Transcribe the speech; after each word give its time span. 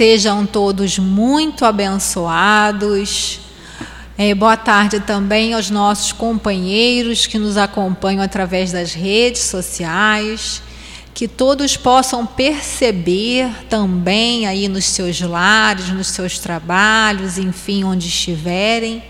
Sejam 0.00 0.46
todos 0.46 0.98
muito 0.98 1.62
abençoados. 1.62 3.38
É, 4.16 4.34
boa 4.34 4.56
tarde 4.56 4.98
também 4.98 5.52
aos 5.52 5.68
nossos 5.68 6.10
companheiros 6.10 7.26
que 7.26 7.38
nos 7.38 7.58
acompanham 7.58 8.22
através 8.22 8.72
das 8.72 8.94
redes 8.94 9.42
sociais. 9.42 10.62
Que 11.12 11.28
todos 11.28 11.76
possam 11.76 12.24
perceber 12.24 13.50
também 13.68 14.46
aí 14.46 14.68
nos 14.68 14.86
seus 14.86 15.20
lares, 15.20 15.90
nos 15.90 16.06
seus 16.06 16.38
trabalhos, 16.38 17.36
enfim, 17.36 17.84
onde 17.84 18.08
estiverem 18.08 19.02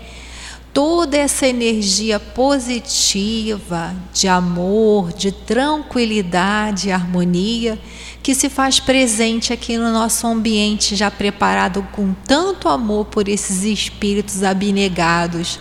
toda 0.73 1.17
essa 1.17 1.47
energia 1.47 2.19
positiva, 2.19 3.95
de 4.13 4.27
amor, 4.27 5.13
de 5.13 5.31
tranquilidade 5.31 6.89
e 6.89 6.91
harmonia 6.91 7.79
que 8.21 8.35
se 8.35 8.49
faz 8.49 8.79
presente 8.79 9.51
aqui 9.51 9.77
no 9.77 9.91
nosso 9.91 10.27
ambiente, 10.27 10.95
já 10.95 11.09
preparado 11.09 11.81
com 11.91 12.13
tanto 12.13 12.69
amor 12.69 13.05
por 13.05 13.27
esses 13.27 13.63
espíritos 13.63 14.43
abnegados 14.43 15.59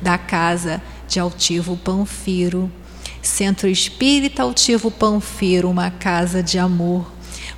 da 0.00 0.18
casa 0.18 0.82
de 1.08 1.20
Altivo 1.20 1.76
Panfiro. 1.76 2.70
Centro 3.20 3.68
Espírita 3.68 4.42
Altivo 4.42 4.90
Panfiro, 4.90 5.70
uma 5.70 5.90
casa 5.90 6.42
de 6.42 6.58
amor 6.58 7.06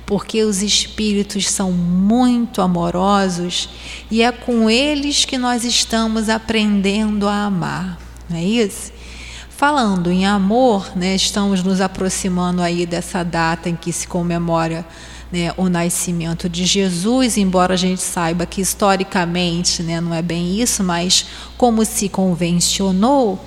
porque 0.05 0.43
os 0.43 0.61
espíritos 0.61 1.49
são 1.49 1.71
muito 1.71 2.61
amorosos 2.61 3.69
e 4.09 4.21
é 4.21 4.31
com 4.31 4.69
eles 4.69 5.25
que 5.25 5.37
nós 5.37 5.63
estamos 5.63 6.29
aprendendo 6.29 7.27
a 7.27 7.45
amar, 7.45 7.99
não 8.29 8.37
é 8.37 8.43
isso? 8.43 8.91
Falando 9.57 10.11
em 10.11 10.25
amor, 10.25 10.91
né, 10.97 11.15
estamos 11.15 11.63
nos 11.63 11.79
aproximando 11.79 12.61
aí 12.61 12.85
dessa 12.85 13.23
data 13.23 13.69
em 13.69 13.75
que 13.75 13.93
se 13.93 14.05
comemora 14.05 14.85
né, 15.31 15.53
o 15.55 15.69
nascimento 15.69 16.49
de 16.49 16.65
Jesus, 16.65 17.37
embora 17.37 17.75
a 17.75 17.77
gente 17.77 18.01
saiba 18.01 18.45
que 18.45 18.59
historicamente 18.59 19.81
né, 19.81 20.01
não 20.01 20.13
é 20.13 20.21
bem 20.21 20.59
isso, 20.59 20.83
mas 20.83 21.27
como 21.57 21.85
se 21.85 22.09
convencionou, 22.09 23.39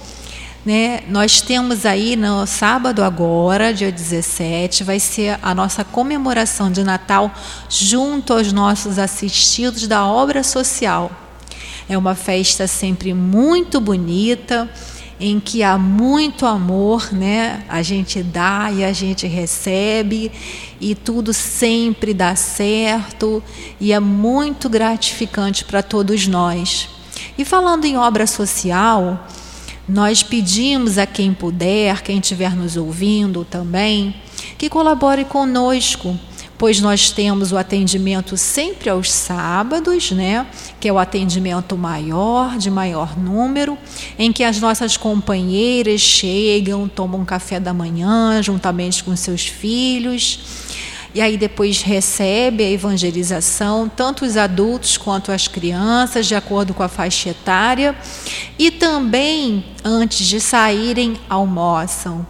né? 0.64 1.02
Nós 1.08 1.42
temos 1.42 1.84
aí 1.84 2.16
no 2.16 2.46
sábado 2.46 3.04
agora, 3.04 3.74
dia 3.74 3.92
17, 3.92 4.84
vai 4.84 4.98
ser 4.98 5.38
a 5.42 5.54
nossa 5.54 5.84
comemoração 5.84 6.72
de 6.72 6.82
Natal 6.82 7.30
junto 7.68 8.32
aos 8.32 8.50
nossos 8.50 8.98
assistidos 8.98 9.86
da 9.86 10.06
obra 10.06 10.42
social. 10.42 11.12
É 11.86 11.98
uma 11.98 12.14
festa 12.14 12.66
sempre 12.66 13.12
muito 13.12 13.78
bonita, 13.78 14.68
em 15.20 15.40
que 15.40 15.62
há 15.62 15.76
muito 15.76 16.46
amor, 16.46 17.12
né? 17.12 17.64
A 17.68 17.82
gente 17.82 18.22
dá 18.22 18.70
e 18.72 18.84
a 18.84 18.92
gente 18.92 19.26
recebe 19.26 20.30
e 20.80 20.94
tudo 20.94 21.32
sempre 21.32 22.14
dá 22.14 22.36
certo 22.36 23.42
e 23.80 23.92
é 23.92 23.98
muito 23.98 24.68
gratificante 24.68 25.64
para 25.64 25.82
todos 25.82 26.26
nós. 26.26 26.88
E 27.36 27.44
falando 27.44 27.84
em 27.84 27.96
obra 27.96 28.26
social, 28.26 29.26
nós 29.88 30.22
pedimos 30.22 30.98
a 30.98 31.06
quem 31.06 31.32
puder, 31.32 32.02
quem 32.02 32.18
estiver 32.18 32.54
nos 32.54 32.76
ouvindo 32.76 33.44
também, 33.44 34.14
que 34.56 34.68
colabore 34.68 35.24
conosco, 35.24 36.18
pois 36.58 36.80
nós 36.80 37.10
temos 37.10 37.52
o 37.52 37.56
atendimento 37.56 38.36
sempre 38.36 38.90
aos 38.90 39.10
sábados, 39.10 40.10
né, 40.10 40.46
que 40.80 40.88
é 40.88 40.92
o 40.92 40.98
atendimento 40.98 41.78
maior, 41.78 42.58
de 42.58 42.70
maior 42.70 43.16
número, 43.16 43.78
em 44.18 44.32
que 44.32 44.42
as 44.42 44.60
nossas 44.60 44.96
companheiras 44.96 46.00
chegam, 46.00 46.88
tomam 46.88 47.24
café 47.24 47.60
da 47.60 47.72
manhã 47.72 48.42
juntamente 48.42 49.04
com 49.04 49.14
seus 49.14 49.46
filhos 49.46 50.40
e 51.14 51.20
aí 51.20 51.36
depois 51.36 51.82
recebe 51.82 52.62
a 52.62 52.70
evangelização, 52.70 53.88
tanto 53.88 54.24
os 54.24 54.36
adultos 54.36 54.96
quanto 54.96 55.32
as 55.32 55.48
crianças, 55.48 56.26
de 56.26 56.34
acordo 56.34 56.74
com 56.74 56.82
a 56.82 56.88
faixa 56.88 57.30
etária, 57.30 57.96
e 58.58 58.70
também, 58.70 59.64
antes 59.82 60.26
de 60.26 60.40
saírem, 60.40 61.18
almoçam. 61.28 62.26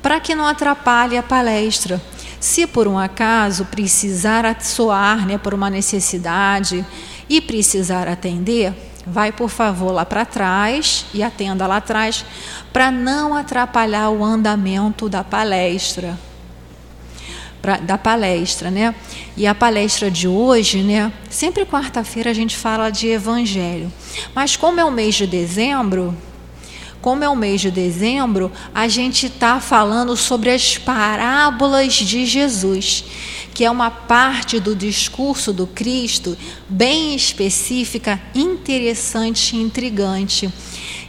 para 0.07 0.21
que 0.21 0.37
não 0.37 0.47
atrapalhe 0.47 1.19
a 1.19 1.23
palestra. 1.23 2.01
Se 2.39 2.65
por 2.65 2.87
um 2.87 2.97
acaso 2.97 3.65
precisar 3.65 4.63
soar 4.63 5.27
né, 5.27 5.37
por 5.37 5.53
uma 5.53 5.69
necessidade 5.69 6.87
e 7.29 7.41
precisar 7.41 8.07
atender, 8.07 8.73
vai 9.05 9.33
por 9.33 9.51
favor 9.51 9.91
lá 9.91 10.07
para 10.07 10.25
trás 10.25 11.07
e 11.13 11.25
atenda 11.25 11.67
lá 11.67 11.79
atrás 11.79 12.25
para 12.73 12.89
não 12.89 13.35
atrapalhar 13.35 14.11
o 14.11 14.25
andamento 14.25 15.09
da 15.09 15.25
palestra. 15.25 16.17
Pra, 17.61 17.79
da 17.79 17.99
palestra, 17.99 18.71
né? 18.71 18.95
E 19.37 19.45
a 19.45 19.57
palestra 19.57 20.09
de 20.09 20.29
hoje, 20.29 20.85
né? 20.85 21.13
Sempre 21.29 21.67
quarta-feira 21.67 22.31
a 22.31 22.35
gente 22.35 22.57
fala 22.57 22.91
de 22.91 23.09
evangelho. 23.09 23.93
Mas 24.33 24.55
como 24.55 24.79
é 24.79 24.85
o 24.85 24.91
mês 24.93 25.17
de 25.17 25.27
dezembro, 25.27 26.17
como 27.07 27.23
é 27.23 27.29
o 27.29 27.37
mês 27.37 27.61
de 27.61 27.71
dezembro, 27.71 28.51
a 28.75 28.89
gente 28.89 29.27
está 29.27 29.61
falando 29.61 30.17
sobre 30.17 30.51
as 30.51 30.77
parábolas 30.77 31.95
de 31.95 32.27
Jesus, 32.27 33.05
que 33.55 33.65
é 33.65 33.71
uma 33.71 33.93
parte 33.93 34.59
do 34.59 34.75
discurso 34.75 35.53
do 35.53 35.69
Cristo 35.69 36.37
bem 36.69 37.15
específica, 37.15 38.21
interessante 38.35 39.55
e 39.55 39.63
intrigante. 39.63 40.53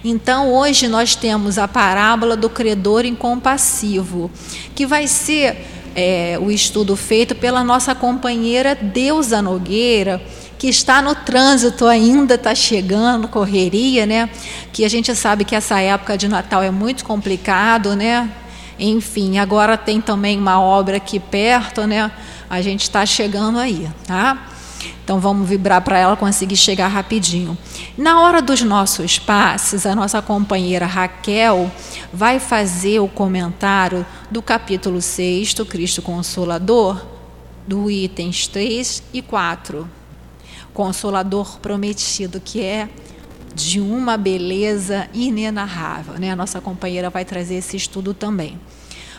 Então, 0.06 0.54
hoje 0.54 0.88
nós 0.88 1.16
temos 1.16 1.58
a 1.58 1.68
parábola 1.68 2.38
do 2.38 2.48
credor 2.48 3.04
incompassivo, 3.04 4.30
que 4.76 4.86
vai 4.86 5.08
ser 5.08 5.66
é, 5.96 6.38
o 6.40 6.52
estudo 6.52 6.96
feito 6.96 7.34
pela 7.34 7.64
nossa 7.64 7.96
companheira 7.96 8.76
Deusa 8.76 9.42
Nogueira 9.42 10.22
que 10.58 10.68
está 10.68 11.02
no 11.02 11.14
trânsito 11.14 11.86
ainda, 11.86 12.36
está 12.36 12.56
chegando, 12.56 13.28
correria, 13.28 14.06
né? 14.06 14.30
Que 14.74 14.84
a 14.84 14.90
gente 14.90 15.14
sabe 15.16 15.46
que 15.46 15.56
essa 15.56 15.80
época 15.80 16.18
de 16.18 16.28
Natal 16.28 16.64
é 16.64 16.72
muito 16.72 17.06
complicado, 17.06 17.96
né? 17.96 18.30
Enfim, 18.80 19.38
agora 19.40 19.78
tem 19.78 20.02
também 20.02 20.38
uma 20.38 20.60
obra 20.60 20.98
aqui 20.98 21.20
perto, 21.20 21.86
né? 21.86 22.12
A 22.50 22.62
gente 22.62 22.84
está 22.84 23.06
chegando 23.06 23.60
aí, 23.60 23.90
tá? 24.06 24.48
Então 25.04 25.20
vamos 25.20 25.48
vibrar 25.48 25.82
para 25.82 25.98
ela 25.98 26.16
conseguir 26.16 26.58
chegar 26.58 26.88
rapidinho. 26.88 27.58
Na 27.98 28.22
hora 28.22 28.42
dos 28.42 28.62
nossos 28.62 29.18
passes, 29.18 29.86
a 29.86 29.96
nossa 29.96 30.22
companheira 30.22 30.86
Raquel 30.86 31.72
vai 32.12 32.40
fazer 32.40 33.00
o 33.00 33.08
comentário 33.08 34.06
do 34.30 34.42
capítulo 34.42 35.02
6, 35.02 35.54
Cristo 35.68 36.02
Consolador, 36.02 37.02
do 37.66 37.90
itens 37.90 38.48
3 38.48 39.04
e 39.14 39.22
4. 39.22 39.97
Consolador 40.78 41.58
prometido, 41.58 42.40
que 42.40 42.62
é 42.62 42.88
de 43.56 43.80
uma 43.80 44.16
beleza 44.16 45.10
inenarrável. 45.12 46.20
Né? 46.20 46.30
A 46.30 46.36
nossa 46.36 46.62
companheira 46.62 47.10
vai 47.10 47.26
trazer 47.26 47.56
esse 47.56 47.76
estudo 47.76 48.14
também. 48.14 48.60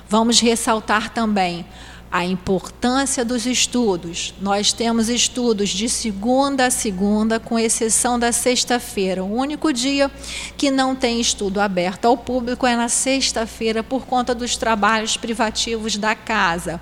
Vamos 0.08 0.38
ressaltar 0.38 1.12
também 1.12 1.66
a 2.10 2.24
importância 2.24 3.24
dos 3.24 3.44
estudos. 3.44 4.32
Nós 4.40 4.72
temos 4.72 5.08
estudos 5.08 5.68
de 5.68 5.88
segunda 5.88 6.66
a 6.66 6.70
segunda, 6.70 7.38
com 7.38 7.58
exceção 7.58 8.18
da 8.18 8.32
sexta-feira. 8.32 9.22
O 9.22 9.34
único 9.34 9.72
dia 9.72 10.10
que 10.56 10.70
não 10.70 10.96
tem 10.96 11.20
estudo 11.20 11.60
aberto 11.60 12.06
ao 12.06 12.16
público 12.16 12.66
é 12.66 12.74
na 12.74 12.88
sexta-feira, 12.88 13.82
por 13.82 14.06
conta 14.06 14.34
dos 14.34 14.56
trabalhos 14.56 15.16
privativos 15.16 15.96
da 15.96 16.14
casa. 16.14 16.80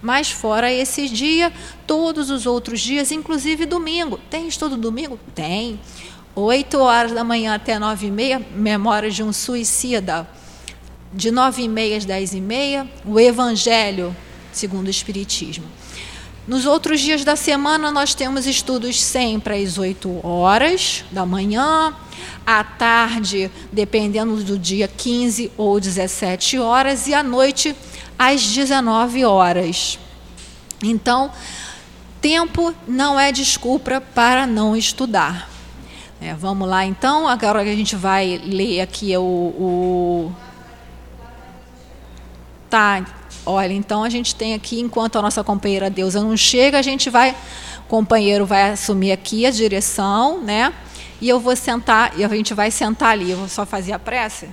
Mas, 0.00 0.30
fora 0.30 0.72
esse 0.72 1.08
dia, 1.08 1.52
todos 1.86 2.30
os 2.30 2.46
outros 2.46 2.80
dias, 2.80 3.10
inclusive 3.10 3.66
domingo. 3.66 4.18
Tem 4.30 4.46
estudo 4.46 4.76
domingo? 4.76 5.18
Tem. 5.34 5.80
Oito 6.36 6.78
horas 6.78 7.10
da 7.10 7.24
manhã 7.24 7.56
até 7.56 7.80
nove 7.80 8.06
e 8.06 8.10
meia, 8.12 8.40
memória 8.54 9.10
de 9.10 9.24
um 9.24 9.32
suicida. 9.32 10.28
De 11.12 11.32
nove 11.32 11.62
e 11.62 11.68
meia 11.68 11.96
às 11.96 12.04
dez 12.04 12.32
e 12.32 12.40
meia, 12.40 12.88
o 13.04 13.18
Evangelho 13.18 14.14
segundo 14.58 14.88
o 14.88 14.90
Espiritismo. 14.90 15.64
Nos 16.48 16.66
outros 16.66 17.00
dias 17.00 17.24
da 17.24 17.36
semana, 17.36 17.90
nós 17.90 18.14
temos 18.14 18.46
estudos 18.46 19.00
sempre 19.00 19.62
às 19.62 19.76
8 19.76 20.26
horas 20.26 21.04
da 21.12 21.24
manhã, 21.26 21.94
à 22.46 22.64
tarde, 22.64 23.50
dependendo 23.70 24.34
do 24.42 24.58
dia, 24.58 24.88
15 24.88 25.52
ou 25.56 25.78
17 25.78 26.58
horas, 26.58 27.06
e 27.06 27.14
à 27.14 27.22
noite, 27.22 27.76
às 28.18 28.42
19 28.42 29.24
horas. 29.26 29.98
Então, 30.82 31.30
tempo 32.20 32.74
não 32.86 33.20
é 33.20 33.30
desculpa 33.30 34.00
para 34.00 34.46
não 34.46 34.74
estudar. 34.74 35.50
É, 36.20 36.34
vamos 36.34 36.66
lá, 36.66 36.84
então, 36.84 37.28
agora 37.28 37.62
que 37.62 37.70
a 37.70 37.76
gente 37.76 37.94
vai 37.94 38.40
ler 38.42 38.80
aqui 38.80 39.16
o. 39.16 39.22
o... 39.22 40.32
Tá, 42.70 43.17
Olha, 43.50 43.72
então 43.72 44.04
a 44.04 44.10
gente 44.10 44.34
tem 44.34 44.52
aqui, 44.52 44.78
enquanto 44.78 45.16
a 45.16 45.22
nossa 45.22 45.42
companheira 45.42 45.88
deusa 45.88 46.22
não 46.22 46.36
chega, 46.36 46.78
a 46.78 46.82
gente 46.82 47.08
vai, 47.08 47.34
o 47.78 47.88
companheiro 47.88 48.44
vai 48.44 48.72
assumir 48.72 49.10
aqui 49.10 49.46
a 49.46 49.50
direção, 49.50 50.42
né? 50.42 50.70
E 51.18 51.30
eu 51.30 51.40
vou 51.40 51.56
sentar, 51.56 52.12
e 52.18 52.22
a 52.22 52.28
gente 52.28 52.52
vai 52.52 52.70
sentar 52.70 53.12
ali. 53.12 53.30
Eu 53.30 53.38
vou 53.38 53.48
só 53.48 53.64
fazer 53.64 53.92
a 53.92 53.98
prece. 53.98 54.50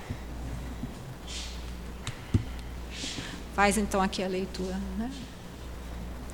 Faz 3.53 3.77
então 3.77 4.01
aqui 4.01 4.23
a 4.23 4.29
leitura, 4.29 4.79
né? 4.97 5.11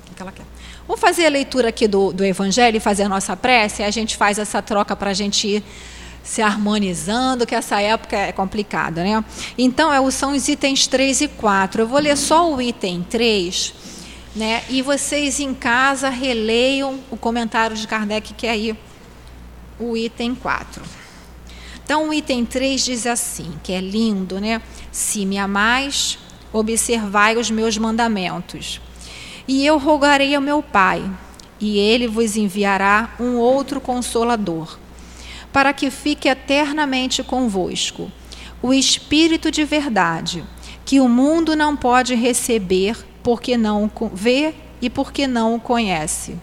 O 0.08 0.14
que 0.14 0.22
ela 0.22 0.30
quer. 0.30 0.46
Vou 0.86 0.96
fazer 0.96 1.26
a 1.26 1.30
leitura 1.30 1.70
aqui 1.70 1.88
do, 1.88 2.12
do 2.12 2.24
Evangelho 2.24 2.76
e 2.76 2.80
fazer 2.80 3.02
a 3.02 3.08
nossa 3.08 3.36
prece, 3.36 3.82
a 3.82 3.90
gente 3.90 4.16
faz 4.16 4.38
essa 4.38 4.62
troca 4.62 4.94
para 4.94 5.10
a 5.10 5.14
gente 5.14 5.48
ir 5.48 5.64
se 6.22 6.40
harmonizando, 6.40 7.46
que 7.46 7.54
essa 7.54 7.80
época 7.80 8.16
é 8.16 8.32
complicada. 8.32 9.02
Né? 9.02 9.24
Então, 9.58 9.92
é 9.92 10.10
são 10.10 10.32
os 10.32 10.48
itens 10.48 10.86
3 10.86 11.22
e 11.22 11.28
4. 11.28 11.82
Eu 11.82 11.88
vou 11.88 11.98
ler 11.98 12.16
só 12.16 12.52
o 12.52 12.60
item 12.60 13.02
3, 13.02 13.74
né? 14.36 14.62
e 14.68 14.82
vocês 14.82 15.40
em 15.40 15.54
casa 15.54 16.08
releiam 16.08 17.00
o 17.10 17.16
comentário 17.16 17.76
de 17.76 17.86
Kardec, 17.86 18.34
que 18.34 18.46
é 18.46 18.50
aí 18.50 18.78
o 19.78 19.96
item 19.96 20.34
4. 20.34 20.82
Então, 21.84 22.08
o 22.08 22.14
item 22.14 22.44
3 22.44 22.84
diz 22.84 23.06
assim, 23.06 23.52
que 23.62 23.72
é 23.72 23.80
lindo, 23.80 24.40
né? 24.40 24.62
Se 24.92 25.26
me 25.26 25.36
amais, 25.36 26.16
observai 26.52 27.36
os 27.36 27.50
meus 27.50 27.76
mandamentos. 27.76 28.80
E 29.48 29.66
eu 29.66 29.78
rogarei 29.78 30.34
ao 30.34 30.40
meu 30.40 30.62
Pai, 30.62 31.10
e 31.58 31.78
ele 31.78 32.06
vos 32.06 32.36
enviará 32.36 33.14
um 33.18 33.36
outro 33.36 33.80
consolador 33.80 34.78
para 35.52 35.72
que 35.72 35.90
fique 35.90 36.28
eternamente 36.28 37.22
convosco. 37.22 38.10
O 38.62 38.72
Espírito 38.72 39.50
de 39.50 39.64
verdade, 39.64 40.44
que 40.84 41.00
o 41.00 41.08
mundo 41.08 41.54
não 41.54 41.76
pode 41.76 42.14
receber 42.14 42.96
porque 43.22 43.56
não 43.56 43.84
o 43.84 44.10
vê 44.12 44.54
e 44.80 44.88
porque 44.88 45.26
não 45.26 45.54
o 45.54 45.60
conhece. 45.60 46.36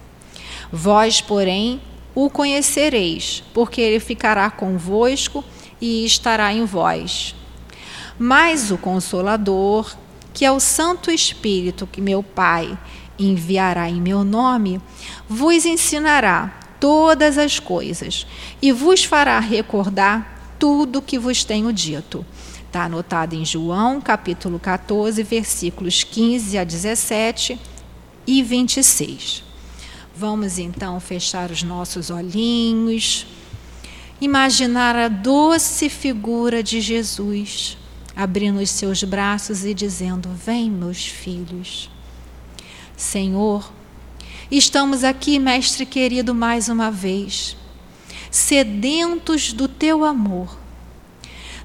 Vós, 0.71 1.21
porém, 1.21 1.81
o 2.13 2.29
conhecereis, 2.29 3.43
porque 3.53 3.81
ele 3.81 3.99
ficará 3.99 4.49
convosco 4.49 5.43
e 5.81 6.05
estará 6.05 6.53
em 6.53 6.65
vós. 6.65 7.35
Mas 8.17 8.71
o 8.71 8.77
Consolador, 8.77 9.95
que 10.33 10.43
é 10.45 10.51
o 10.51 10.59
Santo 10.59 11.09
Espírito 11.09 11.87
que 11.87 12.01
meu 12.01 12.21
Pai 12.21 12.77
enviará 13.17 13.89
em 13.89 14.01
meu 14.01 14.23
nome, 14.23 14.81
vos 15.27 15.65
ensinará 15.65 16.58
todas 16.79 17.37
as 17.37 17.59
coisas 17.59 18.25
e 18.61 18.71
vos 18.71 19.03
fará 19.03 19.39
recordar 19.39 20.55
tudo 20.57 20.99
o 20.99 21.01
que 21.01 21.17
vos 21.19 21.43
tenho 21.43 21.71
dito. 21.71 22.25
Está 22.65 22.83
anotado 22.83 23.35
em 23.35 23.43
João, 23.43 23.99
capítulo 23.99 24.59
14, 24.59 25.23
versículos 25.23 26.03
15 26.03 26.57
a 26.57 26.63
17 26.63 27.59
e 28.27 28.43
26. 28.43 29.43
Vamos 30.15 30.59
então 30.59 30.99
fechar 30.99 31.49
os 31.49 31.63
nossos 31.63 32.09
olhinhos, 32.09 33.25
imaginar 34.21 34.95
a 34.95 35.07
doce 35.07 35.89
figura 35.89 36.61
de 36.61 36.81
Jesus 36.81 37.77
abrindo 38.19 38.59
os 38.59 38.69
seus 38.69 39.01
braços 39.01 39.63
e 39.63 39.73
dizendo: 39.73 40.27
Vem, 40.29 40.69
meus 40.69 41.05
filhos. 41.05 41.89
Senhor, 42.97 43.71
Estamos 44.51 45.03
aqui, 45.03 45.37
Mestre 45.37 45.85
querido, 45.85 46.33
mais 46.33 46.69
uma 46.69 46.89
vez, 46.89 47.55
sedentos 48.31 49.53
do 49.53 49.67
teu 49.67 50.03
amor, 50.03 50.57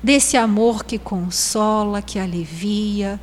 desse 0.02 0.36
amor 0.36 0.84
que 0.84 0.98
consola, 0.98 2.02
que 2.02 2.19
alivia, 2.19 3.19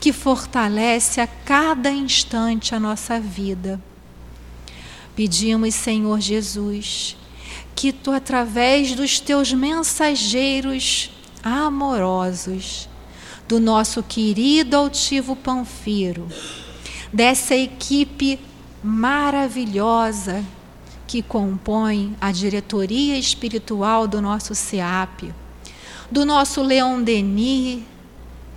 que 0.00 0.12
fortalece 0.12 1.20
a 1.20 1.28
cada 1.28 1.92
instante 1.92 2.74
a 2.74 2.80
nossa 2.80 3.20
vida. 3.20 3.80
Pedimos, 5.14 5.76
Senhor 5.76 6.20
Jesus, 6.20 7.16
que 7.76 7.92
tu, 7.92 8.10
através 8.10 8.96
dos 8.96 9.20
teus 9.20 9.52
mensageiros 9.52 11.12
amorosos, 11.40 12.88
do 13.46 13.60
nosso 13.60 14.02
querido 14.02 14.76
altivo 14.76 15.36
Panfiro, 15.36 16.26
dessa 17.12 17.54
equipe 17.54 18.40
maravilhosa 18.82 20.44
que 21.06 21.22
compõe 21.22 22.14
a 22.20 22.30
diretoria 22.30 23.18
espiritual 23.18 24.06
do 24.06 24.20
nosso 24.20 24.54
SEAP, 24.54 25.32
do 26.10 26.24
nosso 26.24 26.62
Leon 26.62 27.02
Denis, 27.02 27.82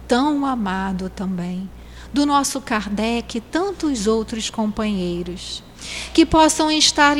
tão 0.07 0.45
amado 0.45 1.09
também, 1.09 1.69
do 2.13 2.25
nosso 2.25 2.59
Kardec 2.59 3.37
e 3.37 3.41
tantos 3.41 4.05
outros 4.05 4.49
companheiros, 4.49 5.63
que 6.13 6.25
possam 6.25 6.69
estar 6.69 7.15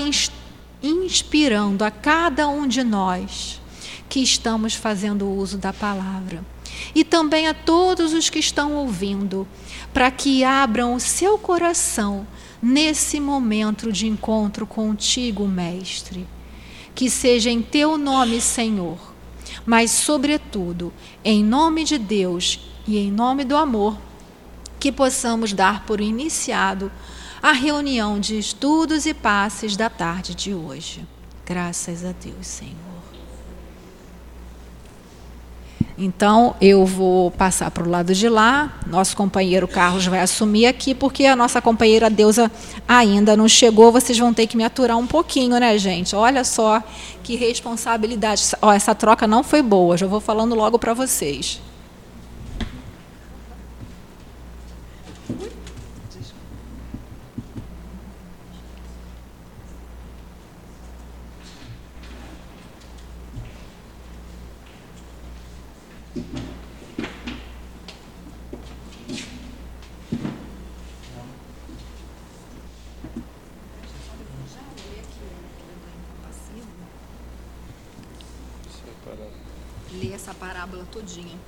inspirando 0.83 1.83
a 1.85 1.89
cada 1.89 2.49
um 2.49 2.67
de 2.67 2.83
nós 2.83 3.61
que 4.09 4.19
estamos 4.19 4.75
fazendo 4.75 5.29
uso 5.29 5.57
da 5.57 5.71
palavra. 5.71 6.43
E 6.93 7.05
também 7.05 7.47
a 7.47 7.53
todos 7.53 8.13
os 8.13 8.29
que 8.29 8.39
estão 8.39 8.73
ouvindo, 8.73 9.47
para 9.93 10.11
que 10.11 10.43
abram 10.43 10.93
o 10.93 10.99
seu 10.99 11.37
coração 11.37 12.27
nesse 12.61 13.19
momento 13.19 13.91
de 13.91 14.07
encontro 14.07 14.67
contigo, 14.67 15.47
Mestre. 15.47 16.27
Que 16.93 17.09
seja 17.09 17.49
em 17.49 17.61
teu 17.61 17.97
nome, 17.97 18.41
Senhor, 18.41 18.99
mas, 19.65 19.91
sobretudo, 19.91 20.93
em 21.23 21.43
nome 21.43 21.83
de 21.83 21.97
Deus 21.97 22.59
e 22.87 22.97
em 22.97 23.09
nome 23.11 23.43
do 23.45 23.55
amor, 23.55 23.97
que 24.79 24.91
possamos 24.91 25.53
dar 25.53 25.85
por 25.85 26.01
iniciado 26.01 26.91
a 27.41 27.53
reunião 27.53 28.19
de 28.19 28.37
estudos 28.37 29.05
e 29.05 29.13
passes 29.13 29.75
da 29.75 29.89
tarde 29.89 30.35
de 30.35 30.53
hoje. 30.53 31.05
Graças 31.45 32.05
a 32.05 32.11
Deus, 32.11 32.45
Senhor. 32.45 32.90
Então, 35.97 36.55
eu 36.61 36.85
vou 36.85 37.31
passar 37.31 37.71
para 37.71 37.83
o 37.83 37.89
lado 37.89 38.13
de 38.13 38.27
lá. 38.27 38.79
Nosso 38.87 39.15
companheiro 39.15 39.67
Carlos 39.67 40.05
vai 40.07 40.19
assumir 40.19 40.65
aqui, 40.65 40.93
porque 40.93 41.25
a 41.25 41.35
nossa 41.35 41.61
companheira 41.61 42.09
Deusa 42.09 42.51
ainda 42.87 43.37
não 43.37 43.47
chegou. 43.47 43.91
Vocês 43.91 44.17
vão 44.17 44.33
ter 44.33 44.47
que 44.47 44.57
me 44.57 44.63
aturar 44.63 44.97
um 44.97 45.07
pouquinho, 45.07 45.59
né, 45.59 45.77
gente? 45.77 46.15
Olha 46.15 46.43
só 46.43 46.81
que 47.23 47.35
responsabilidade. 47.35 48.43
Ó, 48.61 48.71
essa 48.71 48.95
troca 48.95 49.27
não 49.27 49.43
foi 49.43 49.61
boa, 49.61 49.97
já 49.97 50.07
vou 50.07 50.19
falando 50.19 50.55
logo 50.55 50.77
para 50.77 50.93
vocês. 50.93 51.61
tudinho. 81.01 81.39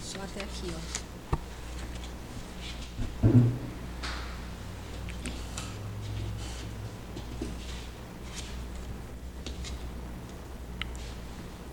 Só 0.00 0.18
até 0.20 0.44
aqui, 0.44 0.72
ó. 0.72 1.00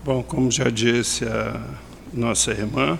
Bom, 0.04 0.22
como 0.22 0.50
já 0.50 0.70
disse 0.70 1.24
a 1.24 1.74
nossa 2.12 2.50
irmã, 2.50 2.98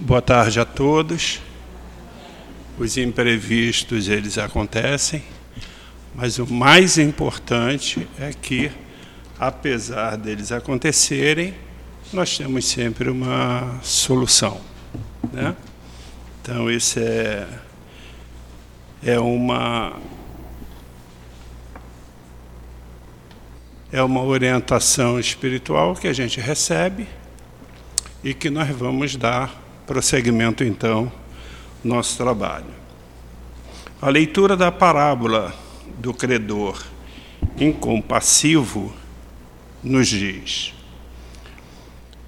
boa 0.00 0.22
tarde 0.22 0.58
a 0.58 0.64
todos. 0.64 1.40
Os 2.78 2.96
imprevistos 2.96 4.08
eles 4.08 4.38
acontecem, 4.38 5.22
mas 6.14 6.38
o 6.38 6.46
mais 6.46 6.98
importante 6.98 8.08
é 8.18 8.32
que 8.32 8.72
apesar 9.38 10.16
deles 10.16 10.50
acontecerem, 10.50 11.54
nós 12.12 12.36
temos 12.36 12.66
sempre 12.66 13.08
uma 13.08 13.78
solução, 13.82 14.60
né? 15.32 15.56
Então 16.40 16.70
isso 16.70 16.98
é 16.98 17.48
é 19.02 19.18
uma 19.18 19.98
é 23.90 24.02
uma 24.02 24.22
orientação 24.22 25.18
espiritual 25.18 25.94
que 25.94 26.06
a 26.06 26.12
gente 26.12 26.40
recebe 26.40 27.06
e 28.22 28.32
que 28.34 28.50
nós 28.50 28.68
vamos 28.68 29.16
dar 29.16 29.54
prosseguimento 29.86 30.62
então 30.62 31.10
nosso 31.82 32.16
trabalho. 32.16 32.82
A 34.00 34.08
leitura 34.08 34.56
da 34.56 34.70
parábola 34.70 35.54
do 35.98 36.12
credor 36.12 36.82
incompassivo 37.58 38.92
nos 39.82 40.08
diz. 40.08 40.74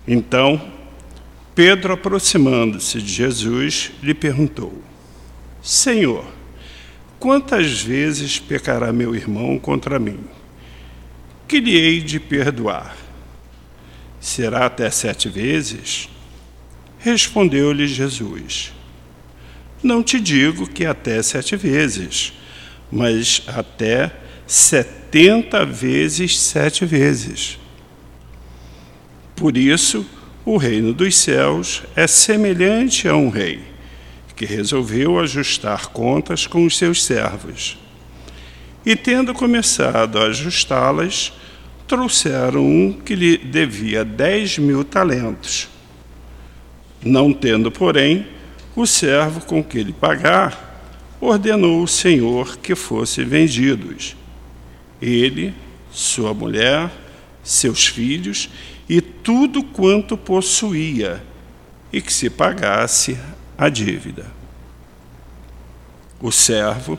Então, 0.06 0.60
Pedro, 1.54 1.92
aproximando-se 1.94 3.00
de 3.00 3.12
Jesus, 3.12 3.92
lhe 4.02 4.14
perguntou: 4.14 4.82
Senhor, 5.62 6.24
quantas 7.18 7.80
vezes 7.80 8.38
pecará 8.38 8.92
meu 8.92 9.14
irmão 9.14 9.58
contra 9.58 9.98
mim? 9.98 10.20
que 11.54 11.60
lhe 11.60 11.76
hei 11.76 12.00
de 12.00 12.18
perdoar? 12.18 12.96
Será 14.20 14.66
até 14.66 14.90
sete 14.90 15.28
vezes? 15.28 16.08
Respondeu-lhe 16.98 17.86
Jesus: 17.86 18.72
Não 19.80 20.02
te 20.02 20.18
digo 20.18 20.66
que 20.66 20.84
até 20.84 21.22
sete 21.22 21.54
vezes, 21.54 22.32
mas 22.90 23.42
até 23.46 24.10
setenta 24.46 25.64
vezes 25.64 26.40
sete 26.40 26.84
vezes. 26.84 27.58
Por 29.36 29.56
isso, 29.56 30.06
o 30.44 30.56
reino 30.56 30.92
dos 30.92 31.16
céus 31.16 31.82
é 31.96 32.06
semelhante 32.06 33.08
a 33.08 33.16
um 33.16 33.28
rei 33.28 33.60
que 34.36 34.44
resolveu 34.44 35.18
ajustar 35.18 35.88
contas 35.88 36.46
com 36.46 36.64
os 36.64 36.76
seus 36.76 37.04
servos. 37.04 37.78
E 38.84 38.94
tendo 38.96 39.32
começado 39.32 40.18
a 40.18 40.26
ajustá-las, 40.26 41.32
trouxeram 41.86 42.64
um 42.64 42.92
que 42.92 43.14
lhe 43.14 43.38
devia 43.38 44.04
dez 44.04 44.58
mil 44.58 44.84
talentos. 44.84 45.68
Não 47.02 47.32
tendo, 47.32 47.70
porém, 47.70 48.26
o 48.74 48.86
servo 48.86 49.40
com 49.40 49.62
que 49.62 49.82
lhe 49.82 49.92
pagar, 49.92 51.16
ordenou 51.20 51.82
o 51.82 51.88
Senhor 51.88 52.58
que 52.58 52.74
fossem 52.74 53.24
vendidos. 53.24 54.16
Ele, 55.00 55.54
sua 55.90 56.34
mulher, 56.34 56.90
seus 57.42 57.86
filhos 57.86 58.48
e 58.88 59.00
tudo 59.00 59.62
quanto 59.62 60.16
possuía, 60.16 61.22
e 61.92 62.00
que 62.00 62.12
se 62.12 62.28
pagasse 62.28 63.18
a 63.56 63.68
dívida. 63.68 64.26
O 66.20 66.30
servo, 66.32 66.98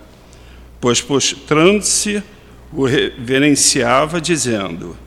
pois 0.80 1.02
prostrando-se, 1.02 2.24
o 2.72 2.86
reverenciava, 2.86 4.20
dizendo: 4.20 4.98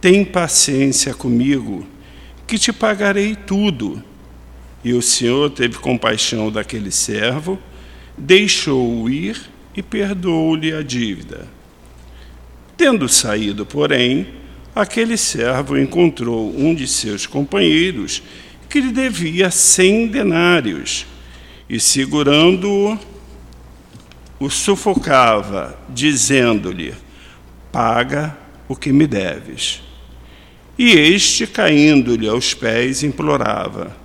Tem 0.00 0.24
paciência 0.24 1.14
comigo, 1.14 1.86
que 2.46 2.58
te 2.58 2.72
pagarei 2.72 3.34
tudo. 3.36 4.02
E 4.84 4.92
o 4.92 5.02
Senhor 5.02 5.50
teve 5.50 5.78
compaixão 5.78 6.50
daquele 6.50 6.90
servo, 6.90 7.58
deixou-o 8.16 9.10
ir 9.10 9.40
e 9.76 9.82
perdoou-lhe 9.82 10.72
a 10.72 10.82
dívida. 10.82 11.46
Tendo 12.76 13.08
saído, 13.08 13.66
porém, 13.66 14.37
aquele 14.78 15.16
servo 15.16 15.76
encontrou 15.76 16.54
um 16.56 16.72
de 16.72 16.86
seus 16.86 17.26
companheiros 17.26 18.22
que 18.68 18.80
lhe 18.80 18.92
devia 18.92 19.50
cem 19.50 20.06
denários, 20.06 21.04
e 21.68 21.80
segurando-o, 21.80 22.96
o 24.38 24.48
sufocava, 24.48 25.76
dizendo-lhe: 25.88 26.94
Paga 27.72 28.38
o 28.68 28.76
que 28.76 28.92
me 28.92 29.06
deves. 29.06 29.82
E 30.78 30.92
este, 30.92 31.44
caindo-lhe 31.46 32.28
aos 32.28 32.54
pés, 32.54 33.02
implorava: 33.02 33.96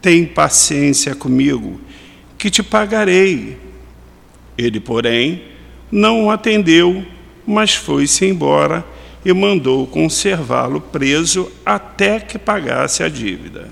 Tem 0.00 0.24
paciência 0.24 1.16
comigo, 1.16 1.80
que 2.38 2.48
te 2.48 2.62
pagarei. 2.62 3.58
Ele, 4.56 4.78
porém, 4.78 5.42
não 5.90 6.26
o 6.26 6.30
atendeu, 6.30 7.04
mas 7.44 7.74
foi-se 7.74 8.24
embora 8.24 8.84
e 9.24 9.32
mandou 9.32 9.86
conservá-lo 9.86 10.80
preso 10.80 11.50
até 11.64 12.20
que 12.20 12.38
pagasse 12.38 13.02
a 13.02 13.08
dívida. 13.08 13.68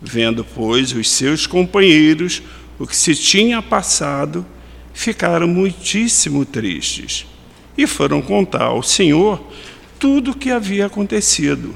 Vendo, 0.00 0.44
pois, 0.54 0.92
os 0.92 1.10
seus 1.10 1.46
companheiros 1.46 2.42
o 2.80 2.86
que 2.86 2.96
se 2.96 3.14
tinha 3.14 3.60
passado, 3.60 4.44
ficaram 4.94 5.46
muitíssimo 5.46 6.46
tristes 6.46 7.26
e 7.76 7.86
foram 7.86 8.22
contar 8.22 8.64
ao 8.64 8.82
Senhor 8.82 9.38
tudo 9.98 10.30
o 10.30 10.34
que 10.34 10.50
havia 10.50 10.86
acontecido. 10.86 11.74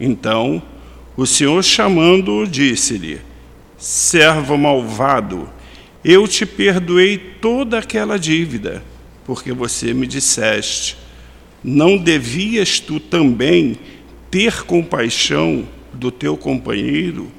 Então, 0.00 0.62
o 1.14 1.26
Senhor, 1.26 1.62
chamando-o, 1.62 2.46
disse-lhe: 2.46 3.20
Servo 3.76 4.56
malvado, 4.56 5.46
eu 6.02 6.26
te 6.26 6.46
perdoei 6.46 7.18
toda 7.18 7.78
aquela 7.78 8.18
dívida, 8.18 8.82
porque 9.26 9.52
você 9.52 9.92
me 9.92 10.06
disseste: 10.06 10.96
Não 11.62 11.96
devias 11.96 12.80
tu 12.80 13.00
também 13.00 13.76
ter 14.30 14.64
compaixão 14.64 15.68
do 15.92 16.10
teu 16.10 16.36
companheiro, 16.36 17.30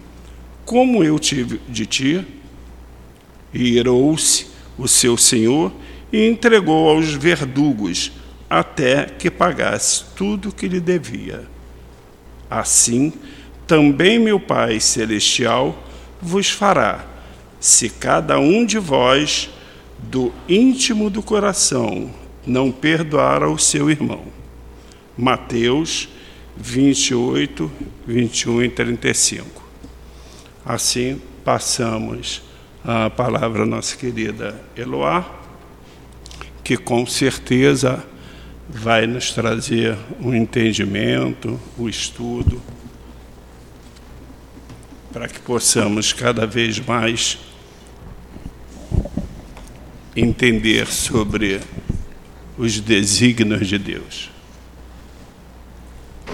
como 0.66 1.04
eu 1.04 1.18
tive 1.18 1.60
de 1.68 1.86
ti? 1.86 2.26
E 3.54 3.78
irou-se 3.78 4.48
o 4.78 4.88
seu 4.88 5.18
senhor 5.18 5.72
e 6.12 6.28
entregou 6.28 6.90
aos 6.90 7.14
verdugos 7.14 8.12
até 8.50 9.06
que 9.06 9.30
pagasse 9.30 10.06
tudo 10.16 10.50
o 10.50 10.52
que 10.52 10.68
lhe 10.68 10.80
devia. 10.80 11.48
Assim, 12.50 13.14
também 13.68 14.20
meu 14.20 14.40
Pai 14.40 14.80
Celestial 14.80 15.88
vos 16.22 16.50
fará, 16.50 17.06
se 17.60 17.90
cada 17.90 18.40
um 18.40 18.66
de 18.66 18.80
vós, 18.80 19.50
do 20.00 20.34
íntimo 20.48 21.10
do 21.10 21.22
coração, 21.22 22.10
não 22.46 22.72
perdoar 22.72 23.44
ao 23.44 23.58
seu 23.58 23.90
irmão. 23.90 24.26
Mateus 25.18 26.10
28, 26.58 27.72
21 28.06 28.64
e 28.64 28.70
35. 28.70 29.64
Assim, 30.66 31.22
passamos 31.44 32.42
a 32.84 33.10
palavra 33.10 33.66
nossa 33.66 33.96
querida 33.96 34.60
Eloá, 34.76 35.40
que 36.64 36.78
com 36.78 37.06
certeza 37.06 38.06
vai 38.70 39.08
nos 39.08 39.32
trazer 39.32 39.98
um 40.22 40.34
entendimento, 40.34 41.60
o 41.78 41.84
um 41.84 41.90
estudo, 41.90 42.62
para 45.12 45.28
que 45.28 45.40
possamos 45.40 46.14
cada 46.14 46.46
vez 46.46 46.80
mais 46.80 47.40
entender 50.16 50.88
sobre 50.88 51.62
os 52.60 52.78
desígnios 52.82 53.66
de 53.66 53.80
Deus. 53.80 54.30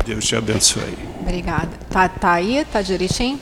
Deus 0.04 0.26
te 0.26 0.36
abençoe. 0.36 0.98
Obrigada. 1.22 1.70
Tá, 1.88 2.10
tá 2.10 2.34
aí? 2.34 2.66
Tá 2.66 2.82
direitinho? 2.82 3.40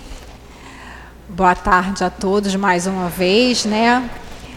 Boa 1.29 1.55
tarde 1.55 2.03
a 2.03 2.09
todos 2.09 2.53
mais 2.57 2.85
uma 2.85 3.07
vez, 3.07 3.63
né? 3.63 4.09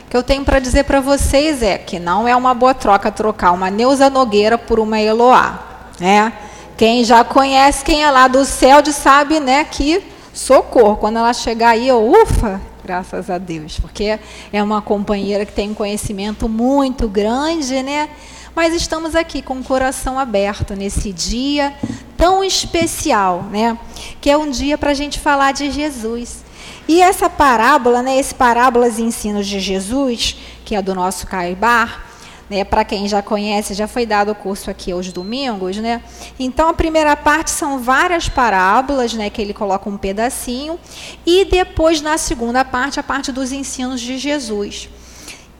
O 0.04 0.10
que 0.10 0.16
eu 0.16 0.24
tenho 0.24 0.44
para 0.44 0.58
dizer 0.58 0.82
para 0.84 1.00
vocês 1.00 1.62
é 1.62 1.78
que 1.78 2.00
não 2.00 2.26
é 2.26 2.34
uma 2.34 2.52
boa 2.52 2.74
troca 2.74 3.12
trocar 3.12 3.52
uma 3.52 3.70
Neuza 3.70 4.10
Nogueira 4.10 4.58
por 4.58 4.80
uma 4.80 5.00
Eloá, 5.00 5.86
né? 6.00 6.32
Quem 6.76 7.04
já 7.04 7.22
conhece, 7.22 7.84
quem 7.84 8.02
é 8.02 8.10
lá 8.10 8.26
do 8.26 8.44
céu, 8.44 8.82
de 8.82 8.92
sabe, 8.92 9.38
né, 9.38 9.64
que 9.64 10.02
socorro, 10.34 10.96
quando 10.96 11.18
ela 11.18 11.32
chegar 11.32 11.70
aí, 11.70 11.88
eu, 11.88 12.12
ufa, 12.12 12.60
graças 12.86 13.28
a 13.28 13.36
Deus, 13.36 13.80
porque 13.80 14.16
é 14.52 14.62
uma 14.62 14.80
companheira 14.80 15.44
que 15.44 15.52
tem 15.52 15.70
um 15.70 15.74
conhecimento 15.74 16.48
muito 16.48 17.08
grande, 17.08 17.82
né? 17.82 18.08
Mas 18.54 18.72
estamos 18.72 19.16
aqui 19.16 19.42
com 19.42 19.58
o 19.58 19.64
coração 19.64 20.20
aberto 20.20 20.76
nesse 20.76 21.12
dia 21.12 21.74
tão 22.16 22.44
especial, 22.44 23.42
né? 23.50 23.76
Que 24.20 24.30
é 24.30 24.38
um 24.38 24.48
dia 24.48 24.78
para 24.78 24.92
a 24.92 24.94
gente 24.94 25.18
falar 25.18 25.50
de 25.50 25.68
Jesus. 25.72 26.44
E 26.86 27.02
essa 27.02 27.28
parábola, 27.28 28.02
né, 28.02 28.16
esse 28.16 28.32
parábolas 28.32 29.00
e 29.00 29.02
ensinos 29.02 29.48
de 29.48 29.58
Jesus, 29.58 30.36
que 30.64 30.76
é 30.76 30.80
do 30.80 30.94
nosso 30.94 31.26
Caibar, 31.26 32.06
né, 32.48 32.64
para 32.64 32.84
quem 32.84 33.08
já 33.08 33.22
conhece, 33.22 33.74
já 33.74 33.88
foi 33.88 34.06
dado 34.06 34.30
o 34.30 34.34
curso 34.34 34.70
aqui 34.70 34.92
aos 34.92 35.12
domingos, 35.12 35.76
né? 35.76 36.02
Então 36.38 36.68
a 36.68 36.74
primeira 36.74 37.16
parte 37.16 37.50
são 37.50 37.78
várias 37.78 38.28
parábolas, 38.28 39.14
né, 39.14 39.28
que 39.30 39.42
ele 39.42 39.52
coloca 39.52 39.88
um 39.88 39.96
pedacinho, 39.96 40.78
e 41.24 41.44
depois 41.44 42.00
na 42.00 42.16
segunda 42.16 42.64
parte 42.64 43.00
a 43.00 43.02
parte 43.02 43.32
dos 43.32 43.52
ensinos 43.52 44.00
de 44.00 44.16
Jesus. 44.18 44.88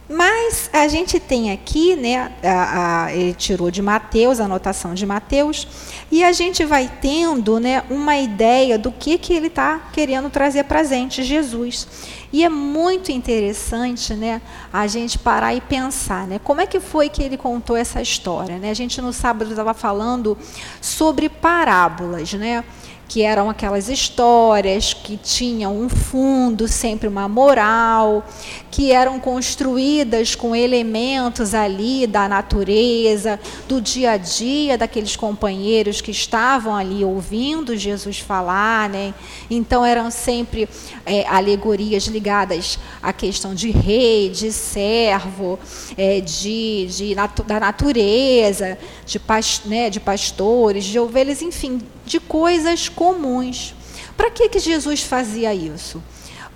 Mas 0.09 0.71
a 0.73 0.87
gente 0.87 1.19
tem 1.19 1.51
aqui, 1.51 1.97
né, 1.97 2.33
a, 2.41 3.07
a, 3.07 3.13
ele 3.13 3.35
tirou 3.35 3.73
de 3.73 3.83
Mateus, 3.83 4.39
a 4.39 4.45
anotação 4.45 4.95
de 4.95 5.05
Mateus, 5.05 5.67
e 6.13 6.23
a 6.23 6.31
gente 6.31 6.65
vai 6.65 6.89
tendo 7.01 7.59
né, 7.59 7.83
uma 7.91 8.17
ideia 8.17 8.79
do 8.79 8.93
que, 8.93 9.19
que 9.19 9.33
ele 9.33 9.49
está 9.49 9.91
querendo 9.93 10.31
trazer 10.31 10.63
para 10.65 10.81
a 10.81 10.85
gente, 10.85 11.25
Jesus. 11.25 11.89
E 12.33 12.45
é 12.45 12.49
muito 12.49 13.13
interessante 13.13 14.15
né, 14.15 14.43
a 14.73 14.87
gente 14.87 15.19
parar 15.19 15.55
e 15.55 15.61
pensar, 15.61 16.27
né, 16.27 16.41
como 16.43 16.61
é 16.61 16.67
que 16.67 16.81
foi 16.81 17.09
que 17.09 17.23
ele 17.23 17.37
contou 17.37 17.77
essa 17.77 18.01
história. 18.01 18.59
Né? 18.59 18.71
A 18.71 18.75
gente 18.75 19.01
no 19.01 19.13
sábado 19.13 19.51
estava 19.51 19.75
falando 19.75 20.37
sobre 20.81 21.29
parábolas, 21.29 22.33
né? 22.35 22.65
Que 23.09 23.23
eram 23.23 23.49
aquelas 23.49 23.89
histórias 23.89 24.93
que 24.93 25.17
tinham 25.17 25.77
um 25.77 25.89
fundo, 25.89 26.67
sempre 26.67 27.09
uma 27.09 27.29
moral, 27.29 28.27
que 28.71 28.93
eram 28.93 29.21
construídas 29.21 30.35
com 30.35 30.55
elementos 30.55 31.55
ali 31.55 32.07
da 32.07 32.29
natureza, 32.29 33.39
do 33.69 33.81
dia 33.81 34.13
a 34.13 34.17
dia 34.17 34.77
daqueles 34.77 35.15
companheiros 35.15 36.01
que 36.01 36.11
estavam 36.11 36.75
ali 36.75 37.05
ouvindo 37.05 37.77
Jesus 37.77 38.19
falar, 38.19 38.89
né? 38.89 39.15
Então 39.49 39.85
eram 39.85 40.11
sempre 40.11 40.69
é, 41.05 41.27
alegorias 41.29 42.07
ligadas 42.07 42.79
à 43.03 43.13
questão 43.13 43.55
de 43.55 43.71
rei, 43.71 44.29
de 44.29 44.53
servo, 44.53 45.59
é, 45.97 46.21
de, 46.21 46.87
de 46.87 47.15
natu 47.15 47.45
da 47.45 47.61
natureza, 47.61 48.77
de, 49.07 49.21
né, 49.65 49.91
de 49.91 50.01
pastores, 50.01 50.85
de 50.85 50.99
ovelhas, 50.99 51.41
enfim, 51.41 51.81
de 52.07 52.21
coisas 52.21 52.89
comuns. 52.89 53.75
Para 54.17 54.31
que, 54.31 54.49
que 54.49 54.59
Jesus 54.59 55.03
fazia 55.03 55.53
isso? 55.53 56.03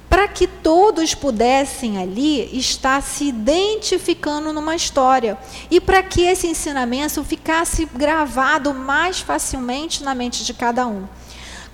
Para 0.09 0.27
que 0.27 0.47
todos 0.47 1.15
pudessem 1.15 1.99
ali 1.99 2.57
estar 2.57 3.03
se 3.03 3.25
identificando 3.25 4.53
numa 4.53 4.75
história 4.75 5.37
e 5.71 5.81
para 5.81 6.03
que 6.03 6.23
esse 6.23 6.47
ensinamento 6.47 7.23
ficasse 7.23 7.85
gravado 7.85 8.73
mais 8.73 9.21
facilmente 9.21 10.03
na 10.03 10.15
mente 10.15 10.45
de 10.45 10.55
cada 10.55 10.87
um. 10.87 11.07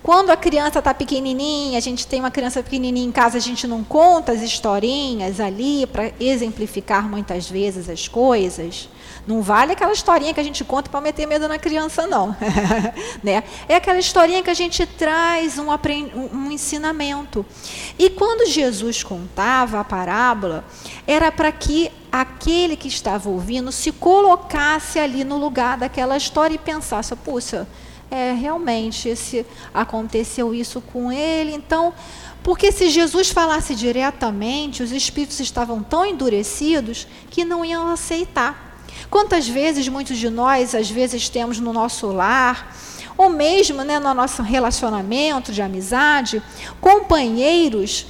Quando 0.03 0.29
a 0.29 0.37
criança 0.37 0.79
está 0.79 0.93
pequenininha, 0.93 1.77
a 1.77 1.81
gente 1.81 2.05
tem 2.05 2.19
uma 2.19 2.31
criança 2.31 2.61
pequenininha 2.61 3.07
em 3.07 3.11
casa, 3.11 3.37
a 3.37 3.41
gente 3.41 3.67
não 3.67 3.83
conta 3.83 4.31
as 4.31 4.41
historinhas 4.41 5.39
ali 5.39 5.85
para 5.87 6.11
exemplificar 6.19 7.09
muitas 7.09 7.49
vezes 7.49 7.89
as 7.89 8.07
coisas. 8.07 8.87
Não 9.27 9.41
vale 9.41 9.73
aquela 9.73 9.91
historinha 9.91 10.33
que 10.33 10.39
a 10.39 10.43
gente 10.43 10.63
conta 10.63 10.89
para 10.89 11.01
meter 11.01 11.27
medo 11.27 11.49
na 11.49 11.59
criança, 11.59 12.07
não. 12.07 12.33
né? 13.21 13.43
É 13.67 13.75
aquela 13.75 13.99
historinha 13.99 14.41
que 14.41 14.49
a 14.49 14.53
gente 14.53 14.85
traz 14.85 15.59
um, 15.59 15.67
um 16.33 16.49
ensinamento. 16.49 17.45
E 17.99 18.09
quando 18.09 18.49
Jesus 18.49 19.03
contava 19.03 19.81
a 19.81 19.83
parábola, 19.83 20.63
era 21.05 21.29
para 21.29 21.51
que 21.51 21.91
aquele 22.09 22.77
que 22.77 22.87
estava 22.87 23.27
ouvindo 23.27 23.69
se 23.69 23.91
colocasse 23.91 24.97
ali 24.97 25.25
no 25.25 25.37
lugar 25.37 25.77
daquela 25.77 26.15
história 26.15 26.55
e 26.55 26.57
pensasse: 26.57 27.13
puxa, 27.17 27.67
é, 28.09 28.31
realmente 28.31 29.09
esse, 29.09 29.45
aconteceu 29.73 30.53
isso 30.53 30.79
com 30.79 31.11
ele, 31.11 31.53
então. 31.53 31.93
Porque 32.41 32.71
se 32.71 32.89
Jesus 32.89 33.29
falasse 33.29 33.75
diretamente, 33.75 34.81
os 34.81 34.93
espíritos 34.93 35.37
estavam 35.41 35.83
tão 35.83 36.05
endurecidos 36.05 37.05
que 37.29 37.43
não 37.43 37.65
iam 37.65 37.89
aceitar. 37.89 38.66
Quantas 39.09 39.47
vezes 39.47 39.87
muitos 39.87 40.17
de 40.17 40.29
nós, 40.29 40.75
às 40.75 40.89
vezes, 40.89 41.29
temos 41.29 41.59
no 41.59 41.71
nosso 41.71 42.07
lar, 42.07 42.75
ou 43.17 43.29
mesmo 43.29 43.83
né, 43.83 43.99
no 43.99 44.13
nosso 44.13 44.41
relacionamento 44.43 45.51
de 45.51 45.61
amizade, 45.61 46.41
companheiros 46.79 48.05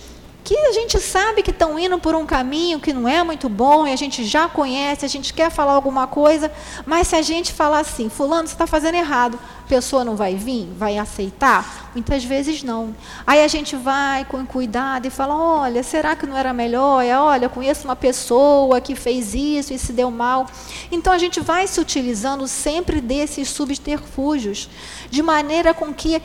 que 0.47 0.57
a 0.57 0.71
gente 0.71 0.97
sabe 1.01 1.43
que 1.43 1.51
estão 1.51 1.77
indo 1.77 1.99
por 1.99 2.15
um 2.15 2.25
caminho 2.25 2.79
que 2.79 2.93
não 2.93 3.05
é 3.05 3.21
muito 3.21 3.49
bom 3.49 3.85
e 3.85 3.91
a 3.91 3.97
gente 3.97 4.23
já 4.23 4.47
conhece, 4.47 5.03
a 5.03 5.09
gente 5.09 5.33
quer 5.33 5.51
falar 5.51 5.73
alguma 5.73 6.07
coisa, 6.07 6.49
mas 6.85 7.09
se 7.09 7.17
a 7.17 7.21
gente 7.21 7.51
falar 7.51 7.81
assim, 7.81 8.07
fulano, 8.07 8.47
você 8.47 8.53
está 8.53 8.65
fazendo 8.65 8.95
errado, 8.95 9.37
a 9.65 9.67
pessoa 9.67 10.05
não 10.05 10.15
vai 10.15 10.35
vir, 10.35 10.69
vai 10.77 10.97
aceitar? 10.97 11.91
Muitas 11.93 12.23
vezes 12.23 12.63
não. 12.63 12.95
Aí 13.25 13.43
a 13.43 13.47
gente 13.49 13.75
vai 13.75 14.23
com 14.23 14.45
cuidado 14.45 15.05
e 15.05 15.09
fala, 15.09 15.35
olha, 15.35 15.83
será 15.83 16.15
que 16.15 16.25
não 16.25 16.37
era 16.37 16.53
melhor? 16.53 17.03
É, 17.03 17.19
olha, 17.19 17.49
conheço 17.49 17.83
uma 17.83 17.95
pessoa 17.97 18.79
que 18.79 18.95
fez 18.95 19.35
isso 19.35 19.73
e 19.73 19.77
se 19.77 19.91
deu 19.91 20.09
mal. 20.09 20.47
Então 20.89 21.11
a 21.11 21.17
gente 21.17 21.41
vai 21.41 21.67
se 21.67 21.81
utilizando 21.81 22.47
sempre 22.47 23.01
desses 23.01 23.49
subterfúgios, 23.49 24.69
de 25.09 25.21
maneira 25.21 25.73
com 25.73 25.93
que 25.93 26.21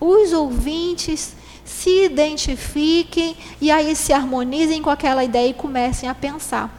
os 0.00 0.32
ouvintes 0.32 1.38
se 1.70 2.04
identifiquem 2.04 3.36
e 3.60 3.70
aí 3.70 3.94
se 3.94 4.12
harmonizem 4.12 4.82
com 4.82 4.90
aquela 4.90 5.22
ideia 5.24 5.48
e 5.48 5.54
comecem 5.54 6.08
a 6.08 6.14
pensar. 6.14 6.76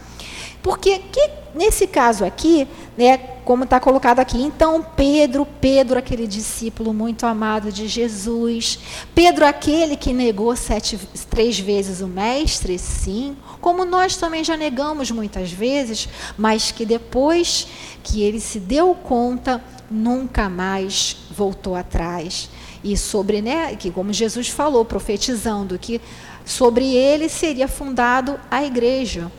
Porque 0.62 1.00
que, 1.10 1.30
nesse 1.54 1.88
caso 1.88 2.24
aqui, 2.24 2.68
né, 2.96 3.16
como 3.44 3.64
está 3.64 3.80
colocado 3.80 4.20
aqui, 4.20 4.40
então 4.40 4.86
Pedro, 4.94 5.44
Pedro, 5.60 5.98
aquele 5.98 6.24
discípulo 6.28 6.94
muito 6.94 7.26
amado 7.26 7.72
de 7.72 7.88
Jesus, 7.88 8.78
Pedro, 9.12 9.44
aquele 9.44 9.96
que 9.96 10.12
negou 10.12 10.54
sete, 10.54 10.96
três 11.28 11.58
vezes 11.58 12.00
o 12.00 12.06
Mestre, 12.06 12.78
sim, 12.78 13.36
como 13.60 13.84
nós 13.84 14.16
também 14.16 14.44
já 14.44 14.56
negamos 14.56 15.10
muitas 15.10 15.50
vezes, 15.50 16.08
mas 16.38 16.70
que 16.70 16.86
depois 16.86 17.66
que 18.04 18.22
ele 18.22 18.38
se 18.38 18.60
deu 18.60 18.94
conta, 18.94 19.60
nunca 19.90 20.48
mais 20.48 21.16
voltou 21.36 21.74
atrás 21.74 22.48
e 22.82 22.96
sobre, 22.96 23.40
né, 23.40 23.76
que 23.76 23.90
como 23.90 24.12
Jesus 24.12 24.48
falou, 24.48 24.84
profetizando 24.84 25.78
que 25.78 26.00
sobre 26.44 26.94
ele 26.94 27.28
seria 27.28 27.68
fundado 27.68 28.38
a 28.50 28.64
igreja. 28.64 29.30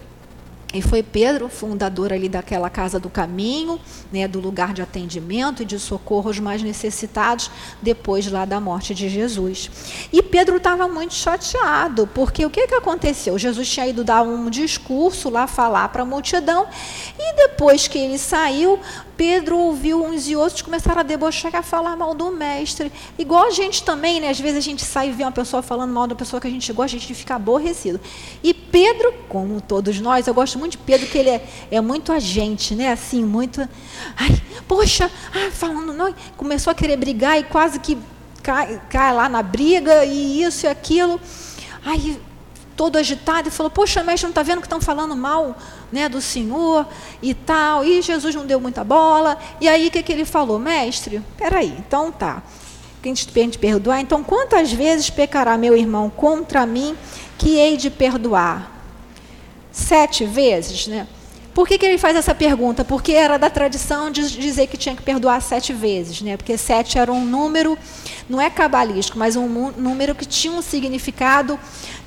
E 0.74 0.82
foi 0.82 1.04
Pedro, 1.04 1.50
fundador 1.50 2.12
ali 2.12 2.28
daquela 2.28 2.70
casa 2.70 3.00
do 3.00 3.10
caminho, 3.10 3.80
né, 4.12 4.28
do 4.28 4.40
lugar 4.40 4.74
de 4.74 4.82
atendimento 4.82 5.62
e 5.62 5.66
de 5.66 5.78
socorro 5.78 6.30
aos 6.30 6.40
mais 6.40 6.64
necessitados, 6.64 7.52
depois 7.82 8.30
lá 8.32 8.44
da 8.44 8.60
morte 8.60 8.96
de 8.96 9.08
Jesus. 9.08 9.70
E 10.12 10.24
Pedro 10.24 10.58
estava 10.58 10.88
muito 10.88 11.14
chateado, 11.14 12.08
porque 12.08 12.44
o 12.44 12.50
que, 12.50 12.66
que 12.66 12.74
aconteceu? 12.74 13.38
Jesus 13.38 13.70
tinha 13.70 13.88
ido 13.88 14.04
dar 14.04 14.24
um 14.24 14.50
discurso 14.50 15.30
lá, 15.30 15.46
falar 15.46 15.90
para 15.90 16.02
a 16.02 16.06
multidão, 16.06 16.68
e 17.20 17.36
depois 17.36 17.88
que 17.88 18.00
ele 18.00 18.18
saiu, 18.18 18.80
Pedro 19.16 19.58
ouviu 19.58 20.04
uns 20.04 20.28
e 20.28 20.36
outros 20.36 20.62
começaram 20.62 21.02
a 21.02 21.04
debochar, 21.04 21.56
a 21.56 21.62
falar 21.62 21.96
mal 21.96 22.16
do 22.16 22.32
mestre. 22.32 22.92
Igual 23.18 23.46
a 23.46 23.52
gente 23.52 23.84
também, 23.84 24.20
né? 24.20 24.30
Às 24.30 24.40
vezes 24.40 24.58
a 24.58 24.62
gente 24.62 24.84
sai 24.84 25.10
e 25.10 25.12
vê 25.12 25.24
uma 25.24 25.32
pessoa 25.32 25.62
falando 25.62 25.94
mal 25.94 26.08
da 26.08 26.16
pessoa 26.16 26.42
que 26.42 26.48
a 26.48 26.50
gente 26.50 26.72
gosta, 26.74 26.98
a 26.98 27.00
gente 27.00 27.14
fica 27.14 27.36
aborrecido. 27.36 28.02
E 28.44 28.54
Pedro, 28.54 29.14
como 29.30 29.62
todos 29.62 30.00
nós, 30.00 30.26
eu 30.26 30.34
gosto 30.34 30.58
muito 30.58 30.63
de 30.68 30.78
Pedro, 30.78 31.08
que 31.08 31.18
ele 31.18 31.30
é, 31.30 31.46
é 31.72 31.82
muito 31.82 32.12
agente, 32.12 32.76
né? 32.76 32.92
Assim, 32.92 33.24
muito. 33.24 33.62
Ai, 34.18 34.42
poxa, 34.68 35.10
ah, 35.34 35.52
falando, 35.52 35.94
não, 35.94 36.14
começou 36.38 36.72
a 36.72 36.76
querer 36.76 36.98
brigar 36.98 37.40
e 37.40 37.44
quase 37.44 37.80
que 37.80 37.98
cai, 38.42 38.82
cai 38.90 39.14
lá 39.14 39.30
na 39.30 39.42
briga, 39.42 40.06
e 40.06 40.42
isso 40.44 40.66
e 40.66 40.70
aquilo. 40.70 41.20
Aí 41.86 42.20
todo 42.76 42.98
agitado 42.98 43.48
e 43.48 43.52
falou: 43.52 43.70
Poxa, 43.70 44.04
mestre, 44.04 44.26
não 44.26 44.32
está 44.32 44.44
vendo 44.44 44.60
que 44.60 44.66
estão 44.66 44.82
falando 44.82 45.16
mal 45.16 45.56
né, 45.92 46.10
do 46.10 46.22
Senhor 46.22 46.88
e 47.22 47.34
tal? 47.34 47.86
E 47.86 48.02
Jesus 48.02 48.36
não 48.36 48.46
deu 48.46 48.60
muita 48.60 48.84
bola. 48.84 49.38
E 49.62 49.68
aí 49.68 49.88
o 49.88 49.92
que, 49.92 50.04
que 50.04 50.12
ele 50.12 50.26
falou? 50.26 50.60
Mestre, 50.60 51.22
peraí, 51.38 51.76
então 51.80 52.12
tá. 52.12 52.44
Quem 53.02 53.14
te 53.14 53.28
perdoar, 53.60 54.00
então 54.00 54.24
quantas 54.24 54.72
vezes 54.72 55.10
pecará 55.10 55.58
meu 55.58 55.76
irmão 55.76 56.10
contra 56.10 56.66
mim 56.66 56.96
que 57.38 57.58
hei 57.58 57.76
de 57.76 57.90
perdoar? 57.90 58.73
Sete 59.74 60.24
vezes, 60.24 60.88
né? 60.88 61.08
Por 61.54 61.68
que, 61.68 61.78
que 61.78 61.86
ele 61.86 62.00
faz 62.00 62.16
essa 62.16 62.34
pergunta? 62.34 62.84
Porque 62.84 63.12
era 63.12 63.38
da 63.38 63.50
tradição 63.50 64.10
de 64.10 64.28
dizer 64.28 64.68
que 64.68 64.78
tinha 64.78 64.96
que 64.96 65.04
perdoar 65.04 65.40
sete 65.42 65.72
vezes, 65.72 66.22
né? 66.22 66.36
Porque 66.36 66.58
sete 66.58 66.98
era 66.98 67.12
um 67.12 67.24
número, 67.24 67.78
não 68.28 68.42
é 68.42 68.50
cabalístico, 68.50 69.20
mas 69.20 69.36
um 69.36 69.48
número 69.78 70.16
que 70.16 70.26
tinha 70.26 70.54
um 70.54 70.62
significado 70.64 71.60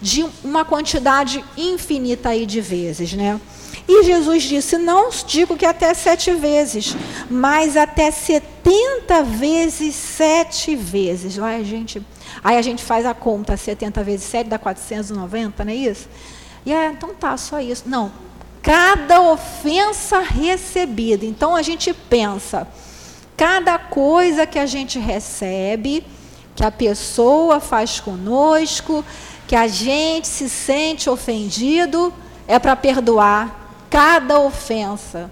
de 0.02 0.26
uma 0.42 0.64
quantidade 0.64 1.44
infinita 1.56 2.30
aí 2.30 2.44
de 2.44 2.60
vezes, 2.60 3.12
né? 3.12 3.40
E 3.88 4.02
Jesus 4.02 4.42
disse: 4.42 4.78
Não 4.78 5.10
digo 5.26 5.56
que 5.56 5.64
até 5.64 5.94
sete 5.94 6.32
vezes, 6.32 6.96
mas 7.30 7.76
até 7.76 8.10
setenta 8.10 9.22
vezes 9.22 9.94
sete 9.94 10.74
vezes. 10.74 11.38
Aí 11.38 11.60
a 11.60 11.64
gente, 11.64 12.02
aí 12.42 12.56
a 12.56 12.62
gente 12.62 12.82
faz 12.82 13.06
a 13.06 13.14
conta: 13.14 13.56
70 13.56 14.02
vezes 14.02 14.26
7 14.26 14.48
dá 14.48 14.58
490, 14.58 15.64
não 15.64 15.72
é 15.72 15.76
isso? 15.76 16.08
E 16.66 16.74
aí, 16.74 16.92
então 16.92 17.14
tá, 17.14 17.36
só 17.36 17.60
isso. 17.60 17.84
Não, 17.86 18.10
cada 18.60 19.22
ofensa 19.22 20.18
recebida. 20.18 21.24
Então 21.24 21.54
a 21.54 21.62
gente 21.62 21.94
pensa, 21.94 22.66
cada 23.36 23.78
coisa 23.78 24.44
que 24.44 24.58
a 24.58 24.66
gente 24.66 24.98
recebe, 24.98 26.04
que 26.56 26.64
a 26.64 26.70
pessoa 26.72 27.60
faz 27.60 28.00
conosco, 28.00 29.04
que 29.46 29.54
a 29.54 29.68
gente 29.68 30.26
se 30.26 30.50
sente 30.50 31.08
ofendido, 31.08 32.12
é 32.48 32.58
para 32.58 32.74
perdoar 32.74 33.86
cada 33.88 34.40
ofensa. 34.40 35.30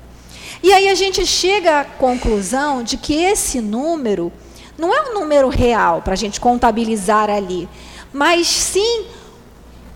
E 0.62 0.72
aí 0.72 0.88
a 0.88 0.94
gente 0.94 1.26
chega 1.26 1.80
à 1.80 1.84
conclusão 1.84 2.84
de 2.84 2.96
que 2.96 3.14
esse 3.14 3.60
número 3.60 4.32
não 4.78 4.94
é 4.94 5.10
um 5.10 5.14
número 5.14 5.48
real 5.48 6.00
para 6.02 6.12
a 6.12 6.16
gente 6.16 6.40
contabilizar 6.40 7.28
ali, 7.28 7.68
mas 8.12 8.46
sim 8.46 9.06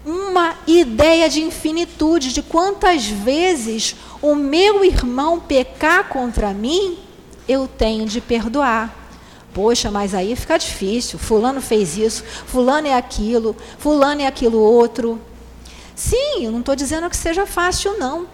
uma 0.09 0.55
ideia 0.67 1.29
de 1.29 1.43
infinitude, 1.43 2.33
de 2.33 2.43
quantas 2.43 3.07
vezes 3.07 3.95
o 4.23 4.35
meu 4.35 4.85
irmão 4.85 5.39
pecar 5.39 6.09
contra 6.09 6.55
mim, 6.55 6.97
eu 7.47 7.69
tenho 7.69 8.07
de 8.07 8.21
perdoar. 8.21 8.95
Poxa, 9.53 9.91
mas 9.91 10.15
aí 10.15 10.35
fica 10.35 10.59
difícil. 10.59 11.19
Fulano 11.19 11.61
fez 11.61 11.97
isso, 11.97 12.25
fulano 12.47 12.87
é 12.87 12.95
aquilo, 12.95 13.55
fulano 13.79 14.23
é 14.23 14.27
aquilo 14.27 14.59
outro. 14.59 15.21
Sim, 15.95 16.45
eu 16.45 16.53
não 16.53 16.61
estou 16.61 16.77
dizendo 16.77 17.11
que 17.11 17.17
seja 17.17 17.45
fácil, 17.45 17.99
não. 17.99 18.27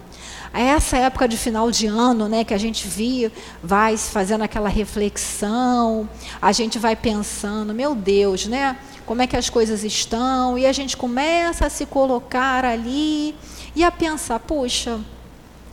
Essa 0.53 0.99
época 0.99 1.27
de 1.27 1.37
final 1.37 1.69
de 1.73 1.89
ano, 1.89 2.29
né, 2.29 2.45
que 2.45 2.55
a 2.55 2.59
gente 2.59 2.87
via, 2.87 3.33
vai 3.61 3.97
fazendo 3.97 4.43
aquela 4.43 4.69
reflexão, 4.69 6.09
a 6.41 6.53
gente 6.53 6.79
vai 6.79 6.95
pensando, 6.95 7.75
meu 7.75 7.93
Deus, 7.93 8.47
né? 8.47 8.77
Como 9.07 9.23
é 9.23 9.27
que 9.27 9.37
as 9.37 9.51
coisas 9.51 9.85
estão? 9.85 10.59
E 10.59 10.67
a 10.67 10.73
gente 10.73 10.97
começa 10.97 11.67
a 11.67 11.71
se 11.71 11.87
colocar 11.87 12.65
ali 12.65 13.35
e 13.75 13.85
a 13.85 13.91
pensar, 13.91 14.39
puxa, 14.41 15.01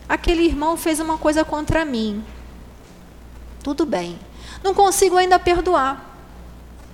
aquele 0.08 0.44
irmão 0.44 0.76
fez 0.76 1.00
uma 1.00 1.18
coisa 1.18 1.46
contra 1.46 1.86
mim. 1.86 2.24
Tudo 3.64 3.86
bem. 3.86 4.20
Não 4.64 4.74
consigo 4.74 5.18
ainda 5.18 5.40
perdoar 5.40 6.12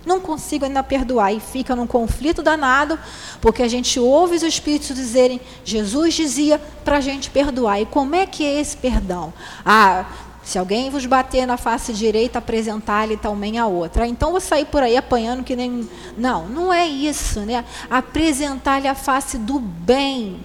não 0.08 0.22
consigo 0.22 0.64
ainda 0.64 0.82
perdoar 0.82 1.34
e 1.34 1.40
fica 1.40 1.76
num 1.76 1.86
conflito 1.86 2.42
danado, 2.42 2.98
porque 3.42 3.62
a 3.62 3.68
gente 3.68 4.00
ouve 4.00 4.38
os 4.38 4.42
Espíritos 4.42 4.96
dizerem, 4.96 5.40
Jesus 5.66 6.14
dizia 6.14 6.60
para 6.84 6.98
a 6.98 7.02
gente 7.02 7.30
perdoar. 7.30 7.82
E 7.82 7.86
como 7.86 8.16
é 8.16 8.26
que 8.26 8.44
é 8.46 8.60
esse 8.60 8.78
perdão? 8.78 9.34
Ah, 9.66 10.06
se 10.48 10.58
alguém 10.58 10.90
vos 10.90 11.06
bater 11.06 11.46
na 11.46 11.58
face 11.58 11.92
direita, 11.92 12.40
apresentar-lhe 12.40 13.18
também 13.18 13.58
a 13.58 13.68
outra. 13.68 14.08
então 14.08 14.32
vou 14.32 14.40
sair 14.40 14.64
por 14.64 14.82
aí 14.82 14.96
apanhando 14.96 15.44
que 15.44 15.58
nem. 15.58 15.90
Não, 16.18 16.48
não 16.48 16.72
é 16.72 16.88
isso, 16.88 17.42
né? 17.42 17.66
Apresentar-lhe 17.90 18.88
a 18.88 18.96
face 18.96 19.38
do 19.38 19.60
bem. 19.60 20.40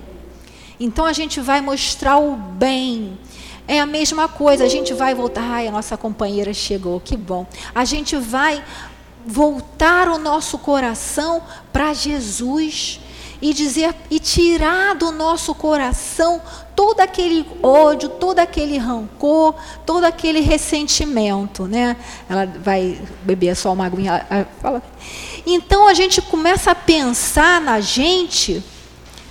Então 0.80 1.04
a 1.04 1.12
gente 1.12 1.40
vai 1.40 1.60
mostrar 1.60 2.18
o 2.18 2.34
bem. 2.34 3.16
É 3.68 3.78
a 3.78 3.86
mesma 3.86 4.26
coisa, 4.26 4.64
a 4.64 4.68
gente 4.68 4.92
vai 4.92 5.14
voltar. 5.14 5.40
Ai, 5.40 5.68
a 5.68 5.70
nossa 5.70 5.96
companheira 5.96 6.52
chegou, 6.52 6.98
que 6.98 7.16
bom. 7.16 7.46
A 7.72 7.84
gente 7.84 8.16
vai 8.16 8.60
voltar 9.24 10.08
o 10.08 10.18
nosso 10.18 10.58
coração 10.58 11.40
para 11.72 11.94
Jesus 11.94 12.98
e 13.40 13.54
dizer 13.54 13.94
e 14.10 14.18
tirar 14.18 14.96
do 14.96 15.12
nosso 15.12 15.54
coração 15.54 16.42
todo 16.74 17.00
aquele 17.00 17.46
ódio, 17.62 18.08
todo 18.08 18.38
aquele 18.38 18.78
rancor, 18.78 19.54
todo 19.84 20.04
aquele 20.04 20.40
ressentimento, 20.40 21.66
né? 21.66 21.96
Ela 22.28 22.46
vai 22.46 23.00
beber 23.22 23.54
só 23.54 23.72
uma 23.72 23.86
aguinha, 23.86 24.26
fala. 24.60 24.82
Então 25.46 25.88
a 25.88 25.94
gente 25.94 26.20
começa 26.22 26.70
a 26.70 26.74
pensar 26.74 27.60
na 27.60 27.80
gente 27.80 28.62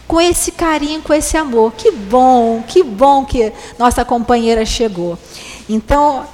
com 0.07 0.19
esse 0.19 0.51
carinho, 0.51 1.01
com 1.01 1.13
esse 1.13 1.37
amor. 1.37 1.73
Que 1.73 1.91
bom, 1.91 2.63
que 2.67 2.83
bom 2.83 3.25
que 3.25 3.51
nossa 3.79 4.03
companheira 4.03 4.65
chegou. 4.65 5.17
Então, 5.69 6.25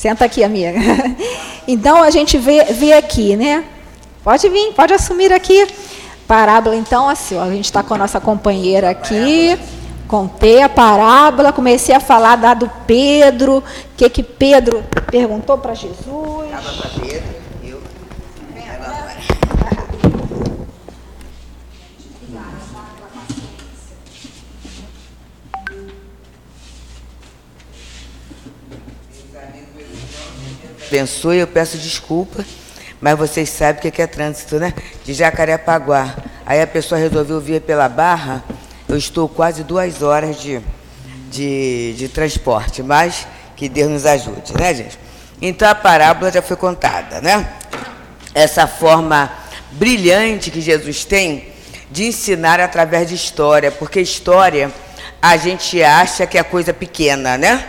Senta 0.00 0.24
aqui, 0.24 0.42
amiga. 0.42 0.72
Então 1.68 2.02
a 2.02 2.10
gente 2.10 2.36
vê, 2.36 2.64
vê 2.64 2.94
aqui, 2.94 3.36
né? 3.36 3.64
Pode 4.24 4.48
vir, 4.48 4.72
pode 4.72 4.92
assumir 4.92 5.30
aqui. 5.30 5.68
Parábola, 6.30 6.76
então, 6.76 7.08
assim, 7.08 7.36
ó, 7.36 7.42
a 7.42 7.50
gente 7.50 7.64
está 7.64 7.82
com 7.82 7.92
a 7.92 7.98
nossa 7.98 8.20
companheira 8.20 8.88
aqui. 8.88 9.58
Contei 10.06 10.62
a 10.62 10.68
parábola, 10.68 11.52
comecei 11.52 11.92
a 11.92 11.98
falar 11.98 12.36
da 12.36 12.54
do 12.54 12.70
Pedro, 12.86 13.58
o 13.58 13.64
que 13.96 14.08
que 14.08 14.22
Pedro 14.22 14.84
perguntou 15.10 15.58
para 15.58 15.74
Jesus. 15.74 16.48
para 16.52 16.88
Pedro. 17.00 17.40
abençoe, 30.86 31.38
eu 31.38 31.46
peço 31.48 31.76
desculpa, 31.78 32.44
mas 33.00 33.18
vocês 33.18 33.48
sabem 33.48 33.88
o 33.88 33.92
que 33.92 34.02
é 34.02 34.06
trânsito, 34.06 34.58
né? 34.58 34.74
De 35.04 35.14
Jacarepaguá. 35.14 36.14
Aí 36.44 36.60
a 36.60 36.66
pessoa 36.66 37.00
resolveu 37.00 37.40
vir 37.40 37.60
pela 37.60 37.88
Barra, 37.88 38.44
eu 38.88 38.96
estou 38.96 39.28
quase 39.28 39.62
duas 39.62 40.02
horas 40.02 40.40
de, 40.40 40.60
de, 41.30 41.94
de 41.96 42.08
transporte, 42.08 42.82
mas 42.82 43.26
que 43.56 43.68
Deus 43.68 43.90
nos 43.90 44.06
ajude, 44.06 44.52
né, 44.58 44.74
gente? 44.74 44.98
Então 45.40 45.68
a 45.68 45.74
parábola 45.74 46.30
já 46.30 46.42
foi 46.42 46.56
contada, 46.56 47.20
né? 47.20 47.48
Essa 48.34 48.66
forma 48.66 49.30
brilhante 49.72 50.50
que 50.50 50.60
Jesus 50.60 51.04
tem 51.04 51.48
de 51.90 52.04
ensinar 52.04 52.60
através 52.60 53.08
de 53.08 53.14
história, 53.14 53.70
porque 53.70 54.00
história 54.00 54.70
a 55.22 55.36
gente 55.36 55.82
acha 55.82 56.26
que 56.26 56.38
é 56.38 56.42
coisa 56.42 56.72
pequena, 56.72 57.38
né? 57.38 57.64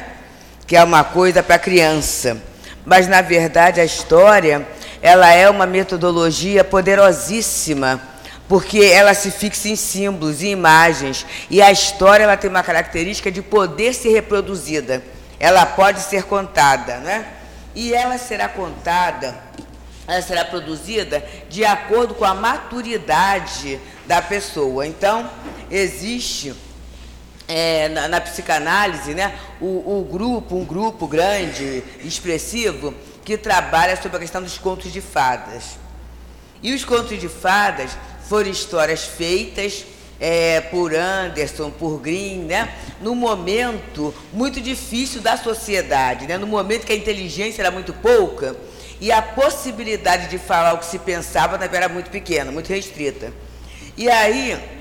Que 0.67 0.75
é 0.75 0.83
uma 0.83 1.03
coisa 1.03 1.41
para 1.41 1.57
criança 1.57 2.41
mas 2.85 3.07
na 3.07 3.21
verdade 3.21 3.79
a 3.79 3.85
história 3.85 4.67
ela 5.01 5.31
é 5.33 5.49
uma 5.49 5.65
metodologia 5.65 6.63
poderosíssima 6.63 8.01
porque 8.47 8.79
ela 8.79 9.13
se 9.13 9.31
fixa 9.31 9.69
em 9.69 9.75
símbolos 9.75 10.41
e 10.41 10.47
imagens 10.47 11.25
e 11.49 11.61
a 11.61 11.71
história 11.71 12.23
ela 12.23 12.35
tem 12.35 12.49
uma 12.49 12.63
característica 12.63 13.31
de 13.31 13.41
poder 13.41 13.93
ser 13.93 14.11
reproduzida. 14.11 15.01
Ela 15.39 15.65
pode 15.65 16.01
ser 16.01 16.23
contada 16.23 16.97
né? 16.97 17.25
E 17.73 17.93
ela 17.93 18.17
será 18.17 18.49
contada 18.49 19.51
ela 20.07 20.21
será 20.21 20.43
produzida 20.43 21.23
de 21.49 21.63
acordo 21.63 22.13
com 22.13 22.25
a 22.25 22.33
maturidade 22.33 23.79
da 24.05 24.21
pessoa. 24.21 24.85
Então 24.85 25.29
existe 25.69 26.53
é, 27.47 27.87
na, 27.89 28.07
na, 28.07 28.21
psicanálise, 28.21 29.13
né, 29.13 29.33
o, 29.59 29.99
o, 29.99 30.07
grupo, 30.09 30.55
um 30.55 30.65
grupo 30.65 31.07
grande, 31.07 31.83
expressivo, 32.03 32.93
que 33.23 33.37
trabalha 33.37 33.95
sobre 33.95 34.17
a 34.17 34.19
questão 34.19 34.41
dos 34.41 34.57
contos 34.57 34.91
de 34.91 35.01
fadas. 35.01 35.77
E 36.61 36.73
os 36.73 36.85
contos 36.85 37.19
de 37.19 37.27
fadas 37.27 37.91
foram 38.27 38.49
histórias 38.49 39.05
feitas 39.05 39.85
é, 40.19 40.61
por 40.61 40.93
Anderson, 40.93 41.71
por 41.71 41.99
Green, 41.99 42.43
né, 42.43 42.71
num 43.01 43.15
momento 43.15 44.13
muito 44.31 44.61
difícil 44.61 45.19
da 45.19 45.35
sociedade, 45.35 46.27
né, 46.27 46.37
no 46.37 46.45
momento 46.45 46.85
que 46.85 46.93
a 46.93 46.95
inteligência 46.95 47.63
era 47.63 47.71
muito 47.71 47.91
pouca 47.91 48.55
e 48.99 49.11
a 49.11 49.19
possibilidade 49.19 50.29
de 50.29 50.37
falar 50.37 50.73
o 50.73 50.77
que 50.77 50.85
se 50.85 50.99
pensava 50.99 51.59
era 51.65 51.89
muito 51.89 52.11
pequena, 52.11 52.51
muito 52.51 52.69
restrita. 52.69 53.33
E 53.97 54.07
aí 54.07 54.80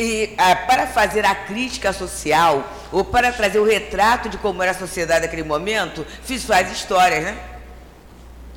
e, 0.00 0.32
ah, 0.38 0.56
para 0.56 0.86
fazer 0.86 1.26
a 1.26 1.34
crítica 1.34 1.92
social, 1.92 2.66
ou 2.90 3.04
para 3.04 3.30
trazer 3.30 3.58
o 3.58 3.66
retrato 3.66 4.30
de 4.30 4.38
como 4.38 4.62
era 4.62 4.72
a 4.72 4.74
sociedade 4.74 5.26
naquele 5.26 5.42
momento, 5.42 6.06
fiz 6.24 6.42
várias 6.42 6.72
histórias, 6.72 7.22
né? 7.22 7.36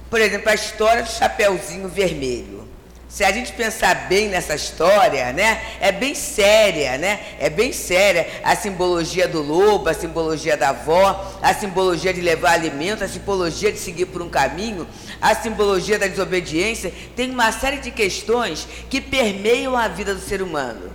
Por 0.10 0.21
exemplo, 0.21 0.49
a 0.49 0.56
história 0.56 1.03
do 1.03 1.10
Chapeuzinho 1.10 1.89
Vermelho. 1.89 2.63
Se 3.10 3.25
a 3.25 3.32
gente 3.34 3.51
pensar 3.51 4.08
bem 4.08 4.29
nessa 4.29 4.56
história, 4.56 5.34
né, 5.34 5.62
é 5.82 5.91
bem 5.91 6.15
séria, 6.15 6.97
né? 6.97 7.19
É 7.38 7.49
bem 7.49 7.73
séria 7.73 8.25
a 8.41 8.56
simbologia 8.56 9.27
do 9.27 9.41
lobo, 9.41 9.89
a 9.89 9.93
simbologia 9.93 10.56
da 10.56 10.69
avó, 10.69 11.38
a 11.41 11.53
simbologia 11.53 12.13
de 12.13 12.21
levar 12.21 12.53
alimento, 12.53 13.03
a 13.03 13.08
simbologia 13.08 13.69
de 13.69 13.79
seguir 13.79 14.06
por 14.06 14.21
um 14.21 14.29
caminho, 14.29 14.88
a 15.21 15.36
simbologia 15.36 15.99
da 15.99 16.08
desobediência. 16.08 16.93
Tem 17.17 17.29
uma 17.29 17.51
série 17.51 17.79
de 17.79 17.91
questões 17.91 18.65
que 18.89 19.01
permeiam 19.01 19.75
a 19.75 19.89
vida 19.89 20.15
do 20.15 20.21
ser 20.21 20.41
humano. 20.41 20.92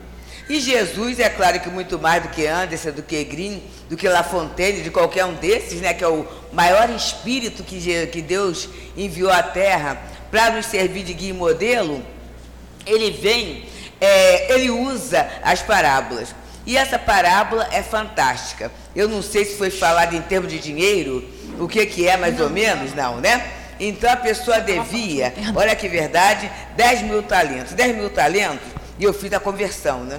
E 0.49 0.61
Jesus, 0.61 1.21
é 1.21 1.29
claro 1.29 1.61
que 1.61 1.69
muito 1.69 1.99
mais 1.99 2.23
do 2.23 2.31
que 2.31 2.47
Anderson, 2.47 2.93
do 2.93 3.03
que 3.03 3.23
Green, 3.25 3.63
do 3.91 3.99
que 3.99 4.09
La 4.09 4.23
Fontaine, 4.23 4.81
de 4.81 4.91
qualquer 4.91 5.27
um 5.27 5.35
desses, 5.35 5.81
né, 5.83 5.93
que 5.93 6.03
é 6.03 6.09
o 6.09 6.27
maior 6.53 6.89
espírito 6.89 7.63
que, 7.63 8.07
que 8.07 8.23
Deus 8.23 8.67
enviou 8.97 9.31
à 9.31 9.43
Terra 9.43 10.01
para 10.31 10.51
nos 10.53 10.65
servir 10.65 11.05
de 11.05 11.13
guia 11.13 11.31
e 11.31 11.33
modelo, 11.35 12.03
ele 12.87 13.11
vem, 13.11 13.67
é, 14.01 14.55
ele 14.55 14.71
usa 14.71 15.29
as 15.43 15.61
parábolas. 15.61 16.35
E 16.65 16.79
essa 16.79 16.99
parábola 16.99 17.69
é 17.71 17.83
fantástica. 17.83 18.73
Eu 18.97 19.07
não 19.07 19.23
sei 19.23 19.45
se 19.45 19.57
foi 19.57 19.71
falado 19.71 20.15
em 20.15 20.23
termos 20.23 20.51
de 20.51 20.59
dinheiro, 20.59 21.29
o 21.59 21.69
que, 21.69 21.85
que 21.85 22.09
é 22.09 22.17
mais 22.17 22.41
ou 22.41 22.49
menos, 22.49 22.95
não, 22.95 23.21
né? 23.21 23.53
Então 23.79 24.11
a 24.11 24.17
pessoa 24.17 24.61
devia, 24.61 25.33
olha 25.55 25.77
que 25.77 25.89
verdade, 25.89 26.51
10 26.75 27.03
mil 27.03 27.23
talentos. 27.23 27.75
10 27.75 27.97
mil 27.97 28.11
talentos, 28.11 28.67
e 28.99 29.05
eu 29.05 29.13
fiz 29.13 29.33
a 29.33 29.39
conversão, 29.41 30.05
né? 30.05 30.17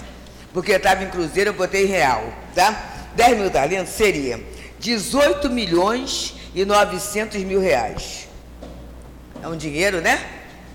Porque 0.53 0.71
eu 0.71 0.77
estava 0.77 1.03
em 1.03 1.09
cruzeiro, 1.09 1.51
eu 1.51 1.53
botei 1.53 1.85
real, 1.85 2.23
tá? 2.55 3.09
10 3.15 3.37
mil 3.37 3.49
talentos 3.49 3.93
seria 3.93 4.39
18 4.79 5.49
milhões 5.49 6.35
e 6.55 6.65
900 6.65 7.43
mil 7.43 7.59
reais. 7.59 8.27
É 9.41 9.47
um 9.47 9.55
dinheiro, 9.55 10.01
né? 10.01 10.19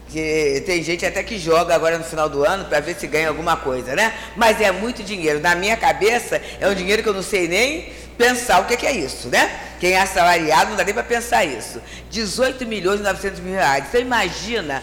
Que 0.08 0.62
tem 0.64 0.82
gente 0.82 1.04
até 1.04 1.22
que 1.22 1.38
joga 1.38 1.74
agora 1.74 1.98
no 1.98 2.04
final 2.04 2.28
do 2.28 2.44
ano 2.44 2.66
para 2.66 2.80
ver 2.80 2.94
se 2.94 3.06
ganha 3.06 3.28
alguma 3.28 3.56
coisa, 3.56 3.96
né? 3.96 4.14
Mas 4.36 4.60
é 4.60 4.70
muito 4.70 5.02
dinheiro. 5.02 5.40
Na 5.40 5.54
minha 5.54 5.76
cabeça, 5.76 6.40
é 6.60 6.68
um 6.68 6.74
dinheiro 6.74 7.02
que 7.02 7.08
eu 7.08 7.14
não 7.14 7.22
sei 7.22 7.48
nem 7.48 7.92
pensar 8.16 8.60
o 8.60 8.66
que 8.66 8.86
é 8.86 8.92
isso, 8.92 9.28
né? 9.28 9.50
Quem 9.80 9.92
é 9.92 10.00
assalariado 10.00 10.70
não 10.70 10.76
dá 10.76 10.84
nem 10.84 10.94
para 10.94 11.02
pensar 11.02 11.44
isso. 11.44 11.80
18 12.10 12.64
milhões 12.66 13.00
e 13.00 13.02
900 13.02 13.40
mil 13.40 13.54
reais. 13.54 13.86
Então 13.88 14.00
imagina 14.00 14.82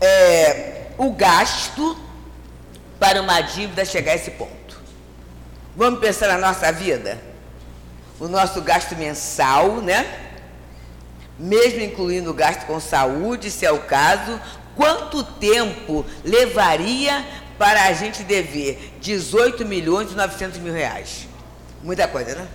é, 0.00 0.82
o 0.96 1.10
gasto 1.12 1.98
para 2.98 3.20
uma 3.20 3.40
dívida 3.40 3.84
chegar 3.84 4.12
a 4.12 4.16
esse 4.16 4.32
ponto. 4.32 4.80
Vamos 5.76 6.00
pensar 6.00 6.28
na 6.28 6.38
nossa 6.38 6.72
vida? 6.72 7.20
O 8.18 8.26
nosso 8.26 8.60
gasto 8.60 8.96
mensal, 8.96 9.80
né? 9.80 10.06
Mesmo 11.38 11.80
incluindo 11.80 12.30
o 12.30 12.34
gasto 12.34 12.66
com 12.66 12.80
saúde, 12.80 13.50
se 13.50 13.64
é 13.64 13.70
o 13.70 13.80
caso, 13.80 14.40
quanto 14.74 15.22
tempo 15.22 16.04
levaria 16.24 17.24
para 17.56 17.84
a 17.84 17.92
gente 17.92 18.24
dever 18.24 18.94
18 19.00 19.64
milhões 19.64 20.10
e 20.10 20.16
900 20.16 20.58
mil 20.58 20.72
reais? 20.72 21.28
Muita 21.82 22.08
coisa, 22.08 22.34
né? 22.34 22.48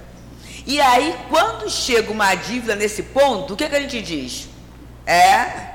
E 0.66 0.80
aí, 0.82 1.16
quando 1.30 1.70
chega 1.70 2.12
uma 2.12 2.36
dívida 2.36 2.76
nesse 2.76 3.04
ponto, 3.04 3.54
o 3.54 3.58
que, 3.58 3.68
que 3.68 3.76
a 3.76 3.82
gente 3.82 4.02
diz? 4.02 4.50
É 5.06 5.73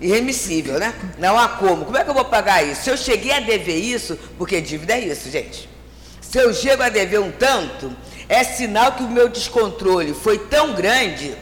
irremissível, 0.00 0.78
né? 0.78 0.94
Não 1.18 1.38
há 1.38 1.48
como. 1.48 1.84
Como 1.84 1.96
é 1.96 2.04
que 2.04 2.10
eu 2.10 2.14
vou 2.14 2.24
pagar 2.24 2.62
isso? 2.62 2.82
Se 2.84 2.90
eu 2.90 2.96
cheguei 2.96 3.32
a 3.32 3.40
dever 3.40 3.76
isso, 3.76 4.18
porque 4.36 4.60
dívida 4.60 4.94
é 4.94 5.00
isso, 5.00 5.30
gente. 5.30 5.68
Se 6.20 6.38
eu 6.38 6.52
chego 6.52 6.82
a 6.82 6.88
dever 6.88 7.20
um 7.20 7.30
tanto, 7.30 7.94
é 8.28 8.44
sinal 8.44 8.92
que 8.92 9.02
o 9.02 9.10
meu 9.10 9.28
descontrole 9.28 10.14
foi 10.14 10.38
tão 10.38 10.74
grande 10.74 11.36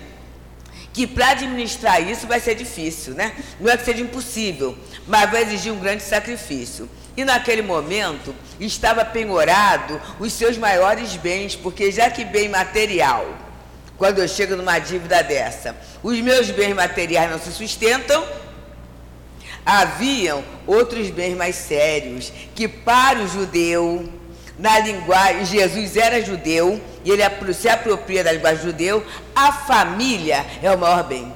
que 0.93 1.07
para 1.07 1.31
administrar 1.31 2.01
isso 2.01 2.27
vai 2.27 2.41
ser 2.41 2.55
difícil, 2.55 3.13
né? 3.13 3.33
Não 3.61 3.71
é 3.71 3.77
que 3.77 3.85
seja 3.85 4.01
impossível, 4.01 4.79
mas 5.07 5.31
vai 5.31 5.43
exigir 5.43 5.73
um 5.73 5.79
grande 5.79 6.03
sacrifício. 6.03 6.89
E 7.17 7.25
naquele 7.25 7.63
momento 7.63 8.35
estava 8.59 9.05
penhorado 9.05 10.01
os 10.19 10.33
seus 10.33 10.57
maiores 10.57 11.15
bens, 11.17 11.55
porque 11.55 11.91
já 11.91 12.09
que 12.09 12.25
bem 12.25 12.49
material, 12.49 13.27
quando 13.99 14.19
eu 14.19 14.29
chego 14.29 14.57
numa 14.57 14.79
dívida 14.79 15.23
dessa, 15.23 15.75
os 16.03 16.19
meus 16.21 16.51
bens 16.51 16.75
materiais 16.75 17.31
não 17.31 17.39
se 17.39 17.51
sustentam, 17.51 18.25
haviam 19.65 20.45
outros 20.67 21.11
bens 21.11 21.37
mais 21.37 21.57
sérios, 21.57 22.33
que 22.55 22.69
para 22.69 23.19
o 23.19 23.29
judeu, 23.29 24.09
na 24.59 24.79
linguagem, 24.79 25.45
Jesus 25.45 25.97
era 25.97 26.23
judeu, 26.23 26.81
e 27.05 27.11
ele 27.11 27.23
se 27.55 27.69
apropria 27.69 28.23
da 28.23 28.33
linguagem 28.33 28.65
judeu, 28.65 29.05
a 29.35 29.53
família 29.53 30.45
é 30.63 30.71
o 30.71 30.79
maior 30.79 31.05
bem. 31.05 31.33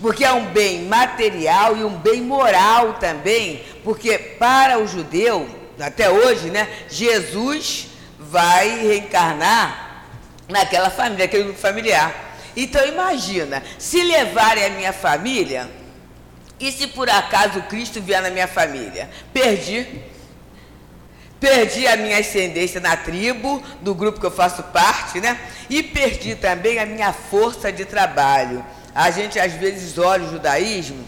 Porque 0.00 0.24
é 0.24 0.32
um 0.32 0.46
bem 0.46 0.82
material 0.82 1.76
e 1.76 1.84
um 1.84 1.96
bem 1.96 2.20
moral 2.22 2.94
também, 2.94 3.62
porque 3.84 4.18
para 4.18 4.78
o 4.78 4.86
judeu, 4.86 5.48
até 5.80 6.10
hoje, 6.10 6.50
né, 6.50 6.68
Jesus 6.88 7.88
vai 8.18 8.80
reencarnar 8.80 9.81
naquela 10.52 10.90
família, 10.90 11.24
aquele 11.24 11.44
grupo 11.44 11.58
familiar. 11.58 12.14
Então 12.56 12.86
imagina, 12.86 13.62
se 13.78 14.02
levarem 14.02 14.64
a 14.64 14.70
minha 14.70 14.92
família, 14.92 15.68
e 16.60 16.70
se 16.70 16.86
por 16.86 17.10
acaso 17.10 17.62
Cristo 17.62 18.00
vier 18.00 18.22
na 18.22 18.30
minha 18.30 18.46
família? 18.46 19.10
Perdi. 19.32 19.86
Perdi 21.40 21.88
a 21.88 21.96
minha 21.96 22.18
ascendência 22.18 22.80
na 22.80 22.96
tribo, 22.96 23.60
do 23.80 23.92
grupo 23.94 24.20
que 24.20 24.26
eu 24.26 24.30
faço 24.30 24.62
parte, 24.64 25.20
né? 25.20 25.36
E 25.68 25.82
perdi 25.82 26.36
também 26.36 26.78
a 26.78 26.86
minha 26.86 27.12
força 27.12 27.72
de 27.72 27.84
trabalho 27.84 28.64
a 28.94 29.10
gente 29.10 29.38
às 29.38 29.52
vezes 29.54 29.96
olha 29.98 30.24
o 30.24 30.30
judaísmo 30.30 31.04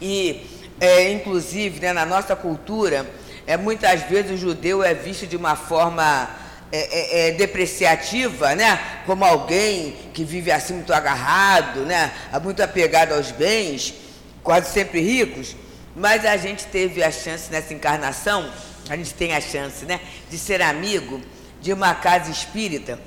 e, 0.00 0.46
é, 0.80 1.10
inclusive, 1.10 1.80
né, 1.80 1.92
na 1.92 2.04
nossa 2.04 2.36
cultura, 2.36 3.06
é, 3.46 3.56
muitas 3.56 4.02
vezes 4.02 4.32
o 4.32 4.36
judeu 4.36 4.82
é 4.82 4.94
visto 4.94 5.26
de 5.26 5.36
uma 5.36 5.56
forma 5.56 6.28
é, 6.70 6.78
é, 6.78 7.28
é, 7.28 7.32
depreciativa, 7.32 8.54
né? 8.54 8.78
Como 9.06 9.24
alguém 9.24 9.96
que 10.12 10.24
vive 10.24 10.50
assim 10.50 10.74
muito 10.74 10.92
agarrado, 10.92 11.80
né? 11.80 12.12
Muito 12.42 12.62
apegado 12.62 13.12
aos 13.12 13.30
bens, 13.30 13.94
quase 14.42 14.72
sempre 14.72 15.00
ricos. 15.00 15.56
Mas 15.96 16.24
a 16.24 16.36
gente 16.36 16.66
teve 16.66 17.02
a 17.02 17.10
chance 17.10 17.50
nessa 17.50 17.74
encarnação, 17.74 18.50
a 18.88 18.96
gente 18.96 19.14
tem 19.14 19.34
a 19.34 19.40
chance, 19.40 19.84
né? 19.84 20.00
De 20.30 20.38
ser 20.38 20.62
amigo 20.62 21.20
de 21.60 21.72
uma 21.72 21.94
casa 21.94 22.30
espírita 22.30 22.98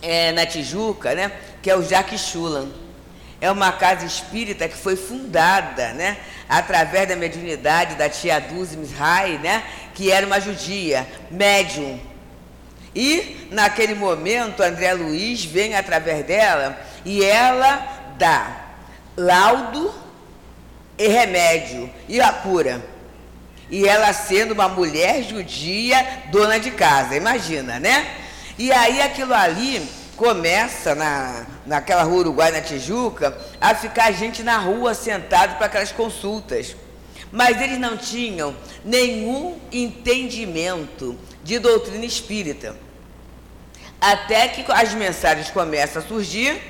é, 0.00 0.32
na 0.32 0.46
Tijuca, 0.46 1.14
né? 1.14 1.32
que 1.62 1.70
é 1.70 1.76
o 1.76 1.82
Jacques 1.82 2.20
Schulan. 2.20 2.68
É 3.40 3.50
uma 3.50 3.70
casa 3.70 4.04
espírita 4.04 4.68
que 4.68 4.76
foi 4.76 4.96
fundada, 4.96 5.92
né, 5.92 6.16
através 6.48 7.08
da 7.08 7.14
mediunidade 7.14 7.94
da 7.94 8.08
tia 8.08 8.40
Dulce 8.40 8.76
Mishai, 8.76 9.38
né, 9.38 9.62
que 9.94 10.10
era 10.10 10.26
uma 10.26 10.40
judia, 10.40 11.06
médium. 11.30 12.00
E, 12.94 13.48
naquele 13.50 13.94
momento, 13.94 14.62
André 14.62 14.92
Luiz 14.94 15.44
vem 15.44 15.76
através 15.76 16.24
dela 16.24 16.78
e 17.04 17.24
ela 17.24 18.14
dá 18.18 18.66
laudo 19.16 19.94
e 20.96 21.06
remédio 21.06 21.90
e 22.08 22.20
a 22.20 22.32
cura. 22.32 22.84
E 23.70 23.86
ela 23.86 24.12
sendo 24.12 24.52
uma 24.52 24.68
mulher 24.68 25.22
judia, 25.22 26.24
dona 26.30 26.58
de 26.58 26.70
casa, 26.70 27.14
imagina, 27.14 27.78
né? 27.78 28.06
E 28.58 28.72
aí 28.72 29.00
aquilo 29.02 29.34
ali 29.34 29.86
começa 30.16 30.94
na, 30.94 31.46
naquela 31.64 32.02
rua 32.02 32.20
Uruguai, 32.20 32.50
na 32.50 32.60
Tijuca, 32.60 33.36
a 33.60 33.74
ficar 33.74 34.10
gente 34.12 34.42
na 34.42 34.58
rua 34.58 34.94
sentado 34.94 35.56
para 35.56 35.66
aquelas 35.66 35.92
consultas. 35.92 36.74
Mas 37.30 37.60
eles 37.60 37.78
não 37.78 37.96
tinham 37.96 38.56
nenhum 38.84 39.58
entendimento 39.70 41.16
de 41.48 41.58
doutrina 41.58 42.04
espírita. 42.04 42.76
Até 43.98 44.48
que 44.48 44.70
as 44.70 44.92
mensagens 44.92 45.50
começam 45.50 46.02
a 46.02 46.04
surgir 46.04 46.60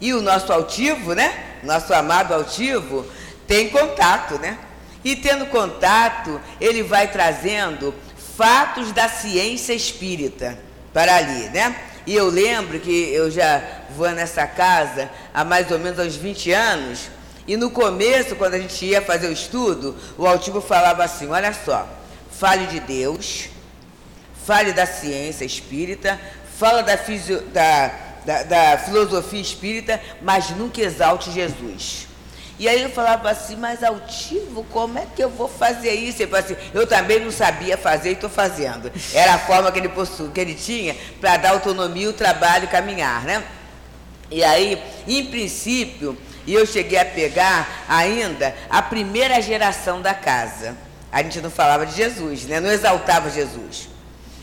e 0.00 0.12
o 0.12 0.20
nosso 0.20 0.52
altivo, 0.52 1.14
né? 1.14 1.60
Nosso 1.62 1.94
amado 1.94 2.34
altivo, 2.34 3.06
tem 3.46 3.68
contato, 3.70 4.36
né? 4.40 4.58
E 5.04 5.14
tendo 5.14 5.46
contato, 5.46 6.40
ele 6.60 6.82
vai 6.82 7.06
trazendo 7.06 7.94
fatos 8.36 8.90
da 8.90 9.08
ciência 9.08 9.72
espírita 9.72 10.58
para 10.92 11.14
ali, 11.14 11.48
né? 11.50 11.76
E 12.04 12.12
eu 12.16 12.28
lembro 12.28 12.80
que 12.80 12.90
eu 13.12 13.30
já 13.30 13.62
vou 13.96 14.10
nessa 14.10 14.48
casa 14.48 15.08
há 15.32 15.44
mais 15.44 15.70
ou 15.70 15.78
menos 15.78 16.04
uns 16.04 16.16
20 16.16 16.50
anos. 16.50 17.08
E 17.46 17.56
no 17.56 17.70
começo, 17.70 18.34
quando 18.34 18.54
a 18.54 18.58
gente 18.58 18.84
ia 18.84 19.00
fazer 19.00 19.28
o 19.28 19.32
estudo, 19.32 19.96
o 20.18 20.26
Altivo 20.26 20.60
falava 20.60 21.04
assim: 21.04 21.28
olha 21.28 21.52
só, 21.52 21.88
fale 22.32 22.66
de 22.66 22.80
Deus, 22.80 23.48
fale 24.48 24.72
da 24.72 24.86
ciência 24.86 25.44
espírita, 25.44 26.18
fala 26.58 26.82
da, 26.82 26.96
fisio, 26.96 27.42
da, 27.52 27.92
da, 28.24 28.42
da 28.44 28.78
filosofia 28.78 29.42
espírita, 29.42 30.00
mas 30.22 30.48
nunca 30.48 30.80
exalte 30.80 31.30
Jesus. 31.30 32.08
E 32.58 32.66
aí 32.66 32.82
eu 32.82 32.88
falava 32.88 33.28
assim, 33.28 33.56
mas 33.56 33.84
altivo, 33.84 34.64
como 34.72 34.98
é 34.98 35.06
que 35.14 35.22
eu 35.22 35.28
vou 35.28 35.48
fazer 35.48 35.92
isso? 35.92 36.22
Ele 36.22 36.30
falou 36.30 36.46
assim, 36.46 36.56
eu 36.72 36.86
também 36.86 37.20
não 37.20 37.30
sabia 37.30 37.76
fazer 37.76 38.08
e 38.08 38.12
estou 38.14 38.30
fazendo. 38.30 38.90
Era 39.12 39.34
a 39.34 39.38
forma 39.38 39.70
que 39.70 39.80
ele, 39.80 39.90
possui, 39.90 40.30
que 40.30 40.40
ele 40.40 40.54
tinha 40.54 40.96
para 41.20 41.36
dar 41.36 41.50
autonomia 41.50 42.06
ao 42.06 42.14
trabalho 42.14 42.68
caminhar, 42.68 43.24
né? 43.24 43.44
E 44.30 44.42
aí, 44.42 44.82
em 45.06 45.26
princípio, 45.26 46.16
eu 46.46 46.64
cheguei 46.64 46.98
a 46.98 47.04
pegar 47.04 47.84
ainda 47.86 48.56
a 48.70 48.80
primeira 48.80 49.42
geração 49.42 50.00
da 50.00 50.14
casa. 50.14 50.74
A 51.12 51.22
gente 51.22 51.38
não 51.42 51.50
falava 51.50 51.84
de 51.84 51.94
Jesus, 51.94 52.44
né? 52.44 52.60
Não 52.60 52.70
exaltava 52.70 53.28
Jesus. 53.28 53.97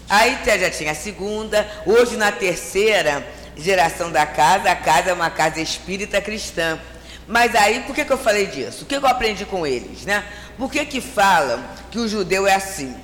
Aí 0.10 0.38
já 0.46 0.70
tinha 0.70 0.92
a 0.92 0.96
segunda, 0.96 1.68
hoje 1.86 2.16
na 2.16 2.32
terceira 2.32 3.26
geração 3.58 4.12
da 4.12 4.26
casa, 4.26 4.70
a 4.70 4.76
casa 4.76 5.10
é 5.10 5.14
uma 5.14 5.30
casa 5.30 5.60
espírita 5.60 6.22
cristã. 6.22 6.80
Mas 7.28 7.56
aí, 7.56 7.82
por 7.82 7.96
que, 7.96 8.06
que 8.06 8.14
eu 8.14 8.18
falei 8.18 8.46
disso? 8.46 8.84
O 8.84 8.86
que, 8.86 9.00
que 9.00 9.04
eu 9.04 9.10
aprendi 9.10 9.46
com 9.46 9.66
eles? 9.66 10.06
Né? 10.06 10.24
Por 10.58 10.72
que, 10.72 10.86
que 10.86 11.02
falam 11.02 11.64
que 11.90 11.98
o 11.98 12.08
judeu 12.08 12.46
é 12.46 12.54
assim? 12.54 12.96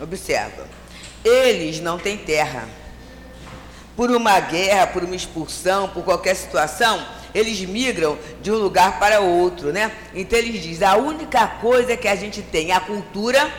Observa. 0.00 0.68
Eles 1.24 1.80
não 1.80 1.98
têm 1.98 2.18
terra. 2.18 2.68
Por 3.96 4.10
uma 4.10 4.38
guerra, 4.40 4.86
por 4.86 5.04
uma 5.04 5.16
expulsão, 5.16 5.88
por 5.88 6.04
qualquer 6.04 6.34
situação, 6.34 7.02
eles 7.34 7.60
migram 7.60 8.18
de 8.42 8.50
um 8.50 8.56
lugar 8.56 8.98
para 8.98 9.20
outro, 9.20 9.72
né? 9.72 9.90
Então 10.14 10.38
eles 10.38 10.62
dizem, 10.62 10.86
a 10.86 10.96
única 10.96 11.46
coisa 11.46 11.96
que 11.96 12.08
a 12.08 12.16
gente 12.16 12.42
tem 12.42 12.72
é 12.72 12.74
a 12.74 12.80
cultura 12.80 13.50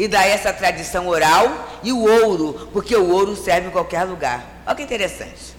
e 0.00 0.08
daí 0.08 0.30
essa 0.30 0.50
tradição 0.50 1.08
oral 1.08 1.78
e 1.82 1.92
o 1.92 2.00
ouro, 2.00 2.70
porque 2.72 2.96
o 2.96 3.10
ouro 3.10 3.36
serve 3.36 3.68
em 3.68 3.70
qualquer 3.70 4.04
lugar. 4.04 4.62
Olha 4.66 4.74
que 4.74 4.82
interessante. 4.82 5.54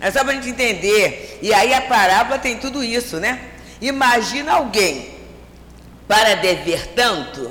É 0.00 0.12
só 0.12 0.20
para 0.20 0.30
a 0.30 0.34
gente 0.36 0.50
entender. 0.50 1.40
E 1.42 1.52
aí 1.52 1.74
a 1.74 1.80
parábola 1.80 2.38
tem 2.38 2.56
tudo 2.56 2.84
isso, 2.84 3.16
né? 3.18 3.40
Imagina 3.80 4.52
alguém 4.52 5.10
para 6.06 6.36
dever 6.36 6.86
tanto. 6.94 7.50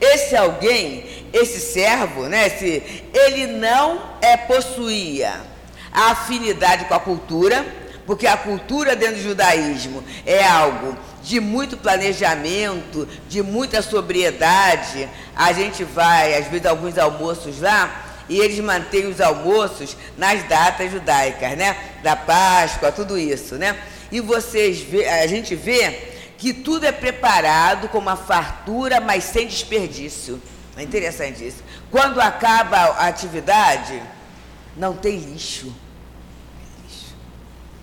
Esse 0.00 0.34
alguém, 0.34 1.04
esse 1.34 1.60
servo, 1.60 2.22
né? 2.28 2.46
Esse, 2.46 3.04
ele 3.12 3.46
não 3.46 4.00
é 4.22 4.38
possuía 4.38 5.38
a 5.92 6.12
afinidade 6.12 6.86
com 6.86 6.94
a 6.94 7.00
cultura, 7.00 7.62
porque 8.06 8.26
a 8.26 8.38
cultura 8.38 8.96
dentro 8.96 9.16
do 9.16 9.22
judaísmo 9.22 10.02
é 10.24 10.42
algo 10.42 10.96
de 11.26 11.40
muito 11.40 11.76
planejamento, 11.76 13.06
de 13.28 13.42
muita 13.42 13.82
sobriedade. 13.82 15.08
A 15.34 15.52
gente 15.52 15.82
vai, 15.82 16.36
às 16.36 16.46
vezes, 16.46 16.66
alguns 16.66 16.96
almoços 16.96 17.60
lá, 17.60 18.04
e 18.28 18.38
eles 18.38 18.60
mantêm 18.60 19.06
os 19.06 19.20
almoços 19.20 19.96
nas 20.16 20.44
datas 20.44 20.92
judaicas, 20.92 21.58
né? 21.58 21.76
Da 22.02 22.14
Páscoa, 22.14 22.92
tudo 22.92 23.18
isso, 23.18 23.56
né? 23.56 23.76
E 24.12 24.20
vocês 24.20 24.78
vê, 24.78 25.08
a 25.08 25.26
gente 25.26 25.56
vê 25.56 26.14
que 26.38 26.52
tudo 26.54 26.86
é 26.86 26.92
preparado 26.92 27.88
com 27.88 27.98
uma 27.98 28.16
fartura, 28.16 29.00
mas 29.00 29.24
sem 29.24 29.48
desperdício. 29.48 30.40
É 30.76 30.82
interessante 30.82 31.44
isso. 31.44 31.64
Quando 31.90 32.20
acaba 32.20 32.76
a 32.76 33.08
atividade, 33.08 34.00
não 34.76 34.94
tem 34.94 35.18
lixo. 35.18 35.74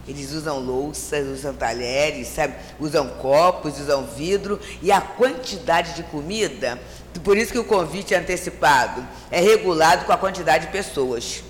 Eles 0.07 0.33
usam 0.33 0.59
louças, 0.59 1.25
usam 1.27 1.53
talheres, 1.53 2.27
sabe? 2.27 2.55
usam 2.79 3.07
copos, 3.07 3.79
usam 3.79 4.05
vidro 4.05 4.59
e 4.81 4.91
a 4.91 4.99
quantidade 4.99 5.93
de 5.93 6.03
comida, 6.03 6.77
por 7.23 7.37
isso 7.37 7.53
que 7.53 7.59
o 7.59 7.63
convite 7.63 8.13
é 8.13 8.17
antecipado, 8.17 9.05
é 9.31 9.39
regulado 9.39 10.03
com 10.05 10.11
a 10.11 10.17
quantidade 10.17 10.65
de 10.65 10.71
pessoas. 10.73 11.43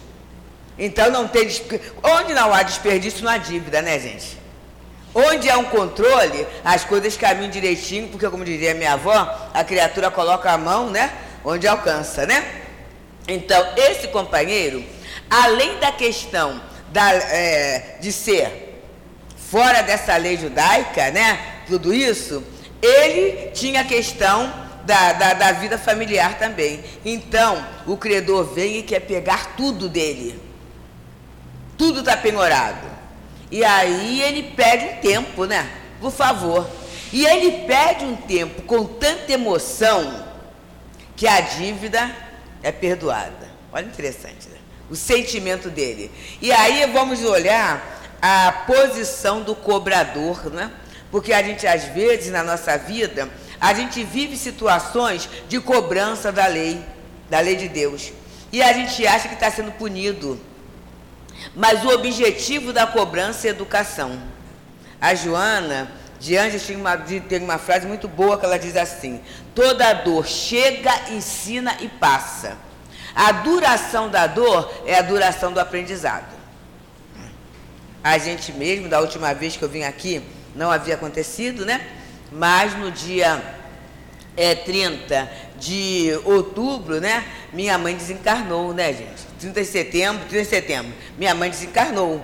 Então 0.78 1.10
não 1.10 1.28
tem 1.28 1.48
onde 2.04 2.34
não 2.34 2.54
há 2.54 2.62
desperdício 2.62 3.24
não 3.24 3.32
há 3.32 3.38
dívida, 3.38 3.82
né, 3.82 4.00
gente? 4.00 4.38
Onde 5.16 5.50
há 5.50 5.58
um 5.58 5.66
controle, 5.66 6.48
as 6.64 6.84
coisas 6.84 7.16
caminham 7.16 7.50
direitinho, 7.50 8.08
porque 8.10 8.28
como 8.30 8.44
diria 8.46 8.74
minha 8.74 8.94
avó, 8.94 9.50
a 9.54 9.64
criatura 9.64 10.10
coloca 10.10 10.52
a 10.52 10.58
mão, 10.58 10.90
né, 10.90 11.12
onde 11.44 11.68
alcança, 11.68 12.26
né? 12.26 12.62
Então, 13.28 13.66
esse 13.78 14.08
companheiro, 14.08 14.84
além 15.30 15.80
da 15.80 15.92
questão 15.92 16.60
da, 16.94 17.12
é, 17.12 17.98
de 18.00 18.14
ser 18.14 18.82
fora 19.36 19.82
dessa 19.82 20.16
lei 20.16 20.38
judaica, 20.38 21.12
né? 21.12 21.64
Tudo 21.68 21.94
isso, 21.94 22.44
ele 22.82 23.50
tinha 23.52 23.82
a 23.82 23.84
questão 23.84 24.54
da, 24.86 25.14
da, 25.14 25.34
da 25.34 25.52
vida 25.54 25.78
familiar 25.78 26.38
também. 26.38 26.84
Então, 27.04 27.66
o 27.88 27.98
credor 27.98 28.46
vem 28.54 28.78
e 28.78 28.84
quer 28.84 29.00
pegar 29.02 29.56
tudo 29.58 29.90
dele. 29.90 30.40
Tudo 31.78 32.02
está 32.02 32.16
penhorado. 32.16 32.88
E 33.50 33.64
aí 33.66 34.22
ele 34.22 34.44
pede 34.56 34.86
um 34.86 34.96
tempo, 35.02 35.46
né? 35.46 35.70
Por 36.00 36.12
favor. 36.12 36.70
E 37.12 37.26
ele 37.26 37.66
pede 37.68 38.06
um 38.06 38.16
tempo 38.16 38.64
com 38.64 38.86
tanta 38.86 39.32
emoção 39.32 40.26
que 41.16 41.28
a 41.28 41.42
dívida 41.42 42.10
é 42.62 42.72
perdoada. 42.72 43.52
Olha 43.72 43.86
interessante? 43.86 44.53
O 44.94 44.96
sentimento 44.96 45.72
dele. 45.72 46.12
E 46.40 46.52
aí 46.52 46.86
vamos 46.86 47.24
olhar 47.24 48.00
a 48.22 48.52
posição 48.68 49.42
do 49.42 49.56
cobrador, 49.56 50.52
né? 50.52 50.70
Porque 51.10 51.34
a 51.34 51.42
gente, 51.42 51.66
às 51.66 51.86
vezes, 51.86 52.32
na 52.32 52.44
nossa 52.44 52.78
vida, 52.78 53.28
a 53.60 53.74
gente 53.74 54.04
vive 54.04 54.38
situações 54.38 55.28
de 55.50 55.60
cobrança 55.60 56.32
da 56.32 56.46
lei, 56.46 56.80
da 57.28 57.40
lei 57.40 57.56
de 57.56 57.68
Deus. 57.68 58.14
E 58.52 58.62
a 58.62 58.72
gente 58.72 59.08
acha 59.08 59.28
que 59.28 59.34
está 59.34 59.50
sendo 59.50 59.72
punido. 59.72 60.40
Mas 61.56 61.84
o 61.84 61.90
objetivo 61.90 62.72
da 62.72 62.86
cobrança 62.86 63.48
é 63.48 63.50
educação. 63.50 64.22
A 65.02 65.16
Joana 65.16 65.92
de 66.20 66.38
Anjos 66.38 66.62
tem 66.62 66.76
uma, 66.76 66.96
tem 66.98 67.42
uma 67.42 67.58
frase 67.58 67.88
muito 67.88 68.08
boa 68.08 68.38
que 68.38 68.46
ela 68.46 68.60
diz 68.60 68.78
assim: 68.78 69.20
toda 69.56 69.92
dor 69.94 70.28
chega, 70.28 71.10
ensina 71.10 71.78
e 71.82 71.88
passa 71.88 72.56
a 73.16 73.32
duração 73.32 74.10
da 74.10 74.28
dor 74.28 74.72
é 74.86 74.96
a 74.96 75.02
duração 75.02 75.52
do 75.52 75.60
aprendizado. 75.60 76.34
A 78.04 78.18
gente 78.18 78.52
mesmo, 78.52 78.90
da 78.90 79.00
última 79.00 79.34
vez 79.34 79.56
que 79.56 79.64
eu 79.64 79.70
vim 79.70 79.84
aqui, 79.84 80.22
não 80.56 80.72
havia 80.72 80.96
acontecido, 80.96 81.66
né? 81.66 81.86
Mas 82.32 82.78
no 82.78 82.92
dia 82.92 83.42
é, 84.36 84.56
30 84.56 85.30
de 85.58 86.20
outubro, 86.26 87.00
né? 87.00 87.24
Minha 87.54 87.78
mãe 87.78 87.96
desencarnou, 87.96 88.74
né, 88.74 88.92
gente? 88.92 89.24
30 89.40 89.62
de 89.62 89.68
setembro, 89.68 90.26
30 90.28 90.44
de 90.44 90.50
setembro, 90.50 90.94
minha 91.18 91.34
mãe 91.34 91.50
desencarnou. 91.50 92.24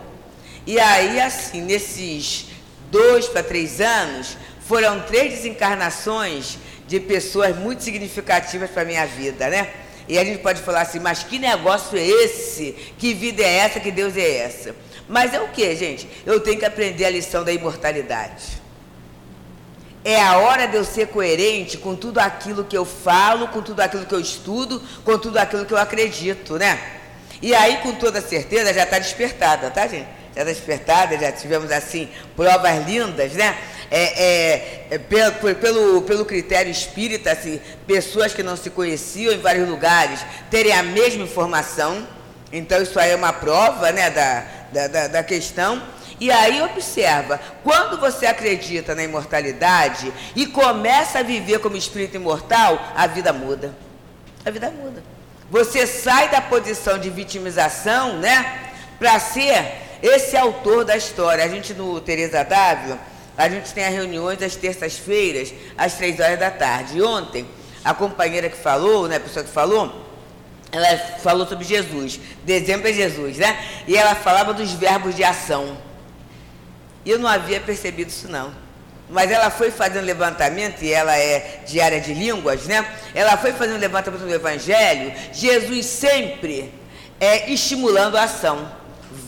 E 0.65 0.80
aí, 0.80 1.19
assim, 1.19 1.62
nesses 1.62 2.47
dois 2.91 3.28
para 3.28 3.43
três 3.43 3.80
anos, 3.80 4.38
foram 4.67 5.02
três 5.02 5.34
desencarnações 5.34 6.58
de 6.88 6.99
pessoas 6.99 7.56
muito 7.56 7.84
significativas 7.84 8.69
para 8.69 8.82
a 8.82 8.86
minha 8.86 9.06
vida, 9.06 9.47
né? 9.47 9.71
E 10.09 10.17
a 10.17 10.25
gente 10.25 10.39
pode 10.39 10.59
falar 10.63 10.81
assim, 10.81 10.99
mas 10.99 11.23
que 11.23 11.37
negócio 11.37 11.95
é 11.95 12.03
esse? 12.03 12.71
Que 12.97 13.13
vida 13.13 13.43
é 13.43 13.57
essa? 13.57 13.79
Que 13.79 13.91
Deus 13.91 14.17
é 14.17 14.37
essa? 14.37 14.75
Mas 15.07 15.35
é 15.35 15.39
o 15.39 15.49
que, 15.49 15.75
gente? 15.75 16.09
Eu 16.25 16.39
tenho 16.39 16.57
que 16.57 16.65
aprender 16.65 17.05
a 17.05 17.11
lição 17.11 17.43
da 17.43 17.53
imortalidade. 17.53 18.59
É 20.03 20.19
a 20.19 20.39
hora 20.39 20.67
de 20.67 20.75
eu 20.75 20.83
ser 20.83 21.09
coerente 21.09 21.77
com 21.77 21.95
tudo 21.95 22.17
aquilo 22.17 22.63
que 22.65 22.75
eu 22.75 22.85
falo, 22.85 23.49
com 23.49 23.61
tudo 23.61 23.81
aquilo 23.81 24.07
que 24.07 24.15
eu 24.15 24.19
estudo, 24.19 24.81
com 25.05 25.15
tudo 25.19 25.37
aquilo 25.37 25.63
que 25.63 25.73
eu 25.73 25.77
acredito, 25.77 26.57
né? 26.57 26.79
E 27.39 27.53
aí, 27.53 27.77
com 27.77 27.93
toda 27.93 28.19
certeza, 28.19 28.73
já 28.73 28.83
está 28.83 28.97
despertada, 28.97 29.69
tá, 29.69 29.87
gente? 29.87 30.07
Já 30.35 30.41
está 30.41 30.43
despertada, 30.45 31.17
já 31.19 31.31
tivemos, 31.31 31.71
assim, 31.71 32.09
provas 32.35 32.83
lindas, 32.87 33.33
né? 33.33 33.55
É, 33.91 34.23
é, 34.23 34.88
é 34.91 34.97
pelo, 34.97 35.56
pelo, 35.56 36.02
pelo 36.04 36.25
critério 36.25 36.71
espírita, 36.71 37.32
assim, 37.32 37.60
pessoas 37.88 38.34
que 38.34 38.43
não 38.43 38.56
se 38.56 38.69
conheciam 38.69 39.34
em 39.34 39.39
vários 39.39 39.67
lugares 39.67 40.19
terem 40.49 40.73
a 40.73 40.84
mesma 40.84 41.23
informação. 41.23 42.08
Então, 42.52 42.82
isso 42.82 42.99
aí 42.99 43.12
é 43.12 43.15
uma 43.15 43.34
prova 43.34 43.91
né, 43.91 44.10
da, 44.10 44.88
da, 44.88 45.08
da, 45.08 45.23
questão. 45.23 45.82
E 46.19 46.32
aí 46.32 46.62
observa, 46.62 47.39
quando 47.63 47.99
você 47.99 48.25
acredita 48.25 48.93
na 48.93 49.04
imortalidade 49.04 50.12
e 50.36 50.45
começa 50.45 51.19
a 51.19 51.23
viver 51.23 51.60
como 51.60 51.78
espírito 51.78 52.15
imortal, 52.15 52.91
a 52.95 53.08
vida 53.08 53.32
muda. 53.32 53.73
A 54.45 54.52
vida 54.52 54.69
muda. 54.69 55.02
Você 55.49 55.88
sai 55.88 56.30
da 56.30 56.41
posição 56.41 56.99
de 56.99 57.10
vitimização, 57.10 58.17
né, 58.17 58.71
para 58.99 59.19
ser 59.19 59.65
esse 60.02 60.36
autor 60.38 60.86
da 60.86 60.95
história. 60.95 61.43
A 61.43 61.47
gente 61.47 61.73
no 61.73 61.99
Teresa 62.02 62.43
Dávila, 62.43 62.99
a 63.39 63.47
gente 63.47 63.73
tem 63.73 63.86
as 63.86 63.93
reuniões 63.93 64.41
às 64.43 64.58
terças-feiras, 64.58 65.54
às 65.78 65.93
três 65.93 66.19
horas 66.19 66.38
da 66.38 66.52
tarde. 66.52 66.97
E 66.97 67.02
ontem, 67.02 67.47
a 67.86 67.93
companheira 67.93 68.49
que 68.49 68.58
falou, 68.58 69.08
né, 69.08 69.15
a 69.15 69.19
pessoa 69.21 69.45
que 69.45 69.49
falou, 69.49 70.06
ela 70.69 70.97
falou 71.23 71.47
sobre 71.47 71.63
Jesus. 71.63 72.19
Dezembro 72.43 72.89
é 72.89 72.91
Jesus, 72.91 73.38
né? 73.38 73.58
E 73.88 73.95
ela 73.95 74.13
falava 74.13 74.54
dos 74.54 74.73
verbos 74.73 75.15
de 75.15 75.23
ação. 75.23 75.78
E 77.06 77.12
eu 77.12 77.17
não 77.17 77.30
havia 77.30 77.62
percebido 77.62 78.10
isso, 78.10 78.30
não. 78.30 78.54
Mas 79.10 79.32
ela 79.32 79.49
foi 79.49 79.71
fazendo 79.71 80.04
levantamento, 80.04 80.84
e 80.84 80.91
ela 80.91 81.15
é 81.17 81.62
de 81.65 81.80
área 81.80 82.02
de 82.02 82.13
línguas, 82.13 82.65
né? 82.65 82.86
Ela 83.15 83.38
foi 83.38 83.54
fazendo 83.54 83.80
levantamento 83.80 84.19
do 84.19 84.34
Evangelho. 84.34 85.13
Jesus 85.32 85.86
sempre 85.86 86.73
é 87.21 87.49
estimulando 87.49 88.17
a 88.17 88.23
ação. 88.23 88.69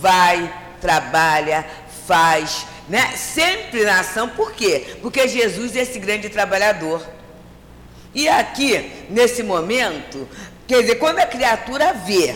Vai, 0.02 0.54
trabalha, 0.82 1.65
faz, 2.06 2.65
né? 2.87 3.15
Sempre 3.15 3.83
na 3.83 3.99
ação, 3.99 4.29
por 4.29 4.53
quê? 4.53 4.97
Porque 5.01 5.27
Jesus 5.27 5.75
é 5.75 5.81
esse 5.81 5.99
grande 5.99 6.29
trabalhador. 6.29 7.05
E 8.13 8.27
aqui, 8.27 9.05
nesse 9.09 9.41
momento, 9.43 10.27
quer 10.67 10.81
dizer, 10.81 10.95
quando 10.95 11.19
a 11.19 11.25
criatura 11.25 11.93
vê 11.93 12.35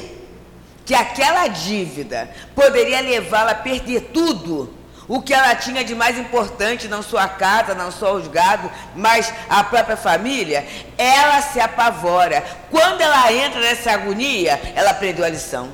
que 0.86 0.93
aquela 0.93 1.47
dívida 1.47 2.29
poderia 2.53 3.01
levá-la 3.01 3.51
a 3.51 3.55
perder 3.55 4.12
tudo, 4.13 4.73
o 5.08 5.21
que 5.21 5.34
ela 5.34 5.55
tinha 5.55 5.84
de 5.84 5.93
mais 5.93 6.17
importante, 6.17 6.88
não 6.88 7.03
só 7.03 7.17
a 7.17 7.27
casa, 7.27 7.75
não 7.75 7.91
só 7.91 8.15
os 8.15 8.27
gados, 8.27 8.71
mas 8.95 9.31
a 9.49 9.63
própria 9.63 9.97
família, 9.97 10.65
ela 10.97 11.41
se 11.41 11.60
apavora. 11.60 12.43
Quando 12.71 13.01
ela 13.01 13.31
entra 13.31 13.60
nessa 13.60 13.91
agonia, 13.91 14.60
ela 14.75 14.91
aprendeu 14.91 15.25
a 15.25 15.29
lição. 15.29 15.69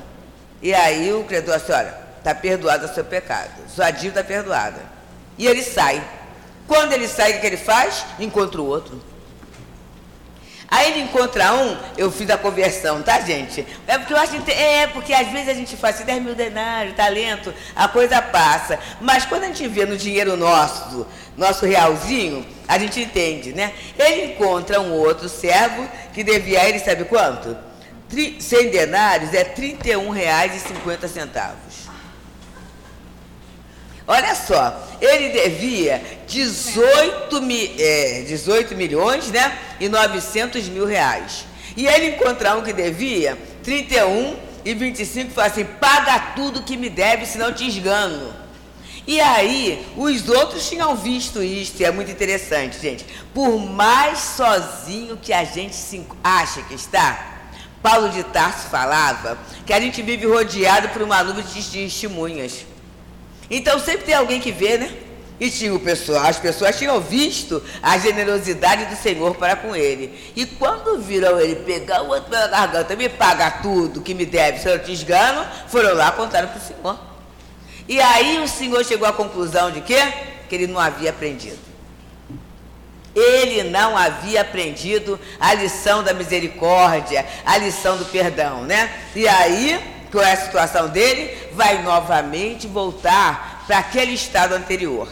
E 0.60 0.74
aí 0.74 1.12
o 1.12 1.24
credor 1.24 1.54
assim, 1.54 1.72
olha, 1.72 2.01
está 2.22 2.34
perdoado 2.34 2.86
o 2.86 2.94
seu 2.94 3.04
pecado, 3.04 3.50
sua 3.68 3.90
dívida 3.90 4.20
é 4.20 4.22
perdoada. 4.22 4.80
E 5.36 5.46
ele 5.46 5.62
sai. 5.62 6.02
Quando 6.68 6.92
ele 6.92 7.08
sai, 7.08 7.36
o 7.36 7.40
que 7.40 7.46
ele 7.46 7.56
faz? 7.56 8.06
Encontra 8.20 8.62
o 8.62 8.66
outro. 8.66 9.02
Aí 10.70 10.92
ele 10.92 11.02
encontra 11.02 11.52
um, 11.52 11.76
eu 11.98 12.10
fiz 12.10 12.30
a 12.30 12.38
conversão, 12.38 13.02
tá, 13.02 13.20
gente? 13.20 13.66
É 13.86 13.98
porque 13.98 14.14
eu 14.14 14.16
acho 14.16 14.36
é 14.48 14.86
porque 14.86 15.12
às 15.12 15.28
vezes 15.28 15.50
a 15.50 15.54
gente 15.54 15.76
faz 15.76 15.96
assim, 15.96 16.04
10 16.04 16.22
mil 16.22 16.34
denários, 16.34 16.96
talento, 16.96 17.52
a 17.76 17.86
coisa 17.88 18.22
passa. 18.22 18.78
Mas 18.98 19.26
quando 19.26 19.42
a 19.42 19.46
gente 19.48 19.68
vê 19.68 19.84
no 19.84 19.98
dinheiro 19.98 20.34
nosso, 20.34 21.06
nosso 21.36 21.66
realzinho, 21.66 22.46
a 22.66 22.78
gente 22.78 23.00
entende, 23.00 23.52
né? 23.52 23.74
Ele 23.98 24.32
encontra 24.32 24.80
um 24.80 24.92
outro 24.92 25.28
servo 25.28 25.86
que 26.14 26.24
devia 26.24 26.62
a 26.62 26.68
ele, 26.68 26.78
sabe 26.78 27.04
quanto? 27.04 27.54
100 28.40 28.70
denários 28.70 29.34
é 29.34 29.42
R$ 29.42 29.54
31,50. 29.54 31.81
Olha 34.06 34.34
só, 34.34 34.88
ele 35.00 35.28
devia 35.28 36.02
18, 36.26 37.40
mi, 37.40 37.74
é, 37.78 38.24
18 38.26 38.74
milhões 38.74 39.28
né, 39.28 39.56
e 39.78 39.88
900 39.88 40.68
mil 40.68 40.84
reais. 40.84 41.44
E 41.76 41.86
ele 41.86 42.08
encontra 42.08 42.56
um 42.56 42.62
que 42.62 42.72
devia 42.72 43.38
31 43.62 44.36
e 44.64 44.74
25 44.74 45.30
e 45.30 45.34
fala 45.34 45.48
assim: 45.48 45.64
paga 45.64 46.18
tudo 46.34 46.62
que 46.62 46.76
me 46.76 46.90
deve, 46.90 47.26
senão 47.26 47.52
te 47.52 47.66
esgano. 47.66 48.42
E 49.06 49.20
aí, 49.20 49.84
os 49.96 50.28
outros 50.28 50.68
tinham 50.68 50.94
visto 50.94 51.42
isso, 51.42 51.74
e 51.80 51.84
é 51.84 51.90
muito 51.90 52.10
interessante, 52.10 52.78
gente. 52.80 53.04
Por 53.34 53.58
mais 53.58 54.18
sozinho 54.18 55.16
que 55.16 55.32
a 55.32 55.42
gente 55.42 55.74
se 55.74 56.06
acha 56.22 56.62
que 56.62 56.74
está, 56.74 57.32
Paulo 57.82 58.10
de 58.10 58.22
Tarso 58.22 58.68
falava 58.68 59.36
que 59.66 59.72
a 59.72 59.80
gente 59.80 60.00
vive 60.02 60.26
rodeado 60.26 60.88
por 60.90 61.02
uma 61.02 61.22
nuvem 61.24 61.44
de 61.44 61.62
testemunhas. 61.64 62.64
Então 63.50 63.78
sempre 63.78 64.04
tem 64.04 64.14
alguém 64.14 64.40
que 64.40 64.52
vê, 64.52 64.78
né? 64.78 64.92
E 65.40 65.50
tinha 65.50 65.74
o 65.74 65.80
pessoal, 65.80 66.24
as 66.24 66.38
pessoas 66.38 66.78
tinham 66.78 67.00
visto 67.00 67.60
a 67.82 67.98
generosidade 67.98 68.84
do 68.84 68.94
Senhor 68.94 69.34
para 69.34 69.56
com 69.56 69.74
ele. 69.74 70.32
E 70.36 70.46
quando 70.46 71.00
viram 71.00 71.40
ele 71.40 71.56
pegar 71.56 72.02
o 72.02 72.08
outro 72.08 72.30
pela 72.30 72.46
garganta, 72.46 72.94
me 72.94 73.08
paga 73.08 73.50
tudo 73.50 74.02
que 74.02 74.14
me 74.14 74.24
deve, 74.24 74.60
se 74.60 74.68
eu 74.68 74.78
te 74.78 74.92
esgano, 74.92 75.44
foram 75.66 75.94
lá 75.94 76.12
contaram 76.12 76.46
para 76.46 76.58
o 76.58 76.60
Senhor. 76.60 77.00
E 77.88 78.00
aí 78.00 78.38
o 78.38 78.46
Senhor 78.46 78.84
chegou 78.84 79.08
à 79.08 79.12
conclusão 79.12 79.70
de 79.72 79.80
quê? 79.80 80.00
Que 80.48 80.54
ele 80.54 80.68
não 80.68 80.78
havia 80.78 81.10
aprendido. 81.10 81.58
Ele 83.14 83.64
não 83.64 83.96
havia 83.96 84.40
aprendido 84.42 85.18
a 85.38 85.52
lição 85.54 86.02
da 86.02 86.14
misericórdia, 86.14 87.26
a 87.44 87.58
lição 87.58 87.96
do 87.96 88.04
perdão, 88.06 88.62
né? 88.62 88.90
E 89.14 89.28
aí, 89.28 89.78
qual 90.12 90.22
é 90.22 90.32
a 90.32 90.36
situação 90.36 90.88
dele? 90.88 91.34
Vai 91.54 91.82
novamente 91.82 92.66
voltar 92.66 93.64
para 93.66 93.78
aquele 93.78 94.12
estado 94.12 94.54
anterior. 94.54 95.08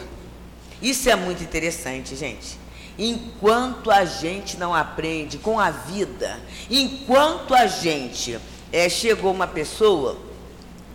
Isso 0.81 1.09
é 1.09 1.15
muito 1.15 1.43
interessante, 1.43 2.15
gente. 2.15 2.59
Enquanto 2.97 3.89
a 3.89 4.05
gente 4.05 4.57
não 4.57 4.73
aprende 4.73 5.39
com 5.39 5.59
a 5.59 5.71
vida, 5.71 6.39
enquanto 6.69 7.53
a 7.53 7.65
gente 7.65 8.39
é, 8.71 8.87
chegou 8.87 9.33
uma 9.33 9.47
pessoa, 9.47 10.17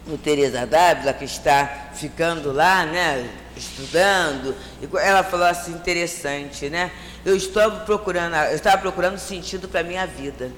no 0.07 0.17
Teresa 0.17 0.65
Dávila, 0.65 1.13
que 1.13 1.25
está 1.25 1.91
ficando 1.93 2.53
lá, 2.53 2.87
né? 2.87 3.29
estudando, 3.57 4.55
ela 5.01 5.25
falou 5.25 5.47
assim, 5.47 5.73
interessante, 5.73 6.69
né? 6.69 6.93
Eu 7.25 7.35
estava 7.35 7.81
procurando, 7.81 8.35
eu 8.35 8.55
estava 8.55 8.79
procurando 8.79 9.19
sentido 9.19 9.67
para 9.67 9.81
a 9.81 9.83
minha 9.83 10.07
vida. 10.07 10.53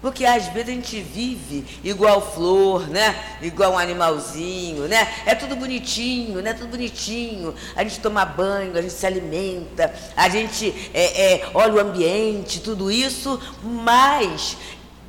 Porque 0.00 0.24
às 0.24 0.46
vezes 0.48 0.70
a 0.70 0.72
gente 0.72 1.00
vive 1.00 1.66
igual 1.84 2.32
flor, 2.32 2.88
né? 2.88 3.14
Igual 3.42 3.72
um 3.72 3.78
animalzinho, 3.78 4.88
né? 4.88 5.06
É 5.26 5.34
tudo 5.34 5.54
bonitinho, 5.54 6.40
né? 6.40 6.54
Tudo 6.54 6.70
bonitinho. 6.70 7.54
A 7.76 7.82
gente 7.82 8.00
toma 8.00 8.24
banho, 8.24 8.76
a 8.76 8.80
gente 8.80 8.94
se 8.94 9.06
alimenta, 9.06 9.92
a 10.16 10.28
gente 10.30 10.90
é, 10.94 11.34
é, 11.34 11.50
olha 11.52 11.74
o 11.74 11.80
ambiente, 11.80 12.60
tudo 12.60 12.90
isso, 12.90 13.38
mas 13.62 14.56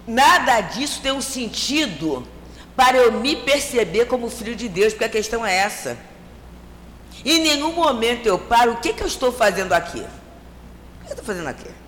nada 0.06 0.60
disso 0.60 1.02
tem 1.02 1.14
um 1.14 1.22
sentido 1.22 2.28
para 2.76 2.98
eu 2.98 3.14
me 3.14 3.38
perceber 3.38 4.06
como 4.06 4.30
filho 4.30 4.56
de 4.56 4.68
Deus, 4.68 4.92
porque 4.92 5.06
a 5.06 5.10
questão 5.10 5.46
é 5.46 5.56
essa. 5.56 5.98
Em 7.24 7.40
nenhum 7.40 7.72
momento 7.72 8.26
eu 8.26 8.38
paro, 8.38 8.74
o 8.74 8.78
que, 8.78 8.92
que 8.92 9.04
eu 9.04 9.08
estou 9.08 9.32
fazendo 9.32 9.72
aqui? 9.72 10.00
O 10.00 11.06
que 11.06 11.08
eu 11.08 11.10
estou 11.12 11.24
fazendo 11.24 11.48
aqui? 11.48 11.81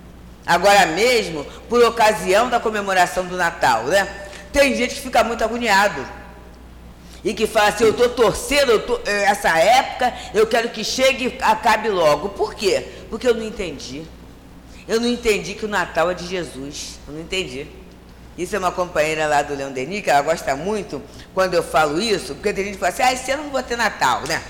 Agora 0.46 0.86
mesmo, 0.88 1.46
por 1.70 1.84
ocasião 1.84 2.50
da 2.50 2.60
comemoração 2.60 3.26
do 3.26 3.38
Natal, 3.38 3.84
né? 3.86 4.08
Tem 4.52 4.76
gente 4.76 4.96
que 4.96 5.02
fica 5.02 5.24
muito 5.24 5.44
agoniado. 5.44 6.06
E 7.24 7.34
que 7.34 7.48
fala 7.48 7.70
assim, 7.70 7.86
eu 7.86 7.92
estou 7.92 8.10
torcendo, 8.10 8.72
eu 8.72 8.86
tô, 8.86 9.00
eh, 9.06 9.24
essa 9.24 9.58
época, 9.58 10.14
eu 10.34 10.46
quero 10.46 10.70
que 10.70 10.84
chegue 10.84 11.28
e 11.28 11.44
acabe 11.44 11.88
logo. 11.88 12.30
Por 12.30 12.54
quê? 12.54 12.86
Porque 13.10 13.28
eu 13.28 13.34
não 13.34 13.44
entendi. 13.44 14.04
Eu 14.86 15.00
não 15.00 15.08
entendi 15.08 15.54
que 15.54 15.66
o 15.66 15.70
Natal 15.70 16.12
é 16.12 16.14
de 16.14 16.28
Jesus. 16.28 17.00
Eu 17.08 17.14
não 17.14 17.22
entendi. 17.22 17.66
Isso 18.38 18.56
é 18.56 18.60
uma 18.60 18.72
companheira 18.72 19.26
lá 19.28 19.42
do 19.42 19.56
Leão 19.56 19.72
Denis, 19.72 20.04
que 20.04 20.10
ela 20.10 20.22
gosta 20.22 20.56
muito 20.56 21.02
quando 21.34 21.54
eu 21.54 21.64
falo 21.64 22.02
isso, 22.02 22.36
porque 22.36 22.52
tem 22.52 22.66
gente 22.66 22.74
que 22.74 22.80
fala 22.80 22.92
assim, 22.92 23.04
ah, 23.04 23.14
esse 23.14 23.32
ano 23.32 23.44
não 23.44 23.52
vou 23.52 23.64
ter 23.64 23.78
Natal, 23.78 24.24
né? 24.28 24.42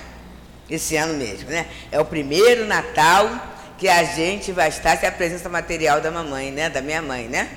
esse 0.70 0.96
ano 0.96 1.14
mesmo, 1.16 1.50
né? 1.50 1.68
É 1.92 2.00
o 2.00 2.06
primeiro 2.06 2.66
Natal 2.66 3.30
que 3.78 3.88
a 3.88 4.04
gente 4.04 4.52
vai 4.52 4.70
estar 4.70 4.98
sem 4.98 5.08
a 5.08 5.12
presença 5.12 5.50
material 5.50 6.00
da 6.02 6.12
mamãe, 6.12 6.52
né? 6.52 6.70
Da 6.70 6.82
minha 6.82 7.02
mãe, 7.02 7.28
né? 7.28 7.50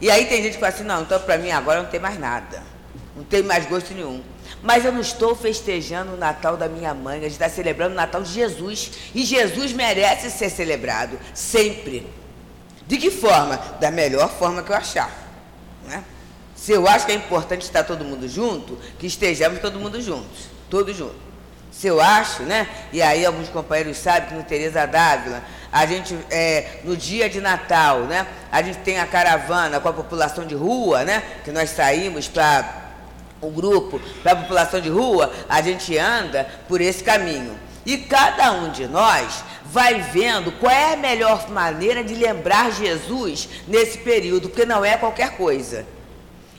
E 0.00 0.10
aí 0.10 0.26
tem 0.26 0.42
gente 0.42 0.54
que 0.54 0.60
fala 0.60 0.72
assim, 0.72 0.84
não, 0.84 1.02
então 1.02 1.20
para 1.20 1.38
mim 1.38 1.50
agora 1.50 1.82
não 1.82 1.90
tem 1.90 2.00
mais 2.00 2.18
nada. 2.18 2.62
Não 3.16 3.24
tem 3.24 3.42
mais 3.42 3.66
gosto 3.66 3.92
nenhum. 3.92 4.22
Mas 4.62 4.84
eu 4.84 4.92
não 4.92 5.00
estou 5.00 5.34
festejando 5.34 6.14
o 6.14 6.16
Natal 6.16 6.56
da 6.56 6.68
minha 6.68 6.94
mãe, 6.94 7.18
a 7.18 7.22
gente 7.22 7.32
está 7.32 7.48
celebrando 7.48 7.92
o 7.92 7.96
Natal 7.96 8.22
de 8.22 8.32
Jesus. 8.32 8.92
E 9.14 9.24
Jesus 9.24 9.72
merece 9.72 10.30
ser 10.30 10.50
celebrado, 10.50 11.18
sempre. 11.34 12.06
De 12.86 12.96
que 12.96 13.10
forma? 13.10 13.56
Da 13.80 13.90
melhor 13.90 14.30
forma 14.30 14.62
que 14.62 14.70
eu 14.70 14.76
achar. 14.76 15.10
Né? 15.84 16.02
Se 16.54 16.72
eu 16.72 16.86
acho 16.88 17.06
que 17.06 17.12
é 17.12 17.14
importante 17.14 17.62
estar 17.62 17.84
todo 17.84 18.04
mundo 18.04 18.28
junto, 18.28 18.78
que 18.98 19.06
estejamos 19.06 19.60
todo 19.60 19.78
mundo 19.78 20.00
juntos. 20.00 20.48
Todos 20.70 20.96
juntos 20.96 21.28
se 21.78 21.86
eu 21.86 22.00
acho, 22.00 22.42
né? 22.42 22.68
E 22.92 23.00
aí 23.00 23.24
alguns 23.24 23.48
companheiros 23.48 23.98
sabem 23.98 24.30
que 24.30 24.34
no 24.34 24.42
Teresa 24.42 24.84
Dávila, 24.84 25.42
a 25.70 25.84
gente, 25.86 26.16
é, 26.30 26.80
no 26.84 26.96
dia 26.96 27.28
de 27.28 27.40
Natal, 27.40 28.00
né? 28.00 28.26
A 28.50 28.62
gente 28.62 28.78
tem 28.78 28.98
a 28.98 29.06
caravana 29.06 29.78
com 29.80 29.88
a 29.88 29.92
população 29.92 30.46
de 30.46 30.54
rua, 30.54 31.04
né? 31.04 31.22
Que 31.44 31.52
nós 31.52 31.70
saímos 31.70 32.26
para 32.28 32.88
o 33.40 33.50
grupo, 33.50 34.00
para 34.22 34.32
a 34.32 34.36
população 34.36 34.80
de 34.80 34.88
rua, 34.88 35.32
a 35.48 35.60
gente 35.60 35.96
anda 35.96 36.48
por 36.66 36.80
esse 36.80 37.04
caminho. 37.04 37.58
E 37.84 37.96
cada 37.98 38.52
um 38.52 38.70
de 38.70 38.86
nós 38.86 39.44
vai 39.64 40.00
vendo 40.00 40.52
qual 40.52 40.72
é 40.72 40.94
a 40.94 40.96
melhor 40.96 41.48
maneira 41.50 42.02
de 42.02 42.14
lembrar 42.14 42.72
Jesus 42.72 43.48
nesse 43.66 43.98
período, 43.98 44.48
porque 44.48 44.64
não 44.64 44.84
é 44.84 44.96
qualquer 44.96 45.36
coisa. 45.36 45.86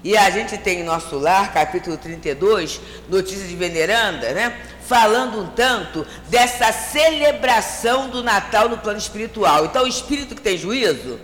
E 0.03 0.15
a 0.15 0.29
gente 0.29 0.57
tem 0.57 0.79
em 0.79 0.83
nosso 0.83 1.17
lar, 1.17 1.51
capítulo 1.53 1.97
32, 1.97 2.79
notícia 3.09 3.45
de 3.45 3.55
veneranda, 3.55 4.31
né? 4.31 4.57
Falando 4.89 5.39
um 5.39 5.47
tanto 5.51 6.05
dessa 6.29 6.73
celebração 6.73 8.09
do 8.09 8.23
Natal 8.23 8.67
no 8.67 8.79
plano 8.79 8.97
espiritual. 8.97 9.65
Então, 9.65 9.83
o 9.83 9.87
espírito 9.87 10.33
que 10.33 10.41
tem 10.41 10.57
juízo 10.57 11.19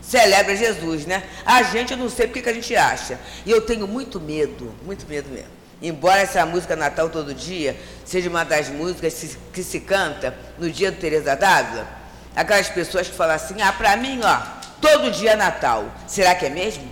celebra 0.00 0.56
Jesus, 0.56 1.04
né? 1.04 1.22
A 1.44 1.62
gente, 1.62 1.92
eu 1.92 1.98
não 1.98 2.08
sei 2.08 2.26
porque 2.26 2.40
que 2.40 2.48
a 2.48 2.54
gente 2.54 2.74
acha. 2.74 3.20
E 3.44 3.50
eu 3.50 3.60
tenho 3.60 3.86
muito 3.86 4.18
medo, 4.18 4.74
muito 4.86 5.06
medo 5.06 5.28
mesmo. 5.28 5.50
Embora 5.82 6.22
essa 6.22 6.46
música 6.46 6.74
Natal 6.74 7.10
todo 7.10 7.34
dia 7.34 7.76
seja 8.06 8.30
uma 8.30 8.42
das 8.42 8.70
músicas 8.70 9.36
que 9.52 9.62
se 9.62 9.80
canta 9.80 10.34
no 10.58 10.70
dia 10.70 10.90
do 10.90 10.98
Teresa 10.98 11.36
Dávila, 11.36 11.86
aquelas 12.34 12.70
pessoas 12.70 13.06
que 13.06 13.14
falam 13.14 13.34
assim: 13.34 13.60
ah, 13.60 13.72
para 13.72 13.98
mim, 13.98 14.20
ó, 14.24 14.40
todo 14.80 15.10
dia 15.10 15.32
é 15.32 15.36
Natal. 15.36 15.84
Será 16.06 16.34
que 16.34 16.46
é 16.46 16.50
mesmo? 16.50 16.88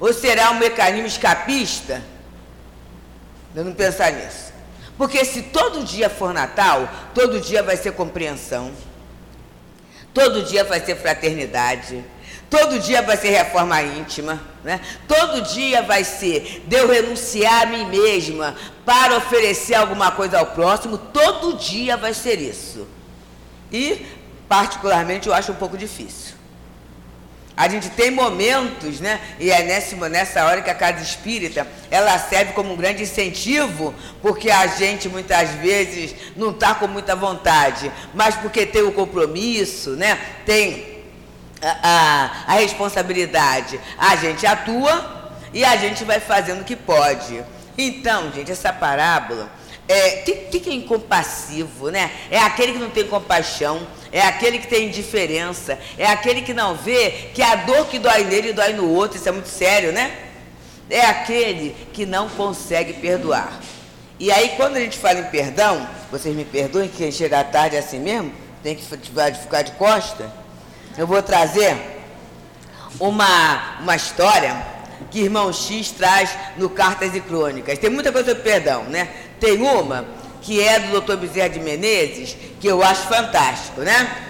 Ou 0.00 0.12
será 0.12 0.50
um 0.50 0.58
mecanismo 0.58 1.06
escapista 1.06 2.02
eu 3.54 3.64
não 3.64 3.72
pensar 3.72 4.12
nisso. 4.12 4.52
Porque 4.96 5.24
se 5.24 5.42
todo 5.42 5.84
dia 5.84 6.08
for 6.08 6.32
Natal, 6.32 6.88
todo 7.14 7.40
dia 7.40 7.62
vai 7.62 7.76
ser 7.76 7.92
compreensão, 7.92 8.70
todo 10.12 10.42
dia 10.44 10.64
vai 10.64 10.80
ser 10.80 10.96
fraternidade, 10.96 12.04
todo 12.48 12.78
dia 12.78 13.00
vai 13.00 13.16
ser 13.16 13.30
reforma 13.30 13.82
íntima, 13.82 14.40
né? 14.62 14.80
todo 15.08 15.40
dia 15.40 15.82
vai 15.82 16.04
ser 16.04 16.62
de 16.66 16.76
eu 16.76 16.86
renunciar 16.86 17.62
a 17.62 17.66
mim 17.66 17.86
mesma 17.86 18.54
para 18.84 19.16
oferecer 19.16 19.74
alguma 19.74 20.10
coisa 20.10 20.38
ao 20.38 20.46
próximo, 20.46 20.98
todo 20.98 21.56
dia 21.56 21.96
vai 21.96 22.12
ser 22.12 22.38
isso. 22.40 22.86
E, 23.72 24.04
particularmente, 24.48 25.28
eu 25.28 25.34
acho 25.34 25.50
um 25.50 25.56
pouco 25.56 25.78
difícil. 25.78 26.31
A 27.56 27.68
gente 27.68 27.90
tem 27.90 28.10
momentos, 28.10 28.98
né? 29.00 29.20
E 29.38 29.50
é 29.50 29.62
nessa, 29.62 30.08
nessa 30.08 30.44
hora 30.46 30.62
que 30.62 30.70
a 30.70 30.74
casa 30.74 31.02
espírita 31.02 31.66
ela 31.90 32.18
serve 32.18 32.52
como 32.52 32.72
um 32.72 32.76
grande 32.76 33.02
incentivo, 33.02 33.94
porque 34.22 34.50
a 34.50 34.66
gente 34.66 35.08
muitas 35.08 35.50
vezes 35.50 36.14
não 36.34 36.50
está 36.50 36.74
com 36.74 36.86
muita 36.86 37.14
vontade, 37.14 37.92
mas 38.14 38.34
porque 38.36 38.64
tem 38.64 38.82
o 38.82 38.92
compromisso, 38.92 39.90
né? 39.90 40.18
Tem 40.46 41.04
a, 41.60 42.46
a, 42.48 42.54
a 42.54 42.58
responsabilidade. 42.58 43.78
A 43.98 44.16
gente 44.16 44.46
atua 44.46 45.30
e 45.52 45.64
a 45.64 45.76
gente 45.76 46.04
vai 46.04 46.20
fazendo 46.20 46.62
o 46.62 46.64
que 46.64 46.76
pode. 46.76 47.44
Então, 47.76 48.32
gente, 48.32 48.50
essa 48.50 48.72
parábola 48.72 49.50
é, 49.88 50.22
que, 50.22 50.60
que 50.60 50.70
é 50.70 50.74
incompassivo, 50.74 51.90
né? 51.90 52.10
É 52.30 52.38
aquele 52.38 52.72
que 52.72 52.78
não 52.78 52.90
tem 52.90 53.06
compaixão, 53.06 53.86
é 54.12 54.20
aquele 54.20 54.58
que 54.58 54.66
tem 54.66 54.88
indiferença, 54.88 55.78
é 55.96 56.06
aquele 56.06 56.42
que 56.42 56.52
não 56.52 56.76
vê 56.76 57.30
que 57.32 57.42
a 57.42 57.56
dor 57.56 57.86
que 57.86 57.98
dói 57.98 58.24
nele 58.24 58.52
dói 58.52 58.74
no 58.74 58.88
outro, 58.90 59.16
isso 59.16 59.28
é 59.28 59.32
muito 59.32 59.48
sério, 59.48 59.90
né? 59.90 60.14
É 60.90 61.00
aquele 61.06 61.74
que 61.94 62.04
não 62.04 62.28
consegue 62.28 62.92
perdoar. 62.92 63.58
E 64.20 64.30
aí, 64.30 64.50
quando 64.50 64.76
a 64.76 64.80
gente 64.80 64.98
fala 64.98 65.20
em 65.20 65.24
perdão, 65.24 65.88
vocês 66.10 66.36
me 66.36 66.44
perdoem 66.44 66.88
que 66.88 67.10
chega 67.10 67.42
tarde 67.42 67.76
é 67.76 67.78
assim 67.78 67.98
mesmo, 67.98 68.30
tem 68.62 68.76
que 68.76 68.84
ficar 68.84 69.62
de 69.62 69.72
costa. 69.72 70.30
Eu 70.96 71.06
vou 71.06 71.22
trazer 71.22 71.74
uma, 73.00 73.78
uma 73.80 73.96
história 73.96 74.54
que 75.10 75.20
irmão 75.20 75.52
X 75.52 75.90
traz 75.90 76.36
no 76.56 76.68
Cartas 76.68 77.14
e 77.14 77.20
Crônicas. 77.20 77.78
Tem 77.78 77.90
muita 77.90 78.12
coisa 78.12 78.28
sobre 78.28 78.44
perdão, 78.44 78.84
né? 78.84 79.08
Tem 79.40 79.60
uma 79.60 80.06
que 80.42 80.60
é 80.60 80.78
do 80.80 80.90
doutor 80.90 81.16
Bezerra 81.16 81.48
de 81.48 81.60
Menezes, 81.60 82.36
que 82.60 82.66
eu 82.66 82.82
acho 82.82 83.08
fantástico, 83.08 83.80
né? 83.80 84.28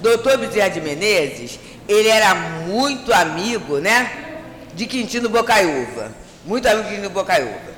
Doutor 0.00 0.36
Bezerra 0.36 0.68
de 0.68 0.80
Menezes, 0.80 1.58
ele 1.88 2.08
era 2.08 2.34
muito 2.34 3.12
amigo, 3.12 3.78
né? 3.78 4.40
De 4.74 4.86
Quintino 4.86 5.28
Bocaiúva. 5.28 6.12
Muito 6.44 6.66
amigo 6.66 6.82
de 6.84 6.88
Quintino 6.88 7.10
Bocaiúva. 7.10 7.72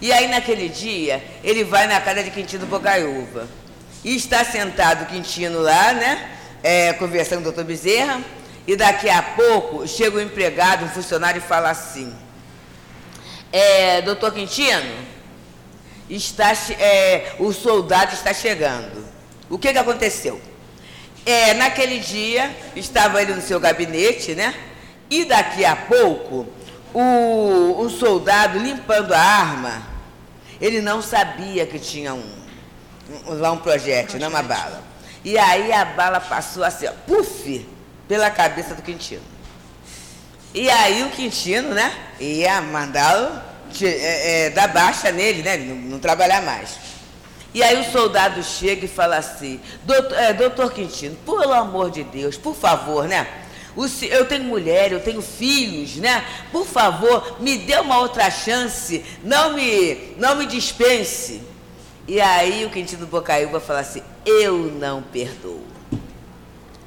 E 0.00 0.12
aí, 0.12 0.28
naquele 0.28 0.68
dia, 0.68 1.22
ele 1.42 1.64
vai 1.64 1.86
na 1.86 2.00
casa 2.00 2.22
de 2.22 2.30
Quintino 2.30 2.66
Bocaiúva. 2.66 3.48
E 4.04 4.16
está 4.16 4.44
sentado 4.44 5.06
Quintino 5.06 5.60
lá, 5.60 5.92
né? 5.92 6.28
É, 6.62 6.92
conversando 6.94 7.38
com 7.38 7.48
o 7.48 7.52
doutor 7.52 7.64
Bezerra. 7.64 8.20
E 8.66 8.76
daqui 8.76 9.08
a 9.08 9.22
pouco 9.22 9.86
chega 9.86 10.18
um 10.18 10.20
empregado, 10.20 10.84
um 10.84 10.88
funcionário 10.88 11.38
e 11.38 11.40
fala 11.40 11.70
assim: 11.70 12.12
é, 13.52 14.02
Doutor 14.02 14.32
Quintino, 14.32 14.92
está, 16.16 16.52
é, 16.78 17.36
o 17.38 17.52
soldado 17.52 18.12
está 18.12 18.34
chegando. 18.34 19.04
O 19.48 19.58
que, 19.58 19.72
que 19.72 19.78
aconteceu? 19.78 20.40
É, 21.24 21.54
naquele 21.54 21.98
dia, 21.98 22.54
estava 22.76 23.22
ele 23.22 23.34
no 23.34 23.40
seu 23.40 23.58
gabinete, 23.58 24.34
né? 24.34 24.54
E 25.08 25.24
daqui 25.24 25.64
a 25.64 25.76
pouco, 25.76 26.46
o, 26.92 27.80
o 27.80 27.90
soldado 27.90 28.58
limpando 28.58 29.12
a 29.12 29.20
arma, 29.20 29.82
ele 30.60 30.80
não 30.80 31.00
sabia 31.00 31.66
que 31.66 31.78
tinha 31.78 32.12
um, 32.12 32.44
um 33.26 33.34
lá 33.34 33.52
um 33.52 33.58
projétil, 33.58 34.18
não 34.20 34.28
uma 34.28 34.42
bala. 34.42 34.82
E 35.24 35.38
aí 35.38 35.72
a 35.72 35.84
bala 35.84 36.20
passou 36.20 36.64
assim, 36.64 36.86
ó, 36.86 36.92
puf, 37.06 37.66
pela 38.08 38.30
cabeça 38.30 38.74
do 38.74 38.82
Quintino. 38.82 39.22
E 40.52 40.68
aí 40.68 41.04
o 41.04 41.10
Quintino, 41.10 41.70
né, 41.70 41.92
ia 42.20 42.60
mandá-lo 42.60 43.51
é, 43.82 44.46
é, 44.46 44.50
dar 44.50 44.68
baixa 44.68 45.10
nele, 45.10 45.42
né, 45.42 45.56
não, 45.56 45.76
não, 45.76 45.98
trabalhar 45.98 46.42
mais. 46.42 46.78
E 47.54 47.62
aí 47.62 47.80
o 47.80 47.92
soldado 47.92 48.42
chega 48.42 48.86
e 48.86 48.88
fala 48.88 49.16
assim, 49.16 49.60
doutor, 49.84 50.18
é, 50.18 50.32
doutor 50.32 50.72
Quintino, 50.72 51.16
pelo 51.24 51.52
amor 51.52 51.90
de 51.90 52.02
Deus, 52.02 52.36
por 52.36 52.54
favor, 52.54 53.06
né, 53.06 53.26
eu 54.10 54.26
tenho 54.26 54.44
mulher, 54.44 54.92
eu 54.92 55.00
tenho 55.00 55.22
filhos, 55.22 55.96
né? 55.96 56.22
Por 56.50 56.66
favor, 56.66 57.40
me 57.40 57.56
dê 57.56 57.76
uma 57.76 57.98
outra 58.00 58.30
chance, 58.30 59.02
não 59.24 59.54
me, 59.54 60.14
não 60.18 60.36
me 60.36 60.46
dispense. 60.46 61.40
E 62.06 62.20
aí 62.20 62.64
o 62.66 62.70
Quintino 62.70 63.06
Bocaiúva 63.06 63.60
fala 63.60 63.80
assim: 63.80 64.02
Eu 64.26 64.58
não 64.58 65.02
perdoo. 65.02 65.64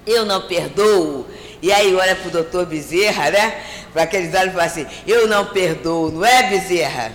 Eu 0.05 0.25
não 0.25 0.41
perdoo. 0.41 1.25
E 1.65 1.73
aí 1.73 1.95
olha 1.95 2.15
para 2.15 2.27
o 2.27 2.31
doutor 2.31 2.67
Bezerra, 2.67 3.31
né? 3.31 3.59
Para 3.91 4.03
aqueles 4.03 4.31
olhos 4.35 4.49
e 4.49 4.51
fala 4.51 4.65
assim: 4.65 4.85
Eu 5.07 5.27
não 5.27 5.47
perdoo, 5.47 6.11
não 6.11 6.23
é 6.23 6.43
Bezerra? 6.43 7.11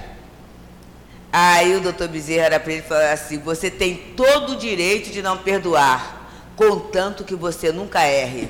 Aí 1.33 1.77
o 1.77 1.81
doutor 1.81 2.09
Bezerra 2.09 2.47
era 2.47 2.59
para 2.59 2.73
ele 2.73 2.83
falar 2.83 3.13
assim: 3.13 3.39
Você 3.39 3.71
tem 3.71 3.95
todo 4.17 4.55
o 4.55 4.57
direito 4.57 5.11
de 5.13 5.23
não 5.23 5.39
perdoar, 5.39 6.33
contanto 6.57 7.23
que 7.23 7.37
você 7.37 7.71
nunca 7.71 8.05
erre. 8.05 8.49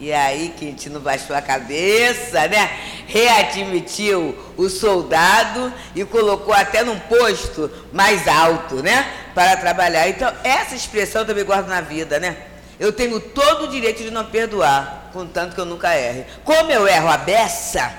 E 0.00 0.10
aí 0.10 0.54
Quintino 0.56 0.98
baixou 0.98 1.36
a 1.36 1.42
cabeça, 1.42 2.48
né? 2.48 2.70
Readmitiu 3.06 4.34
o 4.56 4.70
soldado 4.70 5.70
e 5.94 6.06
colocou 6.06 6.54
até 6.54 6.82
num 6.82 6.98
posto 7.00 7.70
mais 7.92 8.26
alto, 8.26 8.76
né? 8.76 9.12
Para 9.34 9.58
trabalhar. 9.58 10.08
Então, 10.08 10.32
essa 10.42 10.74
expressão 10.74 11.20
eu 11.20 11.26
também 11.26 11.44
guardo 11.44 11.68
na 11.68 11.82
vida, 11.82 12.18
né? 12.18 12.55
Eu 12.78 12.92
tenho 12.92 13.20
todo 13.20 13.64
o 13.64 13.68
direito 13.68 14.02
de 14.02 14.10
não 14.10 14.24
perdoar, 14.24 15.10
contanto 15.12 15.54
que 15.54 15.60
eu 15.60 15.64
nunca 15.64 15.94
erre. 15.94 16.26
Como 16.44 16.70
eu 16.70 16.86
erro 16.86 17.08
a 17.08 17.16
beça, 17.16 17.92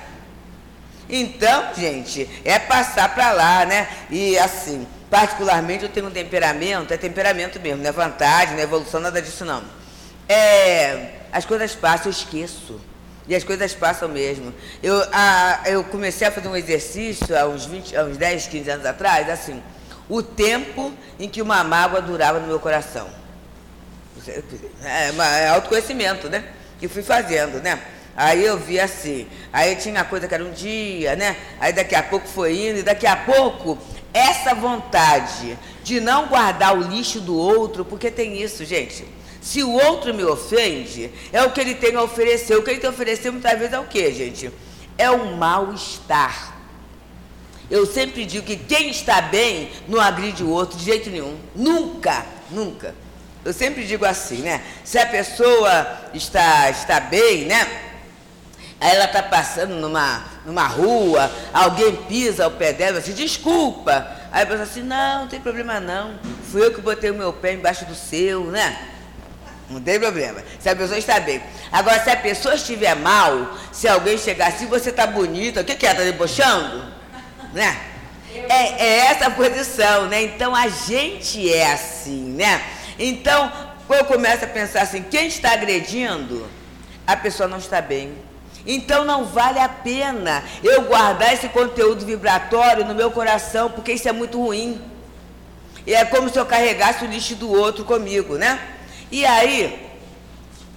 então, 1.10 1.74
gente, 1.76 2.30
é 2.44 2.60
passar 2.60 3.14
para 3.16 3.32
lá, 3.32 3.66
né? 3.66 3.88
E 4.10 4.38
assim, 4.38 4.86
particularmente 5.10 5.84
eu 5.84 5.90
tenho 5.90 6.08
um 6.08 6.12
temperamento, 6.12 6.94
é 6.94 6.98
temperamento 6.98 7.60
mesmo, 7.60 7.82
não 7.82 7.90
é 7.90 7.94
vantagem, 7.94 8.54
não 8.54 8.60
é 8.60 8.64
evolução, 8.64 9.00
nada 9.00 9.22
disso 9.22 9.46
não. 9.46 9.64
É 10.28 11.14
as 11.32 11.46
coisas 11.46 11.76
passam, 11.76 12.08
eu 12.08 12.12
esqueço. 12.12 12.80
E 13.28 13.36
as 13.36 13.44
coisas 13.44 13.74
passam 13.74 14.08
mesmo. 14.08 14.54
Eu, 14.82 15.04
a, 15.12 15.62
eu 15.66 15.84
comecei 15.84 16.28
a 16.28 16.32
fazer 16.32 16.48
um 16.48 16.56
exercício 16.56 17.38
há 17.38 17.46
uns, 17.46 17.66
20, 17.66 17.96
há 17.96 18.04
uns 18.04 18.18
10, 18.18 18.48
15 18.48 18.70
anos 18.70 18.86
atrás, 18.86 19.30
assim, 19.30 19.62
o 20.08 20.24
tempo 20.24 20.94
em 21.20 21.28
que 21.28 21.42
uma 21.42 21.64
mágoa 21.64 22.02
durava 22.02 22.40
no 22.40 22.48
meu 22.48 22.60
coração. 22.60 23.08
É, 24.84 25.12
é 25.44 25.48
autoconhecimento, 25.50 26.30
né? 26.30 26.44
Que 26.80 26.88
fui 26.88 27.04
fazendo, 27.04 27.62
né? 27.62 27.80
Aí 28.16 28.44
eu 28.44 28.58
vi 28.58 28.80
assim, 28.80 29.28
aí 29.54 29.76
tinha 29.76 30.04
coisa 30.04 30.28
que 30.28 30.34
era 30.34 30.44
um 30.44 30.52
dia, 30.52 31.16
né? 31.16 31.38
Aí 31.60 31.72
daqui 31.72 31.94
a 31.94 32.02
pouco 32.02 32.28
foi 32.28 32.70
indo, 32.70 32.80
e 32.80 32.84
daqui 32.84 33.06
a 33.06 33.16
pouco, 33.16 33.78
essa 34.12 34.56
vontade 34.56 35.58
de 35.84 36.00
não 36.00 36.28
guardar 36.28 36.76
o 36.76 36.82
lixo 36.82 37.22
do 37.22 37.38
outro, 37.38 37.86
porque 37.86 38.10
tem 38.10 38.42
isso, 38.42 38.66
gente. 38.66 39.06
Se 39.40 39.64
o 39.64 39.72
outro 39.72 40.14
me 40.14 40.24
ofende, 40.24 41.12
é 41.32 41.44
o 41.44 41.52
que 41.52 41.62
ele 41.62 41.76
tem 41.76 41.96
a 41.96 42.02
oferecer. 42.02 42.58
O 42.58 42.64
que 42.64 42.72
ele 42.72 42.80
tem 42.80 42.90
a 42.90 42.92
oferecer 42.92 43.32
muitas 43.32 43.58
vezes 43.58 43.74
é 43.74 43.80
o 43.80 43.86
que, 43.86 44.12
gente? 44.12 44.52
É 44.98 45.10
o 45.10 45.38
mal-estar. 45.38 46.58
Eu 47.70 47.86
sempre 47.86 48.26
digo 48.26 48.46
que 48.46 48.58
quem 48.58 48.90
está 48.90 49.22
bem 49.22 49.70
não 49.88 50.02
agride 50.02 50.44
o 50.44 50.50
outro 50.50 50.78
de 50.78 50.84
jeito 50.84 51.10
nenhum. 51.10 51.38
Nunca, 51.56 52.26
nunca. 52.50 52.96
Eu 53.48 53.54
sempre 53.54 53.86
digo 53.86 54.04
assim, 54.04 54.40
né? 54.40 54.62
Se 54.84 55.00
a 55.00 55.06
pessoa 55.06 55.88
está, 56.14 56.70
está 56.70 57.00
bem, 57.00 57.46
né? 57.46 57.66
Aí 58.78 58.94
ela 58.94 59.06
está 59.06 59.24
passando 59.24 59.74
numa, 59.76 60.22
numa 60.46 60.68
rua, 60.68 61.32
alguém 61.54 61.96
pisa 61.96 62.44
ao 62.44 62.52
pé 62.52 62.74
dela, 62.74 63.00
assim, 63.00 63.14
desculpa. 63.14 64.06
Aí 64.34 64.44
a 64.44 64.46
pessoa 64.46 64.64
assim, 64.64 64.84
não, 64.84 65.22
não 65.22 65.28
tem 65.30 65.40
problema 65.40 65.80
não. 65.80 66.20
Fui 66.52 66.62
eu 66.62 66.74
que 66.74 66.82
botei 66.82 67.10
o 67.10 67.14
meu 67.14 67.32
pé 67.32 67.54
embaixo 67.54 67.86
do 67.86 67.96
seu, 67.96 68.44
né? 68.52 68.78
Não 69.70 69.80
tem 69.80 69.98
problema. 69.98 70.44
Se 70.60 70.68
a 70.68 70.76
pessoa 70.76 71.00
está 71.00 71.18
bem. 71.22 71.42
Agora, 71.72 72.04
se 72.04 72.10
a 72.10 72.18
pessoa 72.18 72.56
estiver 72.56 72.98
mal, 72.98 73.58
se 73.72 73.88
alguém 73.88 74.18
chegar 74.18 74.48
assim, 74.48 74.66
você 74.66 74.90
está 74.90 75.08
bonita, 75.08 75.62
o 75.62 75.64
que, 75.64 75.74
que 75.74 75.88
é? 75.88 75.92
Está 75.92 76.04
debochando? 76.04 76.84
Né? 77.54 77.80
É, 78.50 78.84
é 78.84 78.98
essa 79.06 79.32
posição, 79.32 80.08
né? 80.08 80.22
Então 80.24 80.54
a 80.54 80.68
gente 80.68 81.50
é 81.50 81.72
assim, 81.72 82.34
né? 82.34 82.62
Então, 83.00 83.52
eu 83.90 84.06
começo 84.06 84.46
a 84.46 84.48
pensar 84.48 84.82
assim, 84.82 85.04
quem 85.04 85.28
está 85.28 85.52
agredindo, 85.52 86.48
a 87.06 87.16
pessoa 87.16 87.48
não 87.48 87.58
está 87.58 87.82
bem. 87.82 88.14
Então 88.66 89.06
não 89.06 89.24
vale 89.24 89.60
a 89.60 89.70
pena 89.70 90.44
eu 90.62 90.82
guardar 90.84 91.34
esse 91.34 91.48
conteúdo 91.48 92.06
vibratório 92.06 92.84
no 92.84 92.94
meu 92.94 93.10
coração, 93.10 93.72
porque 93.72 93.94
isso 93.94 94.10
é 94.10 94.12
muito 94.12 94.38
ruim. 94.44 94.82
E 95.86 95.94
é 95.94 96.04
como 96.04 96.30
se 96.30 96.38
eu 96.38 96.46
carregasse 96.46 97.06
o 97.06 97.08
lixo 97.08 97.34
do 97.36 97.50
outro 97.50 97.86
comigo, 97.86 98.36
né? 98.36 98.60
E 99.10 99.26
aí, 99.26 99.88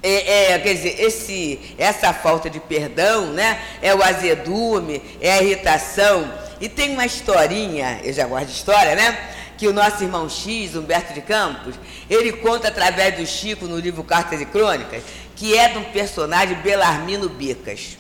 é, 0.01 0.53
é, 0.53 0.59
quer 0.61 0.75
dizer, 0.75 1.01
esse, 1.01 1.75
essa 1.77 2.13
falta 2.13 2.49
de 2.49 2.61
perdão, 2.61 3.33
né? 3.33 3.61
É 3.83 3.93
o 3.93 4.01
azedume, 4.05 5.03
é 5.21 5.33
a 5.33 5.43
irritação. 5.43 6.33
E 6.61 6.69
tem 6.69 6.93
uma 6.93 7.05
historinha, 7.05 8.01
eu 8.05 8.13
já 8.13 8.25
de 8.25 8.53
história, 8.53 8.95
né? 8.95 9.19
Que 9.59 9.67
o 9.67 9.73
nosso 9.73 10.01
irmão 10.05 10.29
X, 10.29 10.77
Humberto 10.77 11.13
de 11.13 11.23
Campos, 11.23 11.75
ele 12.11 12.33
conta 12.33 12.69
através 12.69 13.17
do 13.17 13.25
Chico 13.25 13.67
no 13.67 13.79
livro 13.79 14.03
Cartas 14.03 14.41
e 14.41 14.45
Crônicas, 14.45 15.03
que 15.37 15.57
é 15.57 15.69
de 15.69 15.79
um 15.79 15.85
personagem 15.85 16.57
Belarmino 16.57 17.29
Bicas. 17.29 17.97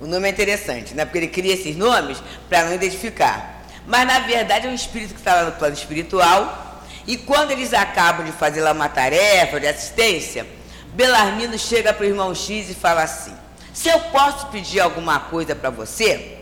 O 0.00 0.06
nome 0.06 0.28
é 0.28 0.30
interessante, 0.30 0.94
né? 0.94 1.04
Porque 1.04 1.18
ele 1.18 1.28
cria 1.28 1.52
esses 1.52 1.76
nomes 1.76 2.22
para 2.48 2.64
não 2.64 2.74
identificar. 2.74 3.64
Mas 3.86 4.06
na 4.06 4.20
verdade 4.20 4.68
é 4.68 4.70
um 4.70 4.74
espírito 4.74 5.14
que 5.14 5.20
está 5.20 5.34
lá 5.34 5.44
no 5.44 5.52
plano 5.52 5.74
espiritual 5.74 6.84
e 7.06 7.16
quando 7.16 7.50
eles 7.50 7.74
acabam 7.74 8.24
de 8.24 8.32
fazer 8.32 8.60
lá 8.60 8.72
uma 8.72 8.88
tarefa 8.88 9.58
de 9.58 9.66
assistência, 9.66 10.46
Belarmino 10.94 11.58
chega 11.58 11.92
para 11.92 12.04
o 12.04 12.08
irmão 12.08 12.34
X 12.34 12.70
e 12.70 12.74
fala 12.74 13.02
assim: 13.02 13.34
Se 13.74 13.88
eu 13.88 13.98
posso 13.98 14.46
pedir 14.48 14.80
alguma 14.80 15.18
coisa 15.18 15.54
para 15.54 15.70
você, 15.70 16.38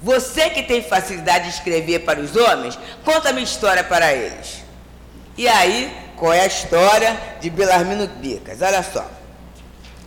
você 0.00 0.48
que 0.48 0.62
tem 0.62 0.82
facilidade 0.82 1.44
de 1.44 1.54
escrever 1.54 2.00
para 2.00 2.20
os 2.20 2.36
homens, 2.36 2.78
conta 3.04 3.32
minha 3.32 3.44
história 3.44 3.84
para 3.84 4.12
eles. 4.12 4.62
E 5.36 5.46
aí, 5.46 5.94
qual 6.18 6.32
é 6.32 6.40
a 6.40 6.46
história 6.46 7.18
de 7.40 7.50
Belarmino 7.50 8.06
Bicas? 8.06 8.60
Olha 8.62 8.82
só. 8.82 9.08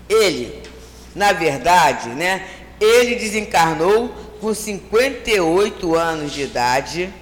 Ele, 0.09 0.61
na 1.15 1.31
verdade, 1.31 2.09
né, 2.09 2.45
ele 2.79 3.15
desencarnou 3.15 4.09
com 4.39 4.53
58 4.53 5.95
anos 5.95 6.33
de 6.33 6.41
idade, 6.41 7.13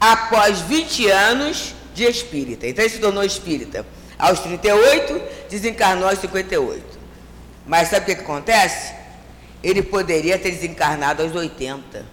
após 0.00 0.60
20 0.62 1.08
anos 1.10 1.74
de 1.94 2.04
espírita. 2.04 2.66
Então 2.66 2.84
ele 2.84 2.92
se 2.92 2.98
tornou 2.98 3.22
espírita. 3.22 3.86
Aos 4.18 4.40
38, 4.40 5.20
desencarnou 5.48 6.08
aos 6.08 6.18
58. 6.18 6.98
Mas 7.66 7.88
sabe 7.88 8.02
o 8.02 8.06
que, 8.06 8.14
que 8.16 8.22
acontece? 8.22 8.94
Ele 9.62 9.82
poderia 9.82 10.38
ter 10.38 10.50
desencarnado 10.50 11.22
aos 11.22 11.34
80. 11.34 12.04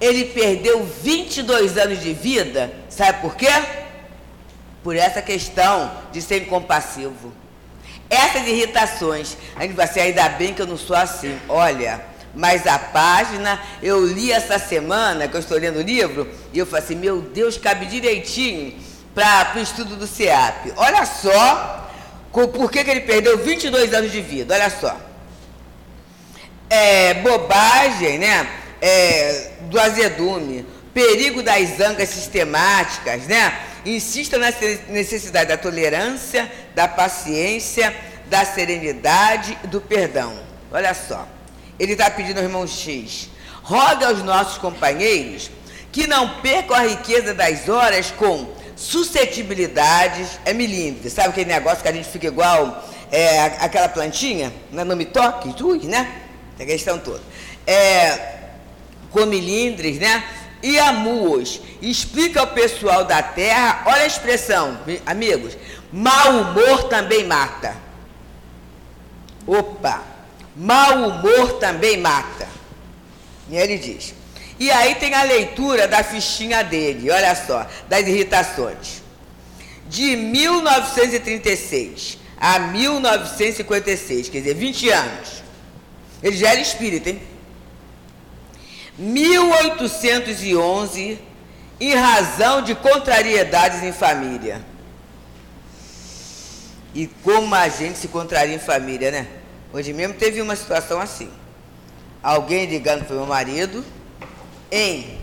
Ele 0.00 0.26
perdeu 0.26 0.84
22 0.84 1.76
anos 1.76 2.00
de 2.00 2.12
vida, 2.12 2.72
sabe 2.88 3.20
por 3.20 3.34
quê? 3.34 3.48
Por 4.86 4.94
essa 4.94 5.20
questão 5.20 5.90
de 6.12 6.22
ser 6.22 6.42
incompassivo. 6.42 7.32
Essas 8.08 8.46
irritações, 8.46 9.36
a 9.56 9.62
gente 9.62 9.74
vai 9.74 9.88
ser 9.88 9.98
ainda 9.98 10.28
bem 10.28 10.54
que 10.54 10.62
eu 10.62 10.66
não 10.68 10.76
sou 10.76 10.94
assim. 10.94 11.36
Olha, 11.48 12.00
mas 12.32 12.68
a 12.68 12.78
página 12.78 13.60
eu 13.82 14.06
li 14.06 14.30
essa 14.30 14.60
semana, 14.60 15.26
que 15.26 15.34
eu 15.34 15.40
estou 15.40 15.58
lendo 15.58 15.80
o 15.80 15.82
livro, 15.82 16.30
e 16.52 16.58
eu 16.60 16.64
falei 16.64 16.84
assim, 16.84 16.94
meu 16.94 17.20
Deus, 17.20 17.58
cabe 17.58 17.86
direitinho 17.86 18.78
para 19.12 19.54
o 19.56 19.58
estudo 19.58 19.96
do 19.96 20.06
CEAP. 20.06 20.72
Olha 20.76 21.04
só 21.04 21.90
por 22.30 22.70
que, 22.70 22.84
que 22.84 22.90
ele 22.92 23.00
perdeu 23.00 23.38
22 23.38 23.92
anos 23.92 24.12
de 24.12 24.20
vida, 24.20 24.54
olha 24.54 24.70
só. 24.70 24.96
É, 26.70 27.14
bobagem, 27.14 28.18
né? 28.18 28.48
É, 28.80 29.50
do 29.62 29.80
azedume, 29.80 30.64
perigo 30.94 31.42
das 31.42 31.70
zangas 31.70 32.08
sistemáticas, 32.08 33.26
né? 33.26 33.66
Insista 33.86 34.36
na 34.36 34.52
necessidade 34.88 35.48
da 35.48 35.56
tolerância, 35.56 36.50
da 36.74 36.88
paciência, 36.88 37.94
da 38.26 38.44
serenidade 38.44 39.56
e 39.62 39.66
do 39.68 39.80
perdão. 39.80 40.36
Olha 40.72 40.92
só, 40.92 41.26
ele 41.78 41.92
está 41.92 42.10
pedindo 42.10 42.38
ao 42.38 42.44
irmão 42.44 42.66
X: 42.66 43.30
roga 43.62 44.08
aos 44.08 44.22
nossos 44.24 44.58
companheiros 44.58 45.50
que 45.92 46.06
não 46.06 46.40
percam 46.40 46.76
a 46.76 46.80
riqueza 46.80 47.32
das 47.32 47.68
horas 47.68 48.10
com 48.10 48.54
suscetibilidades, 48.74 50.38
é 50.44 50.52
milímetro. 50.52 51.08
Sabe 51.08 51.28
aquele 51.28 51.50
negócio 51.50 51.82
que 51.82 51.88
a 51.88 51.92
gente 51.92 52.08
fica 52.08 52.26
igual 52.26 52.84
é, 53.10 53.40
aquela 53.60 53.88
plantinha? 53.88 54.52
Né? 54.70 54.84
Não 54.84 54.96
me 54.96 55.06
toque, 55.06 55.62
ui, 55.62 55.86
né? 55.86 56.22
A 56.58 56.64
questão 56.64 56.98
toda. 56.98 57.22
É, 57.66 58.34
com 59.10 59.24
milindres, 59.26 59.98
né? 59.98 60.22
E 60.66 60.78
amuos. 60.80 61.60
Explica 61.80 62.40
ao 62.40 62.48
pessoal 62.48 63.04
da 63.04 63.22
terra, 63.22 63.84
olha 63.86 64.02
a 64.02 64.06
expressão, 64.06 64.76
amigos. 65.06 65.56
Mau 65.92 66.40
humor 66.40 66.88
também 66.88 67.24
mata. 67.24 67.76
Opa! 69.46 70.02
Mau 70.56 71.08
humor 71.08 71.52
também 71.60 71.98
mata. 71.98 72.48
E 73.48 73.56
ele 73.56 73.78
diz: 73.78 74.12
e 74.58 74.70
aí 74.70 74.94
tem 74.94 75.12
a 75.14 75.22
leitura 75.22 75.86
da 75.86 76.02
fichinha 76.02 76.64
dele, 76.64 77.10
olha 77.10 77.36
só, 77.36 77.66
das 77.88 78.06
irritações. 78.06 79.02
De 79.88 80.16
1936 80.16 82.18
a 82.38 82.58
1956, 82.58 84.30
quer 84.30 84.38
dizer, 84.38 84.54
20 84.54 84.90
anos. 84.90 85.42
Ele 86.22 86.36
já 86.36 86.50
era 86.50 86.60
espírita, 86.60 87.10
hein? 87.10 87.20
1811, 88.98 91.18
em 91.78 91.94
razão 91.94 92.62
de 92.62 92.74
contrariedades 92.74 93.82
em 93.82 93.92
família. 93.92 94.64
E 96.94 97.06
como 97.22 97.54
a 97.54 97.68
gente 97.68 97.98
se 97.98 98.08
contraria 98.08 98.54
em 98.54 98.58
família, 98.58 99.10
né? 99.10 99.26
Hoje 99.72 99.92
mesmo 99.92 100.14
teve 100.14 100.40
uma 100.40 100.56
situação 100.56 100.98
assim. 100.98 101.30
Alguém 102.22 102.64
ligando 102.64 103.04
para 103.04 103.14
o 103.14 103.18
meu 103.18 103.26
marido, 103.26 103.84
em. 104.70 105.18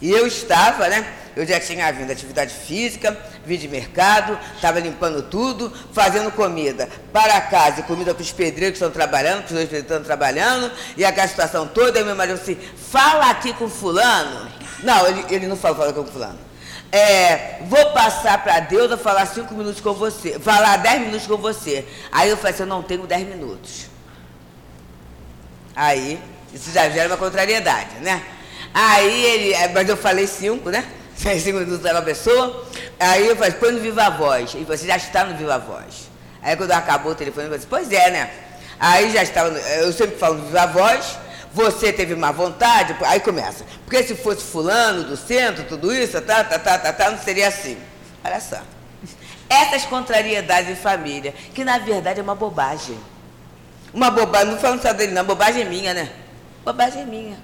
E 0.00 0.10
eu 0.10 0.26
estava, 0.26 0.88
né? 0.88 1.06
Eu 1.36 1.46
já 1.46 1.60
tinha 1.60 1.92
vindo 1.92 2.10
atividade 2.10 2.54
física, 2.54 3.14
vim 3.44 3.56
de 3.56 3.68
mercado, 3.68 4.38
estava 4.54 4.80
limpando 4.80 5.22
tudo, 5.22 5.72
fazendo 5.92 6.30
comida 6.30 6.88
para 7.12 7.40
casa 7.40 7.80
e 7.80 7.82
comida 7.84 8.14
para 8.14 8.22
os 8.22 8.32
pedreiros 8.32 8.78
que 8.78 8.84
estão 8.84 8.90
trabalhando, 8.90 9.44
para 9.44 9.46
os 9.46 9.68
dois 9.68 9.72
estão 9.72 10.02
trabalhando, 10.02 10.70
e 10.96 11.04
aquela 11.04 11.28
situação 11.28 11.66
toda, 11.66 12.00
e 12.00 12.04
meu 12.04 12.16
marido 12.16 12.40
assim, 12.40 12.56
fala 12.90 13.30
aqui 13.30 13.52
com 13.52 13.68
fulano. 13.68 14.48
Não, 14.82 15.06
ele, 15.06 15.24
ele 15.30 15.46
não 15.46 15.56
fala, 15.56 15.76
fala 15.76 15.92
com 15.92 16.04
fulano. 16.04 16.38
É, 16.92 17.60
vou 17.66 17.92
passar 17.92 18.42
para 18.42 18.60
Deus 18.60 18.90
a 18.90 18.96
falar 18.96 19.26
cinco 19.26 19.54
minutos 19.54 19.80
com 19.80 19.92
você, 19.94 20.38
falar 20.40 20.76
dez 20.78 21.00
minutos 21.00 21.26
com 21.26 21.36
você. 21.36 21.86
Aí 22.10 22.28
eu 22.28 22.36
falei 22.36 22.52
assim, 22.52 22.62
eu 22.64 22.66
não 22.66 22.82
tenho 22.82 23.06
dez 23.06 23.26
minutos. 23.26 23.86
Aí, 25.74 26.20
isso 26.52 26.72
já 26.72 26.90
gera 26.90 27.08
uma 27.08 27.16
contrariedade, 27.16 27.96
né? 28.00 28.22
Aí 28.74 29.24
ele, 29.24 29.68
mas 29.72 29.88
eu 29.88 29.96
falei 29.96 30.26
cinco, 30.26 30.68
né? 30.68 30.84
Cinco 31.20 31.58
minutos 31.58 31.80
da 31.80 32.00
pessoa. 32.00 32.64
Aí 32.98 33.26
eu 33.26 33.36
falei, 33.36 33.52
põe 33.52 33.72
no 33.72 33.80
Viva 33.80 34.08
Voz. 34.08 34.54
E 34.54 34.64
você 34.64 34.86
já 34.86 34.96
está 34.96 35.22
no 35.24 35.36
Viva 35.36 35.58
Voz. 35.58 36.08
Aí 36.40 36.56
quando 36.56 36.72
acabou 36.72 37.12
o 37.12 37.14
telefone, 37.14 37.46
eu 37.46 37.52
falei, 37.52 37.66
pois 37.68 37.92
é, 37.92 38.10
né? 38.10 38.30
Aí 38.78 39.10
já 39.10 39.22
estava, 39.22 39.50
eu 39.50 39.92
sempre 39.92 40.16
falo 40.16 40.36
no 40.38 40.46
Viva 40.46 40.66
Voz, 40.68 41.18
você 41.52 41.92
teve 41.92 42.14
má 42.14 42.32
vontade, 42.32 42.96
aí 43.02 43.20
começa. 43.20 43.66
Porque 43.84 44.02
se 44.02 44.14
fosse 44.14 44.42
fulano 44.42 45.04
do 45.04 45.16
centro, 45.16 45.64
tudo 45.64 45.92
isso, 45.92 46.18
tá, 46.22 46.42
tá, 46.42 46.58
tá, 46.58 46.78
tá, 46.78 46.92
tá, 46.92 47.10
não 47.10 47.18
seria 47.18 47.48
assim. 47.48 47.76
Olha 48.24 48.40
só. 48.40 48.62
Essas 49.46 49.84
contrariedades 49.84 50.70
em 50.70 50.76
família, 50.76 51.34
que 51.52 51.64
na 51.64 51.76
verdade 51.76 52.20
é 52.20 52.22
uma 52.22 52.34
bobagem. 52.34 52.98
Uma 53.92 54.10
bobagem, 54.10 54.52
não 54.52 54.58
falando 54.58 54.80
só 54.80 54.94
dele, 54.94 55.12
não, 55.12 55.24
bobagem 55.24 55.66
minha, 55.66 55.92
né? 55.92 56.10
Bobagem 56.64 57.04
minha. 57.04 57.36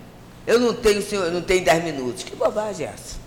Eu 0.46 0.58
não 0.58 0.72
tenho, 0.72 1.02
senhor, 1.02 1.30
não 1.30 1.42
tenho 1.42 1.62
10 1.62 1.84
minutos. 1.84 2.22
Que 2.22 2.34
bobagem 2.34 2.86
é 2.86 2.90
essa? 2.90 3.25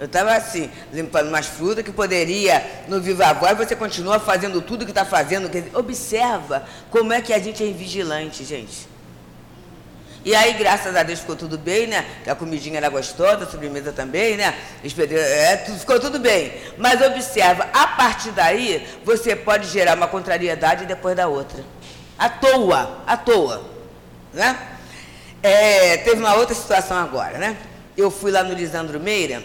Eu 0.00 0.06
estava 0.06 0.34
assim, 0.34 0.70
limpando 0.92 1.28
umas 1.28 1.46
frutas 1.46 1.84
que 1.84 1.92
poderia, 1.92 2.84
no 2.88 3.00
Viva 3.00 3.32
Voz, 3.34 3.56
você 3.56 3.76
continua 3.76 4.18
fazendo 4.18 4.60
tudo 4.60 4.84
que 4.84 4.90
está 4.90 5.04
fazendo. 5.04 5.50
Observa 5.74 6.64
como 6.90 7.12
é 7.12 7.20
que 7.20 7.32
a 7.32 7.38
gente 7.38 7.62
é 7.62 7.66
invigilante, 7.66 8.44
gente. 8.44 8.92
E 10.24 10.36
aí, 10.36 10.52
graças 10.52 10.94
a 10.94 11.02
Deus, 11.02 11.18
ficou 11.18 11.34
tudo 11.34 11.58
bem, 11.58 11.88
né? 11.88 12.06
A 12.26 12.34
comidinha 12.34 12.76
era 12.76 12.88
gostosa, 12.88 13.44
a 13.44 13.46
sobremesa 13.46 13.92
também, 13.92 14.36
né? 14.36 14.54
É, 14.84 15.56
ficou 15.56 15.98
tudo 15.98 16.20
bem. 16.20 16.52
Mas 16.78 17.00
observa, 17.00 17.68
a 17.72 17.88
partir 17.88 18.30
daí, 18.30 18.86
você 19.04 19.34
pode 19.34 19.68
gerar 19.68 19.96
uma 19.96 20.06
contrariedade 20.06 20.86
depois 20.86 21.16
da 21.16 21.26
outra. 21.26 21.64
À 22.16 22.28
toa, 22.28 23.02
à 23.04 23.16
toa. 23.16 23.64
Né? 24.32 24.56
É, 25.42 25.96
teve 25.98 26.20
uma 26.20 26.34
outra 26.36 26.54
situação 26.54 26.96
agora, 26.96 27.36
né? 27.38 27.56
Eu 27.96 28.08
fui 28.08 28.30
lá 28.30 28.44
no 28.44 28.54
Lisandro 28.54 29.00
Meira, 29.00 29.42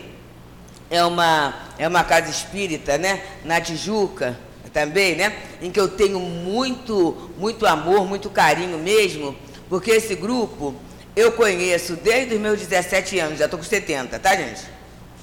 é 0.89 1.03
uma, 1.03 1.53
é 1.77 1.87
uma 1.87 2.03
casa 2.03 2.29
espírita, 2.29 2.97
né? 2.97 3.21
Na 3.43 3.59
Tijuca 3.59 4.37
também, 4.73 5.15
né? 5.15 5.35
Em 5.61 5.71
que 5.71 5.79
eu 5.79 5.87
tenho 5.87 6.19
muito, 6.19 7.31
muito 7.37 7.65
amor, 7.65 8.05
muito 8.05 8.29
carinho 8.29 8.77
mesmo, 8.77 9.35
porque 9.69 9.91
esse 9.91 10.15
grupo 10.15 10.75
eu 11.15 11.31
conheço 11.31 11.95
desde 11.95 12.35
os 12.35 12.39
meus 12.39 12.59
17 12.59 13.19
anos, 13.19 13.39
já 13.39 13.45
estou 13.45 13.59
com 13.59 13.65
70, 13.65 14.19
tá, 14.19 14.35
gente? 14.35 14.61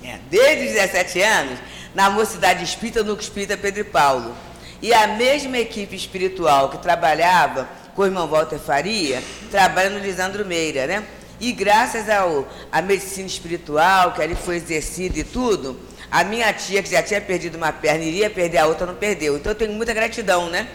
É, 0.03 0.19
desde 0.29 0.67
os 0.67 0.73
17 0.73 1.23
anos, 1.23 1.59
na 1.95 2.11
Mocidade 2.11 2.65
Espírita, 2.65 3.03
no 3.03 3.15
Espírita 3.15 3.57
Pedro 3.57 3.81
e 3.81 3.85
Paulo. 3.85 4.35
E 4.83 4.93
a 4.93 5.07
mesma 5.07 5.57
equipe 5.57 5.95
espiritual 5.95 6.69
que 6.69 6.79
trabalhava 6.79 7.69
com 7.95 8.03
o 8.03 8.05
irmão 8.05 8.27
Walter 8.27 8.59
Faria, 8.59 9.23
trabalha 9.51 9.89
no 9.89 9.99
Lisandro 10.01 10.45
Meira, 10.45 10.87
né? 10.87 11.05
E 11.41 11.53
graças 11.53 12.09
ao, 12.09 12.49
à 12.71 12.81
medicina 12.81 13.27
espiritual, 13.27 14.13
que 14.13 14.23
ali 14.23 14.35
foi 14.35 14.57
exercida 14.57 15.19
e 15.19 15.25
tudo, 15.25 15.79
a 16.11 16.23
minha 16.25 16.53
tia, 16.53 16.83
que 16.83 16.91
já 16.91 17.03
tinha 17.03 17.21
perdido 17.21 17.57
uma 17.57 17.73
perna, 17.73 18.05
iria 18.05 18.31
perder 18.31 18.59
a 18.59 18.67
outra, 18.67 18.87
não 18.87 18.95
perdeu. 18.95 19.37
Então 19.37 19.53
eu 19.53 19.57
tenho 19.57 19.73
muita 19.73 19.93
gratidão, 19.93 20.49
né? 20.49 20.69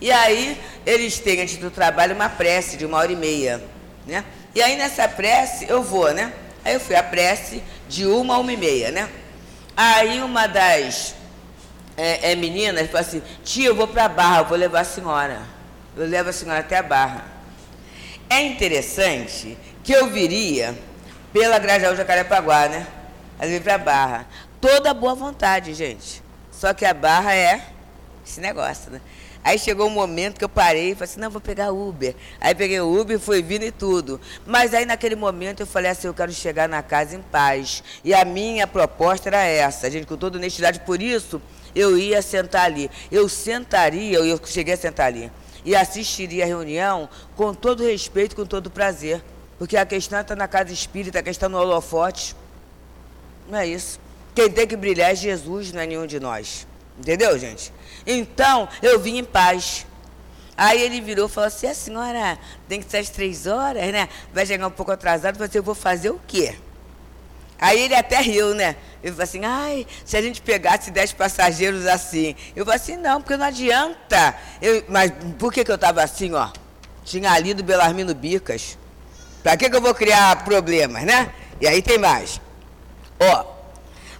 E 0.00 0.10
aí 0.10 0.58
eles 0.84 1.18
têm, 1.18 1.40
antes 1.40 1.56
do 1.56 1.70
trabalho, 1.70 2.14
uma 2.14 2.28
prece 2.28 2.76
de 2.76 2.84
uma 2.84 2.98
hora 2.98 3.12
e 3.12 3.16
meia, 3.16 3.62
né? 4.06 4.24
E 4.54 4.62
aí 4.62 4.76
nessa 4.76 5.06
prece 5.06 5.66
eu 5.68 5.82
vou, 5.82 6.12
né? 6.12 6.32
Aí 6.64 6.74
eu 6.74 6.80
fui 6.80 6.96
a 6.96 7.02
prece 7.02 7.62
de 7.88 8.06
uma 8.06 8.34
a 8.34 8.38
uma 8.38 8.52
e 8.52 8.56
meia, 8.56 8.90
né? 8.90 9.08
Aí 9.76 10.20
uma 10.22 10.46
das 10.46 11.14
é, 11.96 12.32
é, 12.32 12.34
meninas 12.34 12.86
falou 12.86 13.00
assim, 13.00 13.22
tia, 13.44 13.68
eu 13.68 13.74
vou 13.74 13.86
para 13.86 14.06
a 14.06 14.08
barra, 14.08 14.40
eu 14.40 14.44
vou 14.46 14.58
levar 14.58 14.80
a 14.80 14.84
senhora 14.84 15.60
eu 15.96 16.06
levo 16.06 16.30
a 16.30 16.32
senhora 16.32 16.60
até 16.60 16.76
a 16.76 16.82
Barra. 16.82 17.24
É 18.28 18.42
interessante 18.42 19.58
que 19.82 19.92
eu 19.92 20.08
viria 20.08 20.76
pela 21.32 21.58
Grajaú 21.58 21.96
Jacarepaguá, 21.96 22.68
né? 22.68 22.86
Vezes 23.38 23.60
para 23.60 23.78
Barra. 23.78 24.26
Toda 24.60 24.92
boa 24.92 25.14
vontade, 25.14 25.72
gente. 25.74 26.22
Só 26.50 26.74
que 26.74 26.84
a 26.84 26.92
Barra 26.92 27.34
é 27.34 27.64
esse 28.26 28.40
negócio, 28.40 28.90
né? 28.90 29.00
Aí 29.42 29.58
chegou 29.58 29.86
um 29.86 29.90
momento 29.90 30.38
que 30.38 30.44
eu 30.44 30.48
parei 30.50 30.90
e 30.90 30.94
falei 30.94 31.10
assim, 31.10 31.20
não, 31.20 31.30
vou 31.30 31.40
pegar 31.40 31.72
Uber. 31.72 32.14
Aí 32.38 32.54
peguei 32.54 32.78
o 32.80 33.00
Uber, 33.00 33.18
fui 33.18 33.40
vindo 33.42 33.64
e 33.64 33.72
tudo. 33.72 34.20
Mas 34.46 34.74
aí 34.74 34.84
naquele 34.84 35.16
momento 35.16 35.60
eu 35.60 35.66
falei 35.66 35.90
assim, 35.90 36.08
eu 36.08 36.12
quero 36.12 36.30
chegar 36.30 36.68
na 36.68 36.82
casa 36.82 37.16
em 37.16 37.22
paz. 37.22 37.82
E 38.04 38.12
a 38.12 38.22
minha 38.22 38.66
proposta 38.66 39.30
era 39.30 39.42
essa, 39.42 39.90
gente, 39.90 40.06
com 40.06 40.16
toda 40.16 40.36
honestidade. 40.36 40.80
Por 40.80 41.00
isso, 41.00 41.40
eu 41.74 41.96
ia 41.96 42.20
sentar 42.20 42.66
ali. 42.66 42.90
Eu 43.10 43.30
sentaria, 43.30 44.18
eu 44.18 44.38
cheguei 44.44 44.74
a 44.74 44.76
sentar 44.76 45.06
ali 45.06 45.32
e 45.64 45.74
assistiria 45.76 46.44
a 46.44 46.46
reunião 46.46 47.08
com 47.36 47.54
todo 47.54 47.84
respeito, 47.84 48.36
com 48.36 48.44
todo 48.44 48.70
prazer. 48.70 49.22
Porque 49.60 49.76
a 49.76 49.84
questão 49.84 50.18
está 50.18 50.34
na 50.34 50.48
casa 50.48 50.72
espírita, 50.72 51.18
a 51.18 51.22
questão 51.22 51.46
no 51.50 51.58
holofote. 51.58 52.34
Não 53.46 53.58
é 53.58 53.66
isso. 53.66 54.00
Quem 54.34 54.50
tem 54.50 54.66
que 54.66 54.74
brilhar 54.74 55.10
é 55.10 55.14
Jesus, 55.14 55.70
não 55.70 55.82
é 55.82 55.86
nenhum 55.86 56.06
de 56.06 56.18
nós. 56.18 56.66
Entendeu, 56.98 57.38
gente? 57.38 57.70
Então, 58.06 58.66
eu 58.80 58.98
vim 58.98 59.18
em 59.18 59.24
paz. 59.24 59.86
Aí 60.56 60.80
ele 60.80 61.02
virou 61.02 61.26
e 61.26 61.30
falou 61.30 61.48
assim: 61.48 61.66
a 61.66 61.74
senhora 61.74 62.38
tem 62.66 62.80
que 62.80 62.90
ser 62.90 62.96
às 62.96 63.10
três 63.10 63.46
horas, 63.46 63.92
né? 63.92 64.08
Vai 64.32 64.46
chegar 64.46 64.66
um 64.66 64.70
pouco 64.70 64.92
atrasado, 64.92 65.36
você 65.36 65.58
eu 65.58 65.62
vou 65.62 65.74
fazer 65.74 66.08
o 66.08 66.18
quê? 66.26 66.56
Aí 67.58 67.82
ele 67.82 67.94
até 67.94 68.18
riu, 68.18 68.54
né? 68.54 68.76
Ele 69.02 69.12
falou 69.12 69.24
assim, 69.24 69.44
ai, 69.44 69.86
se 70.06 70.16
a 70.16 70.22
gente 70.22 70.40
pegasse 70.40 70.90
dez 70.90 71.12
passageiros 71.12 71.84
assim. 71.84 72.34
Eu 72.56 72.64
falei 72.64 72.80
assim, 72.80 72.96
não, 72.96 73.20
porque 73.20 73.36
não 73.36 73.44
adianta. 73.44 74.34
Eu, 74.62 74.82
mas 74.88 75.12
por 75.38 75.52
que, 75.52 75.62
que 75.62 75.70
eu 75.70 75.74
estava 75.74 76.02
assim, 76.02 76.32
ó? 76.32 76.48
Tinha 77.04 77.38
lido 77.38 77.62
Belarmino 77.62 78.14
Bicas. 78.14 78.79
Para 79.42 79.56
que, 79.56 79.68
que 79.70 79.76
eu 79.76 79.80
vou 79.80 79.94
criar 79.94 80.44
problemas, 80.44 81.04
né? 81.04 81.32
E 81.60 81.66
aí 81.66 81.82
tem 81.82 81.98
mais. 81.98 82.40
Ó, 83.18 83.44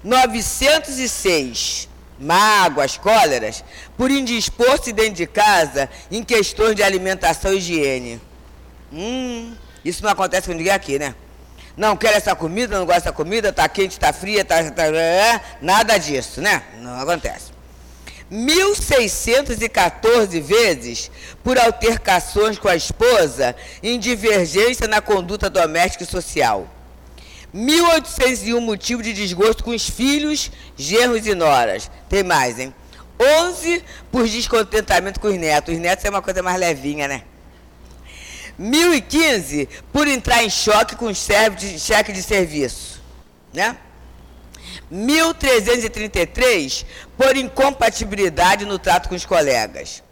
906 0.03 1.89
mágoas, 2.19 2.97
cóleras, 2.97 3.65
por 3.97 4.11
indispor-se 4.11 4.93
dentro 4.93 5.15
de 5.15 5.27
casa 5.27 5.89
em 6.11 6.23
questões 6.23 6.77
de 6.77 6.83
alimentação 6.83 7.53
e 7.53 7.59
higiene. 7.59 8.21
Hum, 8.93 9.55
isso 9.85 10.03
não 10.03 10.11
acontece 10.11 10.49
com 10.49 10.55
ninguém 10.55 10.73
aqui, 10.73 10.99
né? 10.99 11.15
não 11.81 11.97
quero 11.97 12.17
essa 12.17 12.37
comida, 12.37 12.79
não 12.79 12.85
gosto 12.85 12.99
dessa 12.99 13.13
comida, 13.13 13.49
está 13.49 13.67
quente, 13.67 13.93
está 13.93 14.13
fria, 14.13 14.45
tá, 14.45 14.71
tá, 14.71 14.85
é, 14.87 15.41
nada 15.63 15.97
disso, 15.97 16.41
né? 16.43 16.63
Não 16.79 17.01
acontece. 17.01 17.53
1.614 18.31 20.41
vezes 20.41 21.11
por 21.43 21.59
altercações 21.59 22.57
com 22.59 22.69
a 22.69 22.77
esposa 22.77 23.57
em 23.83 23.99
divergência 23.99 24.87
na 24.87 25.01
conduta 25.01 25.51
doméstica 25.51 26.05
e 26.05 26.07
social. 26.07 26.69
1.801 27.55 28.61
motivos 28.61 29.05
de 29.05 29.13
desgosto 29.13 29.65
com 29.65 29.71
os 29.71 29.91
filhos, 29.91 30.53
genros 30.77 31.27
e 31.27 31.35
noras. 31.35 31.91
Tem 32.09 32.23
mais, 32.23 32.61
hein? 32.61 32.73
11 33.21 33.83
por 34.11 34.29
descontentamento 34.29 35.19
com 35.19 35.27
os 35.29 35.37
netos. 35.37 35.75
Os 35.75 35.81
netos 35.81 36.05
é 36.05 36.11
uma 36.11 36.23
coisa 36.23 36.43
mais 36.43 36.59
levinha, 36.59 37.09
né? 37.09 37.25
1015 38.57 39.69
por 39.93 40.07
entrar 40.07 40.45
em 40.45 40.51
choque 40.51 40.95
com 40.95 41.07
os 41.07 41.27
de 41.57 41.81
cheque 41.81 42.13
de 42.13 42.23
serviço, 42.23 43.03
né? 43.53 43.77
1333 44.91 46.85
por 47.17 47.37
incompatibilidade 47.37 48.65
no 48.65 48.79
trato 48.79 49.09
com 49.09 49.15
os 49.15 49.25
colegas. 49.25 50.03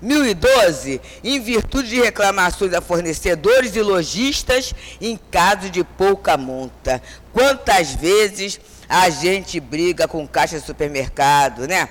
1012, 0.00 1.00
em 1.24 1.40
virtude 1.40 1.88
de 1.88 2.00
reclamações 2.00 2.74
a 2.74 2.80
fornecedores 2.80 3.74
e 3.74 3.82
lojistas 3.82 4.74
em 5.00 5.18
caso 5.30 5.70
de 5.70 5.82
pouca 5.82 6.36
monta. 6.36 7.02
Quantas 7.32 7.94
vezes 7.94 8.60
a 8.88 9.08
gente 9.08 9.58
briga 9.58 10.06
com 10.06 10.26
caixa 10.28 10.60
de 10.60 10.66
supermercado, 10.66 11.66
né? 11.66 11.88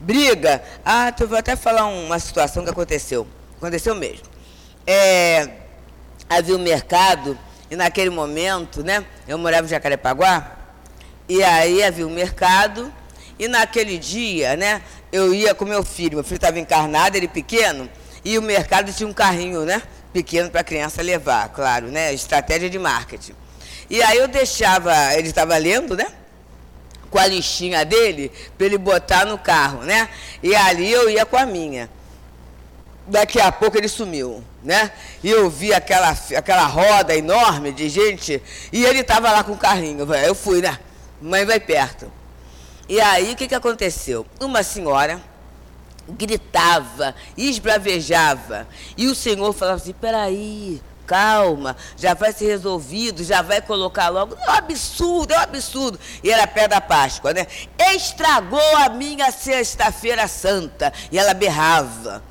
Briga. 0.00 0.62
Ah, 0.84 1.14
eu 1.18 1.28
vou 1.28 1.38
até 1.38 1.54
falar 1.54 1.86
uma 1.86 2.18
situação 2.18 2.64
que 2.64 2.70
aconteceu. 2.70 3.26
Aconteceu 3.56 3.94
mesmo. 3.94 4.26
É, 4.86 5.48
havia 6.28 6.56
um 6.56 6.62
mercado 6.62 7.38
e 7.70 7.76
naquele 7.76 8.10
momento, 8.10 8.82
né? 8.82 9.04
Eu 9.26 9.38
morava 9.38 9.66
em 9.66 9.70
Jacarepaguá 9.70 10.56
e 11.28 11.42
aí 11.42 11.82
havia 11.82 12.06
um 12.06 12.10
mercado, 12.10 12.92
e 13.38 13.48
naquele 13.48 13.98
dia, 13.98 14.56
né, 14.56 14.82
eu 15.12 15.34
ia 15.34 15.54
com 15.54 15.64
meu 15.64 15.84
filho, 15.84 16.14
meu 16.14 16.24
filho 16.24 16.36
estava 16.36 16.58
encarnado, 16.58 17.16
ele 17.16 17.28
pequeno, 17.28 17.88
e 18.24 18.38
o 18.38 18.42
mercado 18.42 18.92
tinha 18.92 19.08
um 19.08 19.12
carrinho, 19.12 19.64
né, 19.64 19.82
pequeno 20.12 20.50
para 20.50 20.62
a 20.62 20.64
criança 20.64 21.02
levar, 21.02 21.48
claro, 21.50 21.88
né, 21.88 22.12
estratégia 22.14 22.70
de 22.70 22.78
marketing. 22.78 23.34
E 23.90 24.02
aí 24.02 24.18
eu 24.18 24.28
deixava, 24.28 24.92
ele 25.14 25.28
estava 25.28 25.56
lendo, 25.56 25.96
né, 25.96 26.06
com 27.10 27.18
a 27.18 27.26
listinha 27.26 27.84
dele, 27.84 28.32
para 28.56 28.66
ele 28.66 28.78
botar 28.78 29.24
no 29.24 29.38
carro, 29.38 29.82
né, 29.82 30.08
e 30.42 30.54
ali 30.54 30.90
eu 30.90 31.10
ia 31.10 31.26
com 31.26 31.36
a 31.36 31.46
minha. 31.46 31.90
Daqui 33.08 33.40
a 33.40 33.52
pouco 33.52 33.78
ele 33.78 33.86
sumiu, 33.86 34.42
né? 34.64 34.90
E 35.22 35.30
eu 35.30 35.48
vi 35.48 35.72
aquela, 35.72 36.10
aquela 36.36 36.66
roda 36.66 37.14
enorme 37.14 37.70
de 37.70 37.88
gente, 37.88 38.42
e 38.72 38.84
ele 38.84 38.98
estava 38.98 39.30
lá 39.30 39.44
com 39.44 39.52
o 39.52 39.56
carrinho. 39.56 40.12
Eu 40.12 40.34
fui, 40.34 40.60
né? 40.60 40.76
Mãe 41.20 41.44
vai 41.44 41.60
perto. 41.60 42.10
E 42.88 43.00
aí 43.00 43.32
o 43.32 43.36
que, 43.36 43.48
que 43.48 43.54
aconteceu? 43.54 44.26
Uma 44.40 44.62
senhora 44.62 45.20
gritava, 46.08 47.14
esbravejava, 47.36 48.68
e 48.96 49.08
o 49.08 49.14
Senhor 49.14 49.52
falava 49.52 49.78
assim: 49.78 49.92
peraí, 49.92 50.80
calma, 51.06 51.76
já 51.96 52.14
vai 52.14 52.32
ser 52.32 52.46
resolvido, 52.46 53.24
já 53.24 53.40
vai 53.42 53.60
colocar 53.60 54.08
logo. 54.08 54.36
É 54.40 54.50
um 54.50 54.54
absurdo, 54.54 55.32
é 55.32 55.38
um 55.38 55.42
absurdo. 55.42 55.98
E 56.22 56.30
era 56.30 56.46
pé 56.46 56.68
da 56.68 56.80
Páscoa, 56.80 57.32
né? 57.32 57.46
Estragou 57.94 58.76
a 58.76 58.88
minha 58.88 59.30
sexta-feira 59.30 60.28
santa. 60.28 60.92
E 61.10 61.18
ela 61.18 61.32
berrava. 61.32 62.22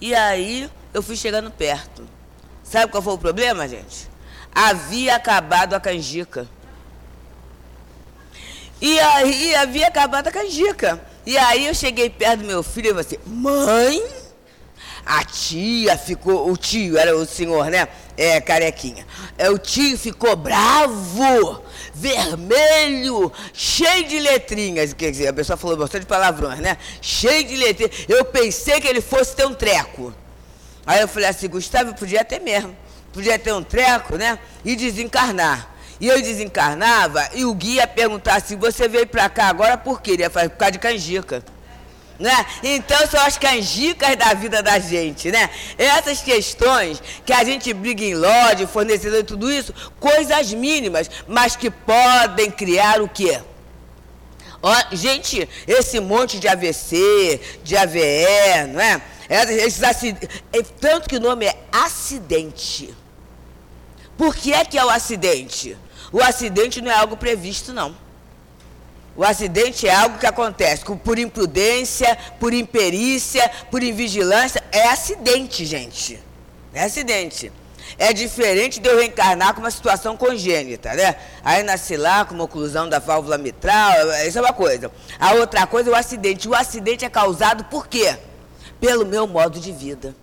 E 0.00 0.14
aí 0.14 0.70
eu 0.92 1.02
fui 1.02 1.16
chegando 1.16 1.50
perto. 1.50 2.06
Sabe 2.62 2.92
qual 2.92 3.02
foi 3.02 3.14
o 3.14 3.18
problema, 3.18 3.66
gente? 3.66 4.08
Havia 4.54 5.16
acabado 5.16 5.74
a 5.74 5.80
canjica. 5.80 6.46
E 8.80 8.98
aí 9.00 9.54
havia 9.54 9.88
acabado 9.88 10.28
a 10.28 10.32
canjica. 10.32 11.00
E 11.26 11.36
aí 11.36 11.66
eu 11.66 11.74
cheguei 11.74 12.08
perto 12.08 12.40
do 12.40 12.46
meu 12.46 12.62
filho 12.62 12.86
e 12.86 12.88
falei 12.90 13.06
assim, 13.06 13.18
mãe, 13.26 14.02
a 15.04 15.24
tia 15.24 15.96
ficou, 15.96 16.50
o 16.50 16.56
tio, 16.56 16.96
era 16.96 17.16
o 17.16 17.26
senhor, 17.26 17.70
né? 17.70 17.88
É, 18.16 18.40
carequinha. 18.40 19.06
É, 19.36 19.50
o 19.50 19.58
tio 19.58 19.96
ficou 19.96 20.36
bravo, 20.36 21.62
vermelho, 21.94 23.32
cheio 23.52 24.06
de 24.06 24.18
letrinhas. 24.18 24.92
Quer 24.92 25.10
dizer, 25.10 25.28
a 25.28 25.32
pessoa 25.32 25.56
falou 25.56 25.76
bastante 25.76 26.06
palavrões, 26.06 26.60
né? 26.60 26.76
Cheio 27.00 27.44
de 27.44 27.56
letrinhas. 27.56 28.06
Eu 28.08 28.24
pensei 28.24 28.80
que 28.80 28.86
ele 28.86 29.00
fosse 29.00 29.34
ter 29.34 29.46
um 29.46 29.54
treco. 29.54 30.12
Aí 30.86 31.00
eu 31.00 31.08
falei 31.08 31.28
assim, 31.28 31.48
Gustavo, 31.48 31.94
podia 31.94 32.24
ter 32.24 32.40
mesmo. 32.40 32.76
Podia 33.12 33.38
ter 33.38 33.52
um 33.52 33.62
treco, 33.62 34.16
né? 34.16 34.38
E 34.64 34.76
desencarnar. 34.76 35.74
E 36.00 36.06
eu 36.06 36.20
desencarnava 36.22 37.28
e 37.34 37.44
o 37.44 37.52
guia 37.52 37.86
perguntava 37.86 38.40
se 38.40 38.54
você 38.54 38.88
veio 38.88 39.06
para 39.06 39.28
cá 39.28 39.48
agora 39.48 39.76
por 39.76 40.00
quê? 40.00 40.12
Ele 40.12 40.22
ia 40.22 40.30
falar, 40.30 40.48
por 40.48 40.56
causa 40.56 40.72
de 40.72 40.78
canjica. 40.78 41.42
Né? 42.18 42.46
Então 42.64 43.06
são 43.06 43.20
as 43.20 43.38
canjicas 43.38 44.16
da 44.16 44.34
vida 44.34 44.60
da 44.60 44.78
gente, 44.80 45.30
né? 45.30 45.48
Essas 45.76 46.20
questões 46.20 47.00
que 47.24 47.32
a 47.32 47.44
gente 47.44 47.72
briga 47.72 48.02
em 48.02 48.14
loja, 48.14 48.66
fornecedor 48.66 49.20
e 49.20 49.24
tudo 49.24 49.50
isso, 49.50 49.72
coisas 50.00 50.52
mínimas, 50.52 51.08
mas 51.28 51.54
que 51.54 51.70
podem 51.70 52.50
criar 52.50 53.00
o 53.00 53.08
quê? 53.08 53.40
Ó, 54.60 54.74
gente, 54.90 55.48
esse 55.66 56.00
monte 56.00 56.40
de 56.40 56.48
AVC, 56.48 57.40
de 57.62 57.76
AVE, 57.76 58.66
não 58.72 58.80
é? 58.80 59.00
Esses 59.28 59.82
acidentes, 59.84 60.42
é, 60.52 60.62
tanto 60.62 61.08
que 61.08 61.16
o 61.16 61.20
nome 61.20 61.46
é 61.46 61.56
acidente. 61.70 62.92
Por 64.16 64.34
que 64.34 64.52
é 64.52 64.64
que 64.64 64.76
é 64.76 64.84
o 64.84 64.90
acidente? 64.90 65.76
O 66.12 66.22
acidente 66.22 66.80
não 66.80 66.90
é 66.90 66.94
algo 66.94 67.16
previsto, 67.16 67.72
não. 67.72 67.94
O 69.16 69.24
acidente 69.24 69.86
é 69.86 69.94
algo 69.94 70.18
que 70.18 70.26
acontece 70.26 70.84
por 70.84 71.18
imprudência, 71.18 72.16
por 72.38 72.54
imperícia, 72.54 73.50
por 73.70 73.82
invigilância. 73.82 74.62
É 74.70 74.88
acidente, 74.88 75.66
gente. 75.66 76.20
É 76.72 76.84
acidente. 76.84 77.50
É 77.98 78.12
diferente 78.12 78.78
de 78.78 78.88
eu 78.88 78.96
reencarnar 78.96 79.54
com 79.54 79.60
uma 79.60 79.72
situação 79.72 80.16
congênita, 80.16 80.94
né? 80.94 81.16
Aí 81.42 81.64
nasci 81.64 81.96
lá 81.96 82.24
com 82.24 82.34
uma 82.34 82.44
oclusão 82.44 82.88
da 82.88 83.00
válvula 83.00 83.36
mitral, 83.36 83.92
isso 84.26 84.38
é 84.38 84.40
uma 84.40 84.52
coisa. 84.52 84.90
A 85.18 85.32
outra 85.32 85.66
coisa 85.66 85.90
é 85.90 85.92
o 85.92 85.96
acidente. 85.96 86.48
O 86.48 86.54
acidente 86.54 87.04
é 87.04 87.10
causado 87.10 87.64
por 87.64 87.88
quê? 87.88 88.16
Pelo 88.78 89.04
meu 89.04 89.26
modo 89.26 89.58
de 89.58 89.72
vida. 89.72 90.14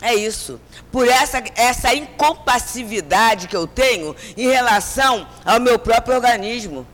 É 0.00 0.14
isso. 0.14 0.60
Por 0.92 1.08
essa, 1.08 1.42
essa 1.54 1.94
incompassividade 1.94 3.48
que 3.48 3.56
eu 3.56 3.66
tenho 3.66 4.14
em 4.36 4.48
relação 4.48 5.26
ao 5.44 5.58
meu 5.58 5.78
próprio 5.78 6.16
organismo. 6.16 6.86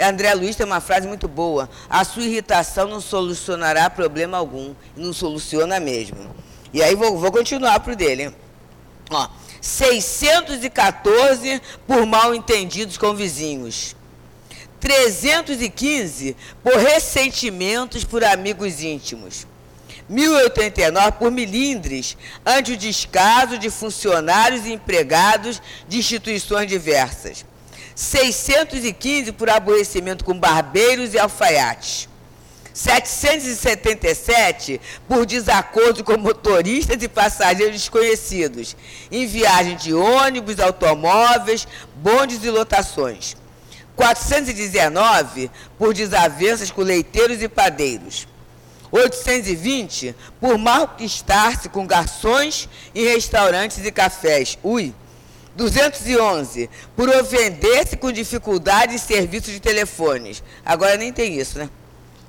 André 0.00 0.34
Luiz 0.34 0.56
tem 0.56 0.66
uma 0.66 0.80
frase 0.80 1.06
muito 1.06 1.28
boa. 1.28 1.70
A 1.88 2.04
sua 2.04 2.24
irritação 2.24 2.88
não 2.88 3.00
solucionará 3.00 3.88
problema 3.88 4.36
algum. 4.36 4.74
Não 4.96 5.12
soluciona 5.12 5.78
mesmo. 5.78 6.34
E 6.72 6.82
aí 6.82 6.94
vou, 6.94 7.18
vou 7.18 7.30
continuar 7.30 7.78
para 7.80 7.92
o 7.92 7.96
dele. 7.96 8.34
Ó, 9.10 9.28
614 9.60 11.62
por 11.86 12.04
mal 12.04 12.34
entendidos 12.34 12.98
com 12.98 13.14
vizinhos. 13.14 13.94
315 14.80 16.36
por 16.62 16.76
ressentimentos 16.76 18.02
por 18.02 18.24
amigos 18.24 18.82
íntimos. 18.82 19.46
1089 20.12 21.12
por 21.12 21.30
milindres, 21.30 22.18
ante 22.44 22.72
o 22.72 22.76
descaso 22.76 23.56
de 23.56 23.70
funcionários 23.70 24.66
e 24.66 24.72
empregados 24.72 25.62
de 25.88 25.98
instituições 25.98 26.68
diversas. 26.68 27.46
615 27.94 29.32
por 29.32 29.48
aborrecimento 29.48 30.22
com 30.22 30.38
barbeiros 30.38 31.14
e 31.14 31.18
alfaiates. 31.18 32.10
777 32.74 34.78
por 35.08 35.24
desacordo 35.24 36.04
com 36.04 36.18
motoristas 36.18 37.02
e 37.02 37.08
passageiros 37.08 37.74
desconhecidos, 37.74 38.76
em 39.10 39.26
viagem 39.26 39.76
de 39.76 39.94
ônibus, 39.94 40.60
automóveis, 40.60 41.66
bondes 41.96 42.44
e 42.44 42.50
lotações. 42.50 43.34
419 43.96 45.50
por 45.78 45.94
desavenças 45.94 46.70
com 46.70 46.82
leiteiros 46.82 47.42
e 47.42 47.48
padeiros. 47.48 48.26
820 48.92 50.14
por 50.38 50.58
mal-estar-se 50.58 51.70
com 51.70 51.86
garçons 51.86 52.68
em 52.94 53.04
restaurantes 53.04 53.84
e 53.84 53.90
cafés. 53.90 54.58
Ui. 54.62 54.94
211 55.54 56.70
por 56.96 57.08
ofender-se 57.08 57.96
com 57.96 58.10
dificuldade 58.10 58.94
em 58.94 58.98
serviços 58.98 59.52
de 59.52 59.60
telefones. 59.60 60.42
Agora 60.64 60.96
nem 60.96 61.12
tem 61.12 61.38
isso, 61.38 61.58
né? 61.58 61.68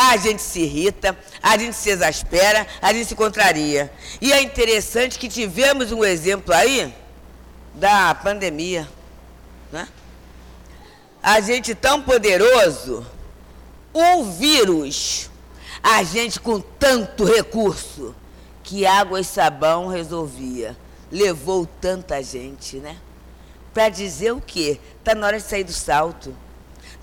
A 0.00 0.16
gente 0.16 0.40
se 0.40 0.60
irrita, 0.60 1.18
a 1.42 1.58
gente 1.58 1.74
se 1.74 1.90
exaspera, 1.90 2.64
a 2.80 2.92
gente 2.92 3.06
se 3.06 3.16
contraria. 3.16 3.92
E 4.20 4.32
é 4.32 4.40
interessante 4.40 5.18
que 5.18 5.28
tivemos 5.28 5.90
um 5.90 6.04
exemplo 6.04 6.54
aí 6.54 6.94
da 7.74 8.14
pandemia, 8.14 8.88
né? 9.72 9.88
a 11.20 11.40
gente 11.40 11.74
tão 11.74 12.00
poderoso, 12.00 13.04
um 13.92 14.30
vírus, 14.30 15.28
a 15.82 16.04
gente 16.04 16.38
com 16.38 16.60
tanto 16.60 17.24
recurso, 17.24 18.14
que 18.62 18.86
água 18.86 19.20
e 19.20 19.24
sabão 19.24 19.88
resolvia. 19.88 20.76
Levou 21.10 21.66
tanta 21.80 22.22
gente, 22.22 22.76
né? 22.76 22.98
Para 23.74 23.88
dizer 23.88 24.32
o 24.32 24.40
quê? 24.40 24.78
Está 24.98 25.14
na 25.14 25.26
hora 25.26 25.38
de 25.38 25.44
sair 25.44 25.64
do 25.64 25.72
salto. 25.72 26.32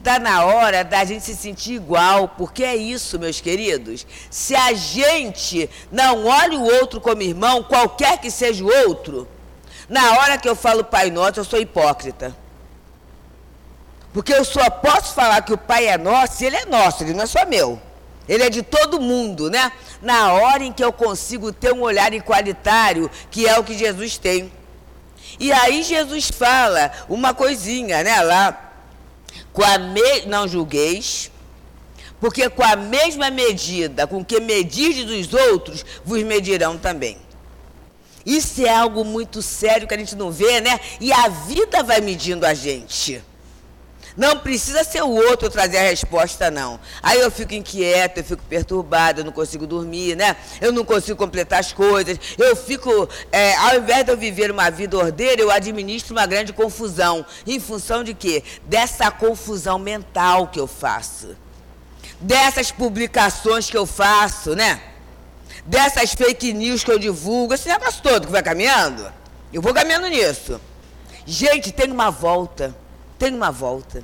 Está 0.06 0.20
na 0.20 0.46
hora 0.46 0.84
da 0.84 1.04
gente 1.04 1.26
se 1.26 1.36
sentir 1.36 1.74
igual, 1.74 2.28
porque 2.28 2.64
é 2.64 2.76
isso, 2.76 3.18
meus 3.18 3.42
queridos. 3.42 4.06
Se 4.30 4.56
a 4.56 4.72
gente 4.72 5.68
não 5.92 6.28
olha 6.28 6.60
o 6.60 6.64
outro 6.64 7.02
como 7.02 7.24
irmão, 7.24 7.64
qualquer 7.64 8.20
que 8.20 8.30
seja 8.30 8.64
o 8.64 8.72
outro, 8.88 9.28
na 9.90 10.20
hora 10.20 10.38
que 10.38 10.48
eu 10.48 10.56
falo 10.56 10.84
Pai 10.84 11.10
Nosso, 11.10 11.40
eu 11.40 11.44
sou 11.44 11.60
hipócrita. 11.60 12.38
Porque 14.14 14.32
eu 14.32 14.46
só 14.46 14.70
posso 14.70 15.16
falar 15.16 15.42
que 15.42 15.54
o 15.54 15.58
Pai 15.58 15.88
é 15.88 15.98
nosso 15.98 16.38
se 16.38 16.46
ele 16.46 16.58
é 16.58 16.68
nosso, 16.68 17.02
ele 17.02 17.14
não 17.14 17.24
é 17.24 17.26
só 17.26 17.44
meu. 17.44 17.82
Ele 18.30 18.44
é 18.44 18.50
de 18.52 18.62
todo 18.62 19.02
mundo, 19.02 19.50
né? 19.50 19.72
Na 20.04 20.34
hora 20.34 20.64
em 20.64 20.72
que 20.72 20.84
eu 20.84 20.94
consigo 20.94 21.52
ter 21.52 21.74
um 21.74 21.82
olhar 21.82 22.14
igualitário, 22.14 23.10
que 23.32 23.48
é 23.48 23.58
o 23.58 23.64
que 23.64 23.76
Jesus 23.76 24.20
tem. 24.20 24.54
E 25.40 25.52
aí 25.52 25.82
Jesus 25.82 26.30
fala 26.30 26.92
uma 27.10 27.34
coisinha, 27.34 28.04
né? 28.04 28.22
Lá, 28.22 28.65
com 29.54 29.64
a 29.64 29.78
me... 29.78 30.26
não 30.26 30.48
julgueis, 30.48 31.32
porque 32.20 32.50
com 32.50 32.64
a 32.64 32.76
mesma 32.76 33.30
medida 33.30 34.08
com 34.08 34.24
que 34.24 34.40
medirdes 34.40 35.06
dos 35.06 35.34
outros, 35.34 35.86
vos 36.04 36.24
medirão 36.24 36.78
também. 36.78 37.18
Isso 38.26 38.66
é 38.66 38.70
algo 38.70 39.06
muito 39.06 39.42
sério 39.42 39.88
que 39.88 39.94
a 39.94 39.98
gente 39.98 40.16
não 40.16 40.32
vê, 40.32 40.60
né? 40.60 40.80
E 41.00 41.14
a 41.14 41.28
vida 41.28 41.84
vai 41.84 42.02
medindo 42.02 42.46
a 42.46 42.54
gente. 42.54 43.24
Não 44.18 44.40
precisa 44.40 44.84
ser 44.84 45.04
o 45.04 45.10
outro 45.10 45.50
trazer 45.50 45.78
a 45.78 45.82
resposta, 45.82 46.50
não. 46.50 46.80
Aí 47.04 47.20
eu 47.20 47.30
fico 47.30 47.54
inquieta, 47.54 48.22
eu 48.22 48.24
fico 48.24 48.44
perturbada, 48.44 49.20
eu 49.20 49.26
não 49.26 49.32
consigo 49.32 49.68
dormir, 49.68 50.16
né? 50.16 50.38
Eu 50.62 50.72
não 50.72 50.86
consigo 50.86 51.18
completar 51.18 51.60
as 51.60 51.74
coisas. 51.74 52.18
Eu 52.38 52.56
fico, 52.56 53.10
é, 53.30 53.56
ao 53.56 53.76
invés 53.76 54.06
de 54.06 54.12
eu 54.12 54.18
viver 54.18 54.50
uma 54.52 54.70
vida 54.70 54.98
ordeira, 54.98 55.42
eu 55.42 55.52
administro 55.52 56.16
uma 56.16 56.26
grande 56.26 56.54
confusão. 56.54 57.26
Em 57.46 57.60
função 57.60 58.04
de 58.06 58.14
quê? 58.14 58.42
Dessa 58.64 59.12
confusão 59.12 59.78
mental 59.78 60.48
que 60.48 60.60
eu 60.60 60.68
faço. 60.68 61.36
Dessas 62.22 62.72
publicações 62.72 63.70
que 63.70 63.78
eu 63.78 63.86
faço, 63.86 64.56
né? 64.56 64.82
Dessas 65.66 66.14
fake 66.14 66.54
news 66.54 66.86
que 66.86 66.92
eu 66.92 67.00
divulgo, 67.00 67.54
esse 67.54 67.68
negócio 67.68 68.02
todo 68.02 68.28
que 68.28 68.32
vai 68.32 68.42
caminhando. 68.44 69.12
Eu 69.52 69.62
vou 69.62 69.74
caminhando 69.74 70.08
nisso. 70.08 70.62
Gente, 71.26 71.74
tem 71.74 71.92
uma 71.92 72.10
volta 72.10 72.74
tem 73.18 73.34
uma 73.34 73.52
volta. 73.52 74.04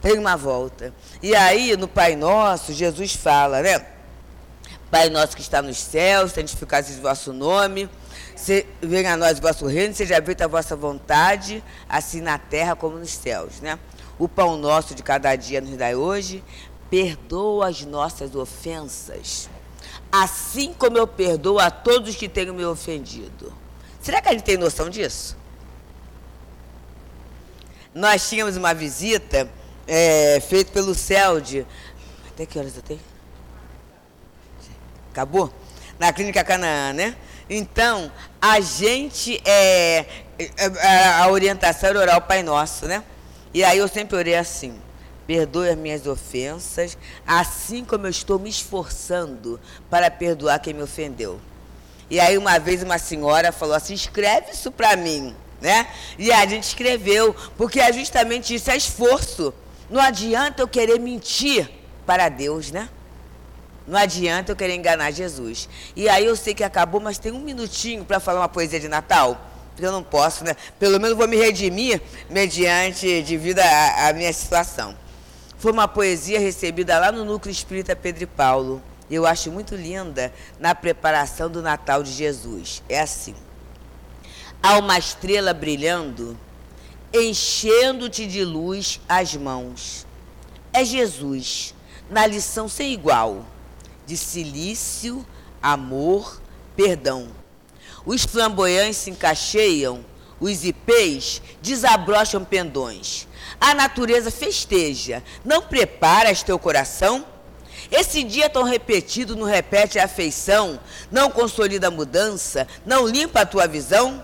Tem 0.00 0.18
uma 0.18 0.36
volta. 0.36 0.92
E 1.22 1.34
aí, 1.34 1.76
no 1.76 1.88
Pai 1.88 2.14
Nosso, 2.16 2.72
Jesus 2.72 3.14
fala, 3.14 3.62
né? 3.62 3.96
Pai 4.90 5.10
nosso 5.10 5.34
que 5.34 5.42
está 5.42 5.60
nos 5.60 5.78
céus, 5.78 6.32
santificado 6.32 6.86
seja 6.86 7.00
o 7.00 7.02
vosso 7.02 7.32
nome, 7.32 7.90
se, 8.36 8.64
venha 8.80 9.14
a 9.14 9.16
nós 9.16 9.38
o 9.38 9.42
vosso 9.42 9.66
reino, 9.66 9.92
seja 9.94 10.22
feita 10.22 10.44
a 10.44 10.48
vossa 10.48 10.76
vontade, 10.76 11.62
assim 11.88 12.20
na 12.20 12.38
terra 12.38 12.76
como 12.76 12.96
nos 12.96 13.10
céus, 13.10 13.60
né? 13.60 13.78
O 14.16 14.28
pão 14.28 14.56
nosso 14.56 14.94
de 14.94 15.02
cada 15.02 15.34
dia 15.34 15.60
nos 15.60 15.76
dai 15.76 15.96
hoje, 15.96 16.42
perdoa 16.88 17.68
as 17.68 17.84
nossas 17.84 18.36
ofensas, 18.36 19.50
assim 20.10 20.72
como 20.72 20.96
eu 20.96 21.06
perdoo 21.06 21.58
a 21.58 21.68
todos 21.68 22.14
que 22.14 22.28
tenham 22.28 22.54
me 22.54 22.64
ofendido. 22.64 23.52
Será 24.00 24.22
que 24.22 24.28
a 24.28 24.32
gente 24.32 24.44
tem 24.44 24.56
noção 24.56 24.88
disso? 24.88 25.36
Nós 27.96 28.28
tínhamos 28.28 28.58
uma 28.58 28.74
visita 28.74 29.48
é, 29.88 30.38
feita 30.46 30.70
pelo 30.70 30.94
CELD. 30.94 31.66
Até 32.28 32.44
que 32.44 32.58
horas 32.58 32.76
eu 32.76 32.82
tenho? 32.82 33.00
Acabou? 35.10 35.50
Na 35.98 36.12
Clínica 36.12 36.44
Canaã, 36.44 36.92
né? 36.92 37.16
Então, 37.48 38.12
a 38.38 38.60
gente, 38.60 39.40
é, 39.46 40.04
é, 40.38 41.06
a 41.16 41.26
orientação 41.28 41.88
era 41.88 41.98
orar 42.00 42.18
o 42.18 42.20
Pai 42.20 42.42
Nosso, 42.42 42.84
né? 42.84 43.02
E 43.54 43.64
aí 43.64 43.78
eu 43.78 43.88
sempre 43.88 44.14
orei 44.14 44.34
assim, 44.34 44.78
perdoe 45.26 45.70
as 45.70 45.78
minhas 45.78 46.06
ofensas, 46.06 46.98
assim 47.26 47.82
como 47.82 48.06
eu 48.06 48.10
estou 48.10 48.38
me 48.38 48.50
esforçando 48.50 49.58
para 49.88 50.10
perdoar 50.10 50.58
quem 50.58 50.74
me 50.74 50.82
ofendeu. 50.82 51.40
E 52.10 52.20
aí 52.20 52.36
uma 52.36 52.58
vez 52.58 52.82
uma 52.82 52.98
senhora 52.98 53.52
falou 53.52 53.74
assim, 53.74 53.94
escreve 53.94 54.50
isso 54.50 54.70
para 54.70 54.94
mim 54.96 55.34
né? 55.60 55.86
E 56.18 56.32
a 56.32 56.46
gente 56.46 56.64
escreveu, 56.64 57.34
porque 57.56 57.80
é 57.80 57.92
justamente 57.92 58.54
isso, 58.54 58.70
é 58.70 58.76
esforço. 58.76 59.52
Não 59.90 60.00
adianta 60.00 60.62
eu 60.62 60.68
querer 60.68 60.98
mentir 60.98 61.70
para 62.04 62.28
Deus, 62.28 62.70
né? 62.70 62.88
Não 63.86 63.98
adianta 63.98 64.50
eu 64.52 64.56
querer 64.56 64.74
enganar 64.74 65.12
Jesus. 65.12 65.68
E 65.94 66.08
aí 66.08 66.24
eu 66.24 66.34
sei 66.34 66.54
que 66.54 66.64
acabou, 66.64 67.00
mas 67.00 67.18
tem 67.18 67.32
um 67.32 67.40
minutinho 67.40 68.04
para 68.04 68.18
falar 68.18 68.40
uma 68.40 68.48
poesia 68.48 68.80
de 68.80 68.88
Natal. 68.88 69.40
Porque 69.70 69.86
eu 69.86 69.92
não 69.92 70.02
posso, 70.02 70.42
né? 70.42 70.56
Pelo 70.78 70.98
menos 70.98 71.16
vou 71.16 71.28
me 71.28 71.36
redimir 71.36 72.00
mediante 72.28 73.22
devido 73.22 73.60
à 73.60 74.12
minha 74.12 74.32
situação. 74.32 74.96
Foi 75.58 75.70
uma 75.70 75.86
poesia 75.86 76.40
recebida 76.40 76.98
lá 76.98 77.12
no 77.12 77.24
Núcleo 77.24 77.52
Espírita 77.52 77.94
Pedro 77.94 78.24
e 78.24 78.26
Paulo. 78.26 78.82
Eu 79.08 79.24
acho 79.24 79.52
muito 79.52 79.76
linda 79.76 80.32
na 80.58 80.74
preparação 80.74 81.48
do 81.48 81.62
Natal 81.62 82.02
de 82.02 82.10
Jesus. 82.10 82.82
É 82.88 83.00
assim 83.00 83.34
há 84.62 84.78
uma 84.78 84.98
estrela 84.98 85.52
brilhando, 85.54 86.38
enchendo-te 87.12 88.26
de 88.26 88.44
luz 88.44 89.00
as 89.08 89.34
mãos. 89.34 90.06
É 90.72 90.84
Jesus, 90.84 91.74
na 92.10 92.26
lição 92.26 92.68
sem 92.68 92.92
igual, 92.92 93.44
de 94.06 94.16
silício, 94.16 95.26
amor, 95.62 96.40
perdão. 96.76 97.28
Os 98.04 98.24
flamboyantes 98.24 98.98
se 98.98 99.10
encaixeiam, 99.10 100.04
os 100.38 100.64
ipês 100.64 101.40
desabrocham 101.62 102.44
pendões. 102.44 103.26
A 103.60 103.74
natureza 103.74 104.30
festeja, 104.30 105.22
não 105.44 105.62
preparas 105.62 106.42
teu 106.42 106.58
coração? 106.58 107.24
Esse 107.90 108.22
dia 108.22 108.50
tão 108.50 108.62
repetido 108.62 109.36
não 109.36 109.46
repete 109.46 109.98
a 109.98 110.04
afeição, 110.04 110.78
não 111.10 111.30
consolida 111.30 111.86
a 111.86 111.90
mudança, 111.90 112.66
não 112.84 113.06
limpa 113.06 113.40
a 113.40 113.46
tua 113.46 113.66
visão? 113.66 114.22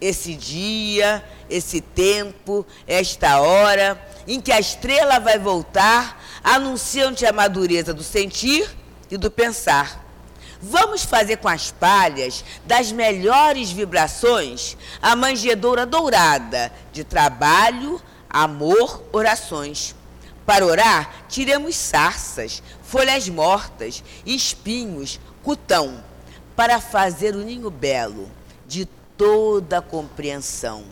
Esse 0.00 0.34
dia, 0.34 1.24
esse 1.48 1.80
tempo, 1.80 2.66
esta 2.86 3.40
hora 3.40 4.00
em 4.26 4.40
que 4.40 4.52
a 4.52 4.60
estrela 4.60 5.18
vai 5.18 5.38
voltar, 5.38 6.22
anunciam-te 6.44 7.24
a 7.24 7.32
madureza 7.32 7.94
do 7.94 8.02
sentir 8.02 8.68
e 9.10 9.16
do 9.16 9.30
pensar. 9.30 10.04
Vamos 10.60 11.04
fazer 11.04 11.36
com 11.36 11.48
as 11.48 11.70
palhas 11.70 12.44
das 12.66 12.90
melhores 12.90 13.70
vibrações 13.70 14.76
a 15.00 15.14
manjedoura 15.14 15.86
dourada 15.86 16.72
de 16.92 17.04
trabalho, 17.04 18.00
amor, 18.28 19.04
orações. 19.12 19.94
Para 20.44 20.66
orar, 20.66 21.26
tiremos 21.28 21.76
sarças, 21.76 22.62
folhas 22.82 23.28
mortas, 23.28 24.02
espinhos, 24.26 25.20
cutão, 25.44 26.02
para 26.56 26.80
fazer 26.80 27.36
o 27.36 27.44
ninho 27.44 27.70
belo 27.70 28.28
de 28.66 28.88
toda 29.18 29.78
a 29.78 29.82
compreensão. 29.82 30.84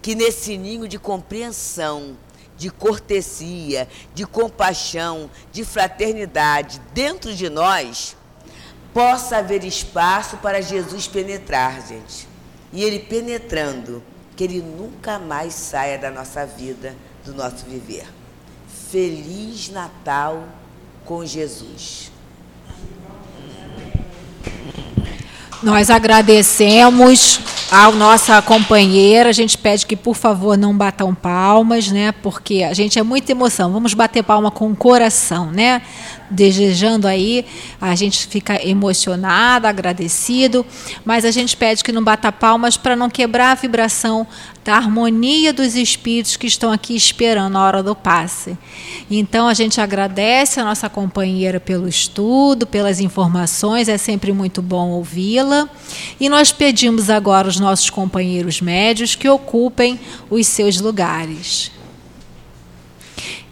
Que 0.00 0.14
nesse 0.14 0.56
ninho 0.56 0.88
de 0.88 0.98
compreensão, 0.98 2.16
de 2.56 2.70
cortesia, 2.70 3.88
de 4.14 4.24
compaixão, 4.24 5.28
de 5.52 5.64
fraternidade 5.64 6.80
dentro 6.94 7.34
de 7.34 7.50
nós, 7.50 8.16
possa 8.94 9.38
haver 9.38 9.64
espaço 9.64 10.36
para 10.36 10.62
Jesus 10.62 11.08
penetrar, 11.08 11.86
gente. 11.86 12.28
E 12.72 12.82
ele 12.82 13.00
penetrando, 13.00 14.02
que 14.36 14.44
ele 14.44 14.62
nunca 14.62 15.18
mais 15.18 15.54
saia 15.54 15.98
da 15.98 16.10
nossa 16.10 16.46
vida, 16.46 16.94
do 17.24 17.34
nosso 17.34 17.64
viver. 17.66 18.06
Feliz 18.90 19.68
Natal 19.68 20.44
com 21.04 21.24
Jesus. 21.24 22.12
Nós 25.64 25.88
agradecemos 25.88 27.40
a 27.70 27.90
nossa 27.90 28.42
companheira. 28.42 29.30
A 29.30 29.32
gente 29.32 29.56
pede 29.56 29.86
que, 29.86 29.96
por 29.96 30.14
favor, 30.14 30.58
não 30.58 30.76
batam 30.76 31.14
palmas, 31.14 31.90
né? 31.90 32.12
Porque 32.12 32.62
a 32.62 32.74
gente 32.74 32.98
é 32.98 33.02
muita 33.02 33.32
emoção. 33.32 33.72
Vamos 33.72 33.94
bater 33.94 34.22
palma 34.22 34.50
com 34.50 34.70
o 34.70 34.76
coração, 34.76 35.50
né? 35.50 35.80
Desejando 36.34 37.06
aí, 37.06 37.46
a 37.80 37.94
gente 37.94 38.26
fica 38.26 38.60
emocionada, 38.66 39.68
agradecido, 39.68 40.66
mas 41.04 41.24
a 41.24 41.30
gente 41.30 41.56
pede 41.56 41.84
que 41.84 41.92
não 41.92 42.02
bata 42.02 42.32
palmas 42.32 42.76
para 42.76 42.96
não 42.96 43.08
quebrar 43.08 43.52
a 43.52 43.54
vibração 43.54 44.26
da 44.64 44.74
harmonia 44.74 45.52
dos 45.52 45.76
espíritos 45.76 46.36
que 46.36 46.46
estão 46.46 46.72
aqui 46.72 46.96
esperando 46.96 47.56
a 47.56 47.62
hora 47.62 47.82
do 47.82 47.94
passe. 47.94 48.58
Então 49.10 49.46
a 49.46 49.54
gente 49.54 49.80
agradece 49.80 50.58
a 50.58 50.64
nossa 50.64 50.88
companheira 50.88 51.60
pelo 51.60 51.86
estudo, 51.86 52.66
pelas 52.66 52.98
informações, 52.98 53.88
é 53.88 53.98
sempre 53.98 54.32
muito 54.32 54.60
bom 54.60 54.88
ouvi-la. 54.90 55.68
E 56.18 56.28
nós 56.28 56.50
pedimos 56.50 57.10
agora 57.10 57.46
os 57.46 57.60
nossos 57.60 57.90
companheiros 57.90 58.60
médios 58.60 59.14
que 59.14 59.28
ocupem 59.28 60.00
os 60.30 60.46
seus 60.46 60.80
lugares. 60.80 61.70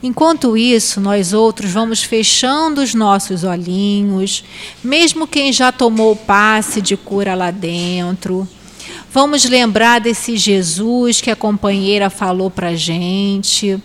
Enquanto 0.03 0.57
isso, 0.57 1.01
nós 1.01 1.33
outros 1.33 1.71
vamos 1.71 2.03
fechando 2.03 2.83
os 2.83 2.93
nossos 2.93 3.45
olhinhos, 3.45 4.43
mesmo 4.83 5.29
quem 5.29 5.53
já 5.53 5.71
tomou 5.71 6.13
o 6.13 6.17
passe 6.17 6.81
de 6.81 6.97
cura 6.97 7.37
lá 7.37 7.53
dentro. 7.53 8.49
Vamos 9.13 9.45
lembrar 9.45 10.01
desse 10.01 10.37
Jesus 10.37 11.21
que 11.21 11.31
a 11.31 11.37
companheira 11.37 12.11
falou 12.11 12.51
para 12.51 12.75
gente. 12.75 13.81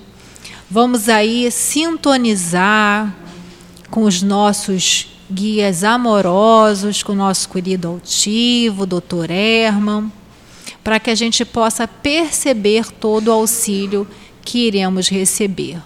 Vamos 0.71 1.07
aí 1.07 1.51
sintonizar 1.51 3.15
com 3.91 4.03
os 4.03 4.23
nossos 4.23 5.07
guias 5.29 5.83
amorosos, 5.83 7.03
com 7.03 7.11
o 7.11 7.15
nosso 7.15 7.47
querido 7.47 7.89
altivo, 7.89 8.87
doutor 8.87 9.29
Herman, 9.29 10.11
para 10.83 10.99
que 10.99 11.11
a 11.11 11.15
gente 11.15 11.45
possa 11.45 11.87
perceber 11.87 12.91
todo 12.91 13.27
o 13.27 13.33
auxílio 13.33 14.07
que 14.43 14.65
iremos 14.65 15.09
receber. 15.09 15.77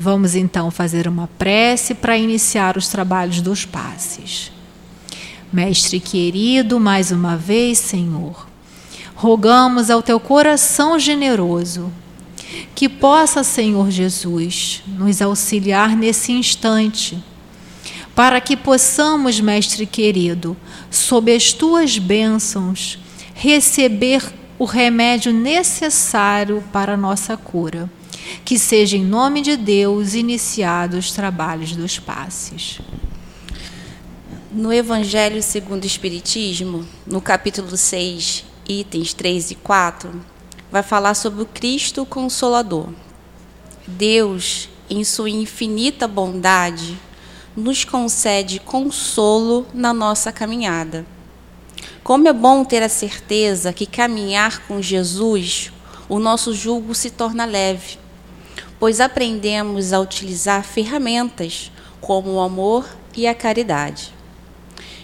Vamos 0.00 0.36
então 0.36 0.70
fazer 0.70 1.08
uma 1.08 1.28
prece 1.38 1.92
para 1.92 2.16
iniciar 2.16 2.76
os 2.76 2.86
trabalhos 2.86 3.40
dos 3.40 3.64
passes. 3.64 4.52
Mestre 5.52 5.98
querido, 5.98 6.78
mais 6.78 7.10
uma 7.10 7.36
vez, 7.36 7.78
Senhor, 7.78 8.46
rogamos 9.16 9.90
ao 9.90 10.00
teu 10.00 10.20
coração 10.20 10.98
generoso 10.98 11.92
que 12.74 12.88
possa, 12.88 13.42
Senhor 13.42 13.90
Jesus, 13.90 14.84
nos 14.86 15.20
auxiliar 15.20 15.96
nesse 15.96 16.30
instante, 16.30 17.18
para 18.14 18.40
que 18.40 18.56
possamos, 18.56 19.40
Mestre 19.40 19.84
querido, 19.84 20.56
sob 20.90 21.34
as 21.34 21.52
tuas 21.52 21.98
bênçãos, 21.98 23.00
receber 23.34 24.22
o 24.58 24.64
remédio 24.64 25.32
necessário 25.32 26.62
para 26.72 26.94
a 26.94 26.96
nossa 26.96 27.36
cura. 27.36 27.90
Que 28.44 28.58
seja 28.58 28.96
em 28.96 29.04
nome 29.04 29.40
de 29.40 29.56
Deus 29.56 30.14
iniciados 30.14 31.06
os 31.06 31.12
trabalhos 31.12 31.74
dos 31.74 31.98
passes. 31.98 32.80
No 34.50 34.72
Evangelho 34.72 35.42
segundo 35.42 35.84
o 35.84 35.86
Espiritismo, 35.86 36.86
no 37.06 37.20
capítulo 37.20 37.76
6, 37.76 38.44
itens 38.68 39.12
3 39.12 39.52
e 39.52 39.54
4, 39.54 40.10
vai 40.70 40.82
falar 40.82 41.14
sobre 41.14 41.42
o 41.42 41.46
Cristo 41.46 42.04
Consolador. 42.06 42.88
Deus, 43.86 44.68
em 44.90 45.04
sua 45.04 45.30
infinita 45.30 46.08
bondade, 46.08 46.98
nos 47.56 47.84
concede 47.84 48.60
consolo 48.60 49.66
na 49.74 49.92
nossa 49.92 50.30
caminhada. 50.30 51.04
Como 52.02 52.28
é 52.28 52.32
bom 52.32 52.64
ter 52.64 52.82
a 52.82 52.88
certeza 52.88 53.72
que 53.72 53.84
caminhar 53.84 54.66
com 54.66 54.80
Jesus, 54.80 55.72
o 56.08 56.18
nosso 56.18 56.54
jugo 56.54 56.94
se 56.94 57.10
torna 57.10 57.44
leve, 57.44 57.98
pois 58.78 59.00
aprendemos 59.00 59.92
a 59.92 60.00
utilizar 60.00 60.62
ferramentas 60.64 61.70
como 62.00 62.32
o 62.32 62.40
amor 62.40 62.88
e 63.16 63.26
a 63.26 63.34
caridade. 63.34 64.12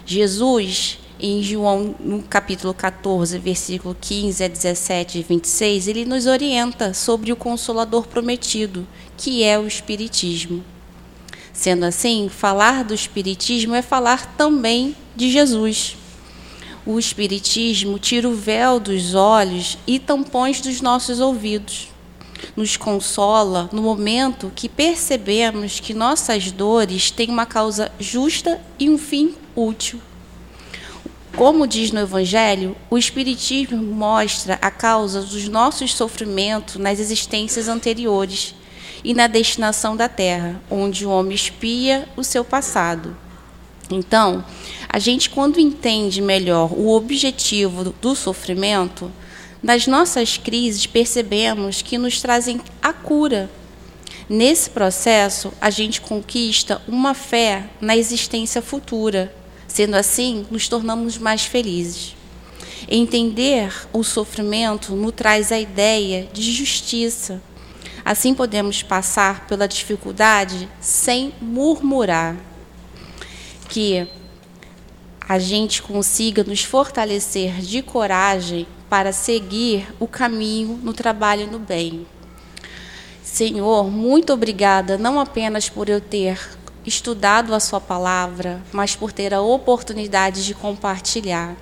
Jesus, 0.05 0.99
em 1.19 1.41
João, 1.41 1.95
no 1.99 2.21
capítulo 2.21 2.73
14, 2.73 3.37
versículo 3.39 3.95
15 3.99 4.43
a 4.43 4.47
17 4.47 5.19
e 5.19 5.23
26, 5.23 5.87
ele 5.87 6.05
nos 6.05 6.25
orienta 6.25 6.93
sobre 6.93 7.31
o 7.31 7.35
consolador 7.35 8.07
prometido, 8.07 8.87
que 9.17 9.43
é 9.43 9.57
o 9.57 9.67
Espiritismo. 9.67 10.63
Sendo 11.51 11.85
assim, 11.85 12.29
falar 12.29 12.83
do 12.83 12.93
Espiritismo 12.93 13.73
é 13.73 13.81
falar 13.81 14.35
também 14.35 14.95
de 15.15 15.31
Jesus. 15.31 15.97
O 16.85 16.99
Espiritismo 16.99 17.97
tira 17.97 18.29
o 18.29 18.35
véu 18.35 18.79
dos 18.79 19.15
olhos 19.15 19.77
e 19.87 19.97
tampões 19.97 20.61
dos 20.61 20.81
nossos 20.81 21.19
ouvidos. 21.19 21.94
Nos 22.55 22.77
consola 22.77 23.69
no 23.71 23.81
momento 23.81 24.51
que 24.55 24.67
percebemos 24.67 25.79
que 25.79 25.93
nossas 25.93 26.51
dores 26.51 27.11
têm 27.11 27.29
uma 27.29 27.45
causa 27.45 27.91
justa 27.99 28.59
e 28.79 28.89
um 28.89 28.97
fim 28.97 29.35
útil. 29.55 29.99
Como 31.35 31.67
diz 31.67 31.91
no 31.91 31.99
Evangelho, 31.99 32.77
o 32.89 32.97
Espiritismo 32.97 33.83
mostra 33.83 34.57
a 34.61 34.71
causa 34.71 35.21
dos 35.21 35.49
nossos 35.49 35.93
sofrimentos 35.93 36.77
nas 36.77 36.97
existências 36.97 37.67
anteriores 37.67 38.55
e 39.03 39.13
na 39.13 39.27
destinação 39.27 39.97
da 39.97 40.07
Terra, 40.07 40.61
onde 40.71 41.05
o 41.05 41.09
homem 41.09 41.35
espia 41.35 42.07
o 42.15 42.23
seu 42.23 42.45
passado. 42.45 43.15
Então, 43.89 44.43
a 44.87 44.97
gente, 44.97 45.29
quando 45.29 45.59
entende 45.59 46.21
melhor 46.21 46.71
o 46.71 46.89
objetivo 46.95 47.93
do 48.01 48.15
sofrimento, 48.15 49.11
nas 49.65 49.85
nossas 49.87 50.37
crises 50.37 50.85
percebemos 50.85 51.81
que 51.81 51.97
nos 51.97 52.21
trazem 52.21 52.61
a 52.81 52.93
cura. 52.93 53.49
Nesse 54.29 54.69
processo, 54.69 55.51
a 55.59 55.69
gente 55.69 55.99
conquista 55.99 56.81
uma 56.87 57.13
fé 57.13 57.69
na 57.81 57.97
existência 57.97 58.61
futura 58.61 59.33
Sendo 59.75 59.95
assim, 59.95 60.45
nos 60.49 60.69
tornamos 60.69 61.17
mais 61.17 61.43
felizes. 61.43 62.15
Entender 62.87 63.73
o 63.91 64.05
sofrimento 64.05 64.95
nos 64.95 65.11
traz 65.11 65.51
a 65.51 65.59
ideia 65.59 66.29
de 66.31 66.49
justiça. 66.53 67.41
Assim 68.05 68.33
podemos 68.33 68.81
passar 68.81 69.45
pela 69.47 69.67
dificuldade 69.67 70.69
sem 70.79 71.33
murmurar. 71.41 72.37
Que 73.67 74.07
a 75.19 75.39
gente 75.39 75.81
consiga 75.81 76.41
nos 76.41 76.63
fortalecer 76.63 77.59
de 77.59 77.81
coragem 77.81 78.65
para 78.89 79.11
seguir 79.11 79.87
o 79.99 80.07
caminho 80.07 80.79
no 80.83 80.93
trabalho 80.93 81.49
no 81.51 81.59
bem. 81.59 82.05
Senhor, 83.23 83.89
muito 83.89 84.31
obrigada 84.31 84.97
não 84.97 85.19
apenas 85.19 85.67
por 85.67 85.89
eu 85.89 85.99
ter 85.99 86.39
estudado 86.85 87.53
a 87.53 87.59
Sua 87.59 87.81
palavra, 87.81 88.61
mas 88.71 88.95
por 88.95 89.11
ter 89.11 89.33
a 89.33 89.41
oportunidade 89.41 90.45
de 90.45 90.53
compartilhar. 90.53 91.55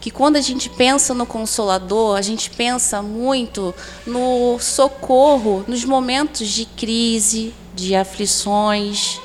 Que 0.00 0.10
quando 0.10 0.36
a 0.36 0.40
gente 0.40 0.68
pensa 0.68 1.14
no 1.14 1.24
Consolador, 1.24 2.16
a 2.16 2.22
gente 2.22 2.50
pensa 2.50 3.00
muito 3.00 3.72
no 4.04 4.58
socorro 4.58 5.64
nos 5.68 5.84
momentos 5.84 6.48
de 6.48 6.66
crise, 6.66 7.54
de 7.72 7.94
aflições, 7.94 9.20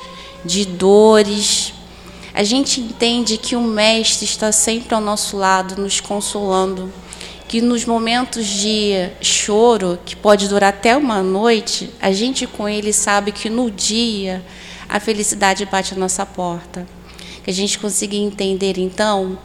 de 0.45 0.65
dores. 0.65 1.73
A 2.31 2.43
gente 2.43 2.79
entende 2.79 3.37
que 3.37 3.55
o 3.55 3.61
Mestre 3.61 4.25
está 4.25 4.51
sempre 4.51 4.93
ao 4.93 5.01
nosso 5.01 5.35
lado, 5.35 5.81
nos 5.81 5.99
consolando. 5.99 6.93
Que 7.47 7.61
nos 7.61 7.85
momentos 7.85 8.45
de 8.45 9.09
choro, 9.21 9.97
que 10.05 10.15
pode 10.15 10.47
durar 10.47 10.69
até 10.69 10.97
uma 10.97 11.23
noite, 11.23 11.89
a 12.01 12.11
gente 12.11 12.45
com 12.45 12.67
ele 12.67 12.91
sabe 12.91 13.31
que 13.31 13.49
no 13.49 13.71
dia 13.71 14.43
a 14.89 14.99
felicidade 14.99 15.65
bate 15.65 15.93
à 15.93 15.97
nossa 15.97 16.25
porta. 16.25 16.85
que 17.43 17.49
a 17.49 17.53
gente 17.53 17.79
consiga 17.79 18.15
entender 18.15 18.77
então 18.77 19.39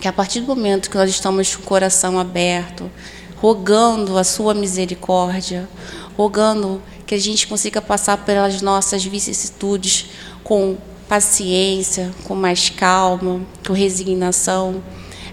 que 0.00 0.08
a 0.08 0.12
partir 0.12 0.40
do 0.40 0.46
momento 0.46 0.90
que 0.90 0.96
nós 0.96 1.10
estamos 1.10 1.54
com 1.54 1.62
o 1.62 1.66
coração 1.66 2.18
aberto, 2.18 2.90
rogando 3.36 4.16
a 4.16 4.24
sua 4.24 4.54
misericórdia, 4.54 5.68
rogando 6.16 6.80
que 7.06 7.14
a 7.14 7.18
gente 7.18 7.46
consiga 7.46 7.82
passar 7.82 8.16
pelas 8.18 8.62
nossas 8.62 9.04
vicissitudes 9.04 10.06
com 10.42 10.78
paciência, 11.08 12.10
com 12.24 12.34
mais 12.34 12.70
calma, 12.70 13.42
com 13.66 13.72
resignação, 13.74 14.82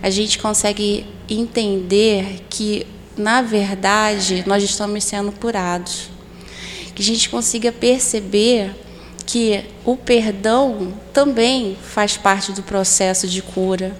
a 0.04 0.10
gente 0.10 0.38
consegue 0.38 1.06
entender 1.34 2.46
que, 2.50 2.86
na 3.18 3.42
verdade, 3.42 4.44
nós 4.48 4.64
estamos 4.64 5.04
sendo 5.04 5.32
curados. 5.32 6.10
Que 6.96 7.02
a 7.02 7.06
gente 7.06 7.30
consiga 7.30 7.72
perceber 7.72 8.76
que 9.26 9.64
o 9.86 9.96
perdão 9.96 10.94
também 11.14 11.78
faz 11.82 12.18
parte 12.18 12.52
do 12.52 12.64
processo 12.64 13.28
de 13.28 13.42
cura 13.42 13.96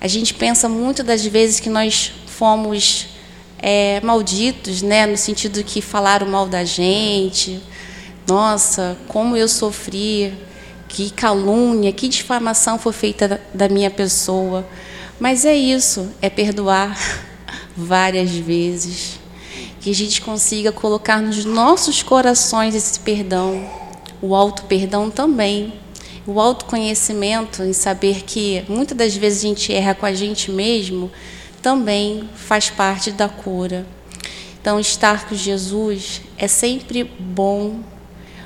a 0.00 0.06
gente 0.06 0.32
pensa 0.32 0.68
muito 0.68 1.02
das 1.02 1.26
vezes 1.26 1.58
que 1.58 1.68
nós 1.68 2.12
fomos 2.26 3.08
é, 3.58 4.00
malditos, 4.00 4.80
né, 4.80 5.06
no 5.06 5.16
sentido 5.16 5.64
que 5.64 5.82
falaram 5.82 6.28
mal 6.28 6.46
da 6.46 6.64
gente. 6.64 7.60
Nossa, 8.26 8.96
como 9.08 9.36
eu 9.36 9.48
sofri, 9.48 10.32
que 10.86 11.10
calúnia, 11.10 11.92
que 11.92 12.06
difamação 12.06 12.78
foi 12.78 12.92
feita 12.92 13.40
da 13.52 13.68
minha 13.68 13.90
pessoa. 13.90 14.64
Mas 15.18 15.44
é 15.44 15.54
isso, 15.54 16.10
é 16.22 16.30
perdoar 16.30 16.98
várias 17.76 18.30
vezes. 18.30 19.18
Que 19.80 19.90
a 19.90 19.94
gente 19.94 20.20
consiga 20.20 20.72
colocar 20.72 21.20
nos 21.20 21.44
nossos 21.44 22.02
corações 22.02 22.74
esse 22.74 23.00
perdão, 23.00 23.68
o 24.20 24.34
auto 24.34 24.64
perdão 24.64 25.10
também 25.10 25.72
o 26.28 26.38
autoconhecimento, 26.38 27.62
em 27.62 27.72
saber 27.72 28.22
que 28.22 28.62
muitas 28.68 28.94
das 28.94 29.16
vezes 29.16 29.38
a 29.38 29.48
gente 29.48 29.72
erra 29.72 29.94
com 29.94 30.04
a 30.04 30.12
gente 30.12 30.50
mesmo, 30.50 31.10
também 31.62 32.28
faz 32.34 32.68
parte 32.68 33.10
da 33.10 33.30
cura. 33.30 33.86
Então, 34.60 34.78
estar 34.78 35.26
com 35.26 35.34
Jesus 35.34 36.20
é 36.36 36.46
sempre 36.46 37.02
bom, 37.02 37.80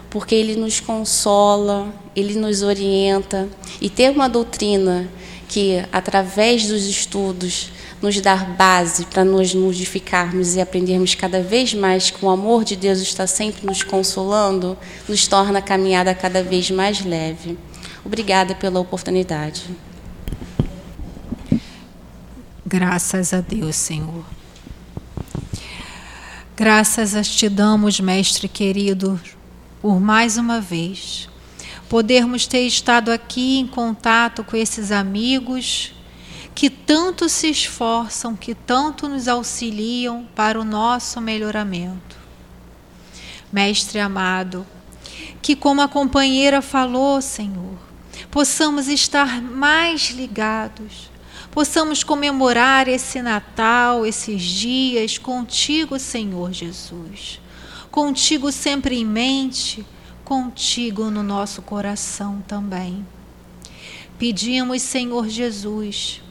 porque 0.09 0.33
ele 0.33 0.55
nos 0.55 0.79
consola, 0.79 1.93
ele 2.15 2.39
nos 2.39 2.63
orienta. 2.63 3.49
E 3.81 3.91
ter 3.91 4.13
uma 4.13 4.29
doutrina 4.29 5.09
que, 5.53 5.85
através 5.93 6.67
dos 6.67 6.87
estudos, 6.87 7.71
nos 8.01 8.19
dá 8.23 8.37
base 8.37 9.05
para 9.05 9.23
nos 9.23 9.55
modificarmos 9.55 10.57
e 10.57 10.63
aprendermos 10.63 11.15
cada 11.15 11.43
vez 11.43 11.75
mais 11.75 12.11
que 12.11 12.25
o 12.25 12.31
amor 12.31 12.65
de 12.65 12.75
Deus 12.75 13.01
está 13.01 13.27
sempre 13.27 13.67
nos 13.67 13.83
consolando, 13.83 14.79
nos 15.07 15.27
torna 15.27 15.59
a 15.59 15.63
caminhada 15.63 16.15
cada 16.15 16.43
vez 16.43 16.71
mais 16.71 17.05
leve. 17.05 17.59
Obrigada 18.03 18.55
pela 18.55 18.81
oportunidade. 18.81 19.65
Graças 22.65 23.35
a 23.35 23.43
Deus, 23.43 23.77
Senhor. 23.77 24.25
Graças 26.57 27.15
a 27.15 27.23
te 27.23 27.51
damos, 27.51 28.01
Mestre 28.01 28.49
querido, 28.49 29.21
por 29.83 30.01
mais 30.01 30.39
uma 30.39 30.63
vez 30.63 31.29
podermos 31.93 32.47
ter 32.47 32.67
estado 32.67 33.11
aqui 33.11 33.59
em 33.59 33.67
contato 33.67 34.43
com 34.43 34.57
esses 34.57 34.91
amigos 34.91 35.93
que 36.55 36.71
tanto 36.71 37.29
se 37.29 37.51
esforçam, 37.51 38.35
que 38.35 38.55
tanto 38.55 39.07
nos 39.07 39.29
auxiliam 39.29 40.27
para 40.35 40.59
o 40.59 40.65
nosso 40.65 41.21
melhoramento. 41.21 42.17
Mestre 43.53 44.01
amado, 44.01 44.67
que 45.43 45.55
como 45.55 45.83
a 45.83 45.89
companheira 45.89 46.63
falou, 46.63 47.21
Senhor, 47.21 47.77
possamos 48.31 48.89
estar 48.89 49.43
mais 49.43 50.13
ligados, 50.13 51.11
possamos 51.51 52.03
comemorar 52.03 52.89
esse 52.89 53.21
Natal, 53.21 54.07
esses 54.07 54.41
dias 54.41 55.19
contigo, 55.19 55.99
Senhor 55.99 56.55
Jesus. 56.55 57.39
Contigo 57.91 58.51
sempre 58.51 58.99
em 58.99 59.05
mente, 59.05 59.85
contigo 60.25 61.11
no 61.11 61.23
nosso 61.23 61.63
coração 61.63 62.43
também. 62.47 63.07
Pedimos, 64.19 64.83
Senhor 64.83 65.29
Jesus, 65.29 66.23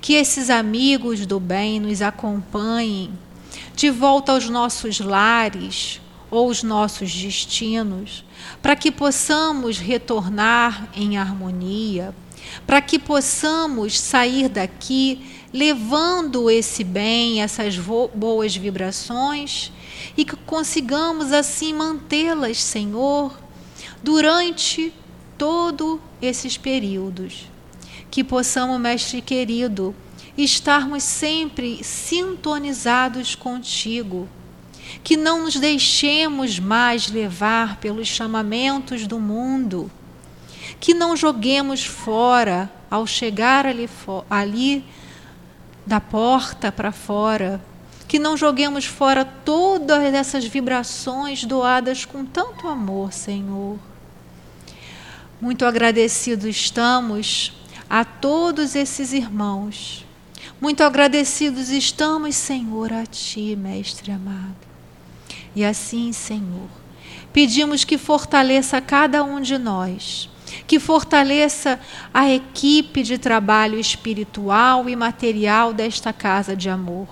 que 0.00 0.14
esses 0.14 0.48
amigos 0.48 1.26
do 1.26 1.40
bem 1.40 1.80
nos 1.80 2.00
acompanhem 2.02 3.12
de 3.74 3.90
volta 3.90 4.32
aos 4.32 4.48
nossos 4.48 5.00
lares 5.00 6.00
ou 6.30 6.48
os 6.48 6.62
nossos 6.62 7.14
destinos, 7.14 8.24
para 8.60 8.74
que 8.74 8.90
possamos 8.90 9.78
retornar 9.78 10.88
em 10.94 11.16
harmonia, 11.16 12.14
para 12.66 12.80
que 12.80 12.98
possamos 12.98 13.98
sair 13.98 14.48
daqui 14.48 15.20
levando 15.52 16.50
esse 16.50 16.84
bem, 16.84 17.42
essas 17.42 17.76
boas 17.76 18.56
vibrações 18.56 19.72
e 20.16 20.24
que 20.24 20.36
consigamos 20.36 21.32
assim 21.32 21.72
mantê-las, 21.72 22.62
Senhor, 22.62 23.38
durante 24.02 24.92
todos 25.38 26.00
esses 26.20 26.56
períodos. 26.56 27.50
Que 28.10 28.22
possamos, 28.22 28.80
Mestre 28.80 29.20
querido, 29.20 29.94
estarmos 30.36 31.02
sempre 31.02 31.82
sintonizados 31.82 33.34
contigo 33.34 34.28
que 35.02 35.16
não 35.16 35.42
nos 35.42 35.56
deixemos 35.56 36.58
mais 36.58 37.08
levar 37.08 37.76
pelos 37.76 38.08
chamamentos 38.08 39.06
do 39.06 39.18
mundo, 39.18 39.90
que 40.80 40.94
não 40.94 41.16
joguemos 41.16 41.84
fora 41.84 42.70
ao 42.90 43.06
chegar 43.06 43.66
ali, 43.66 43.88
ali 44.28 44.84
da 45.86 46.00
porta 46.00 46.70
para 46.70 46.92
fora, 46.92 47.60
que 48.06 48.18
não 48.18 48.36
joguemos 48.36 48.84
fora 48.84 49.24
todas 49.24 50.14
essas 50.14 50.44
vibrações 50.44 51.44
doadas 51.44 52.04
com 52.04 52.24
tanto 52.24 52.68
amor, 52.68 53.12
Senhor. 53.12 53.78
Muito 55.40 55.64
agradecidos 55.64 56.44
estamos 56.46 57.52
a 57.90 58.04
todos 58.04 58.74
esses 58.74 59.12
irmãos. 59.12 60.04
Muito 60.60 60.82
agradecidos 60.82 61.68
estamos, 61.70 62.36
Senhor, 62.36 62.92
a 62.92 63.04
Ti, 63.04 63.54
Mestre 63.56 64.12
amado. 64.12 64.56
E 65.54 65.64
assim, 65.64 66.12
Senhor, 66.12 66.68
pedimos 67.32 67.84
que 67.84 67.98
fortaleça 67.98 68.80
cada 68.80 69.22
um 69.24 69.40
de 69.40 69.58
nós, 69.58 70.28
que 70.66 70.78
fortaleça 70.78 71.78
a 72.12 72.30
equipe 72.30 73.02
de 73.02 73.18
trabalho 73.18 73.78
espiritual 73.78 74.88
e 74.88 74.96
material 74.96 75.72
desta 75.72 76.12
casa 76.12 76.56
de 76.56 76.70
amor, 76.70 77.08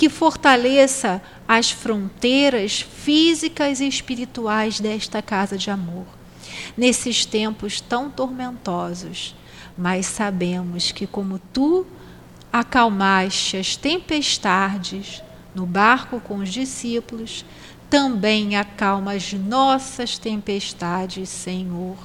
que 0.00 0.08
fortaleça 0.08 1.20
as 1.46 1.70
fronteiras 1.70 2.80
físicas 2.80 3.80
e 3.80 3.86
espirituais 3.86 4.80
desta 4.80 5.20
casa 5.20 5.58
de 5.58 5.70
amor. 5.70 6.06
Nesses 6.74 7.26
tempos 7.26 7.82
tão 7.82 8.08
tormentosos, 8.08 9.34
mas 9.76 10.06
sabemos 10.06 10.90
que, 10.90 11.06
como 11.06 11.38
tu 11.52 11.86
acalmaste 12.50 13.58
as 13.58 13.76
tempestades 13.76 15.22
no 15.54 15.66
barco 15.66 16.18
com 16.18 16.38
os 16.38 16.48
discípulos, 16.48 17.44
também 17.90 18.56
acalma 18.56 19.12
as 19.12 19.34
nossas 19.34 20.16
tempestades, 20.16 21.28
Senhor. 21.28 21.98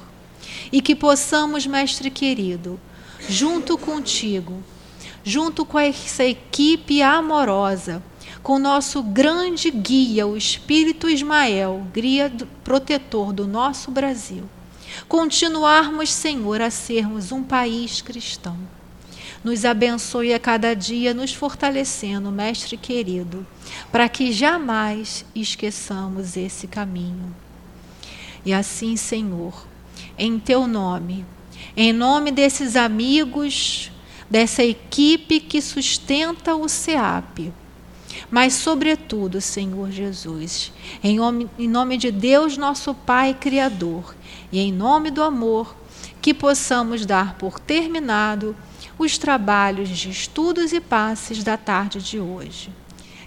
E 0.70 0.82
que 0.82 0.94
possamos, 0.94 1.66
Mestre 1.66 2.10
querido, 2.10 2.78
junto 3.26 3.78
contigo, 3.78 4.62
junto 5.26 5.66
com 5.66 5.76
essa 5.76 6.24
equipe 6.24 7.02
amorosa, 7.02 8.00
com 8.44 8.60
nosso 8.60 9.02
grande 9.02 9.72
guia, 9.72 10.24
o 10.24 10.36
Espírito 10.36 11.10
Ismael, 11.10 11.84
guia 11.92 12.32
protetor 12.62 13.32
do 13.32 13.44
nosso 13.44 13.90
Brasil, 13.90 14.44
continuarmos, 15.08 16.10
Senhor, 16.12 16.62
a 16.62 16.70
sermos 16.70 17.32
um 17.32 17.42
país 17.42 18.00
cristão 18.00 18.56
nos 19.42 19.64
abençoe 19.64 20.34
a 20.34 20.40
cada 20.40 20.74
dia, 20.74 21.14
nos 21.14 21.32
fortalecendo, 21.32 22.32
Mestre 22.32 22.76
querido, 22.76 23.46
para 23.92 24.08
que 24.08 24.32
jamais 24.32 25.24
esqueçamos 25.36 26.36
esse 26.36 26.66
caminho. 26.66 27.34
E 28.44 28.52
assim, 28.52 28.96
Senhor, 28.96 29.66
em 30.18 30.38
teu 30.40 30.66
nome, 30.66 31.24
em 31.76 31.92
nome 31.92 32.32
desses 32.32 32.74
amigos, 32.74 33.92
dessa 34.28 34.64
equipe 34.64 35.40
que 35.40 35.60
sustenta 35.60 36.54
o 36.54 36.68
SEAP, 36.68 37.52
mas, 38.30 38.54
sobretudo, 38.54 39.40
Senhor 39.40 39.90
Jesus, 39.90 40.72
em 41.02 41.16
nome, 41.16 41.48
em 41.58 41.68
nome 41.68 41.96
de 41.96 42.10
Deus, 42.10 42.56
nosso 42.56 42.94
Pai 42.94 43.34
Criador, 43.34 44.14
e 44.50 44.58
em 44.58 44.72
nome 44.72 45.10
do 45.10 45.22
amor, 45.22 45.76
que 46.20 46.34
possamos 46.34 47.06
dar 47.06 47.34
por 47.34 47.60
terminado 47.60 48.56
os 48.98 49.18
trabalhos 49.18 49.88
de 49.88 50.10
estudos 50.10 50.72
e 50.72 50.80
passes 50.80 51.44
da 51.44 51.56
tarde 51.56 52.00
de 52.00 52.18
hoje. 52.18 52.70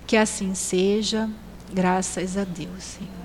Que 0.06 0.18
assim 0.18 0.56
seja, 0.56 1.30
graças 1.72 2.36
a 2.36 2.44
Deus, 2.44 2.84
Senhor. 2.84 3.19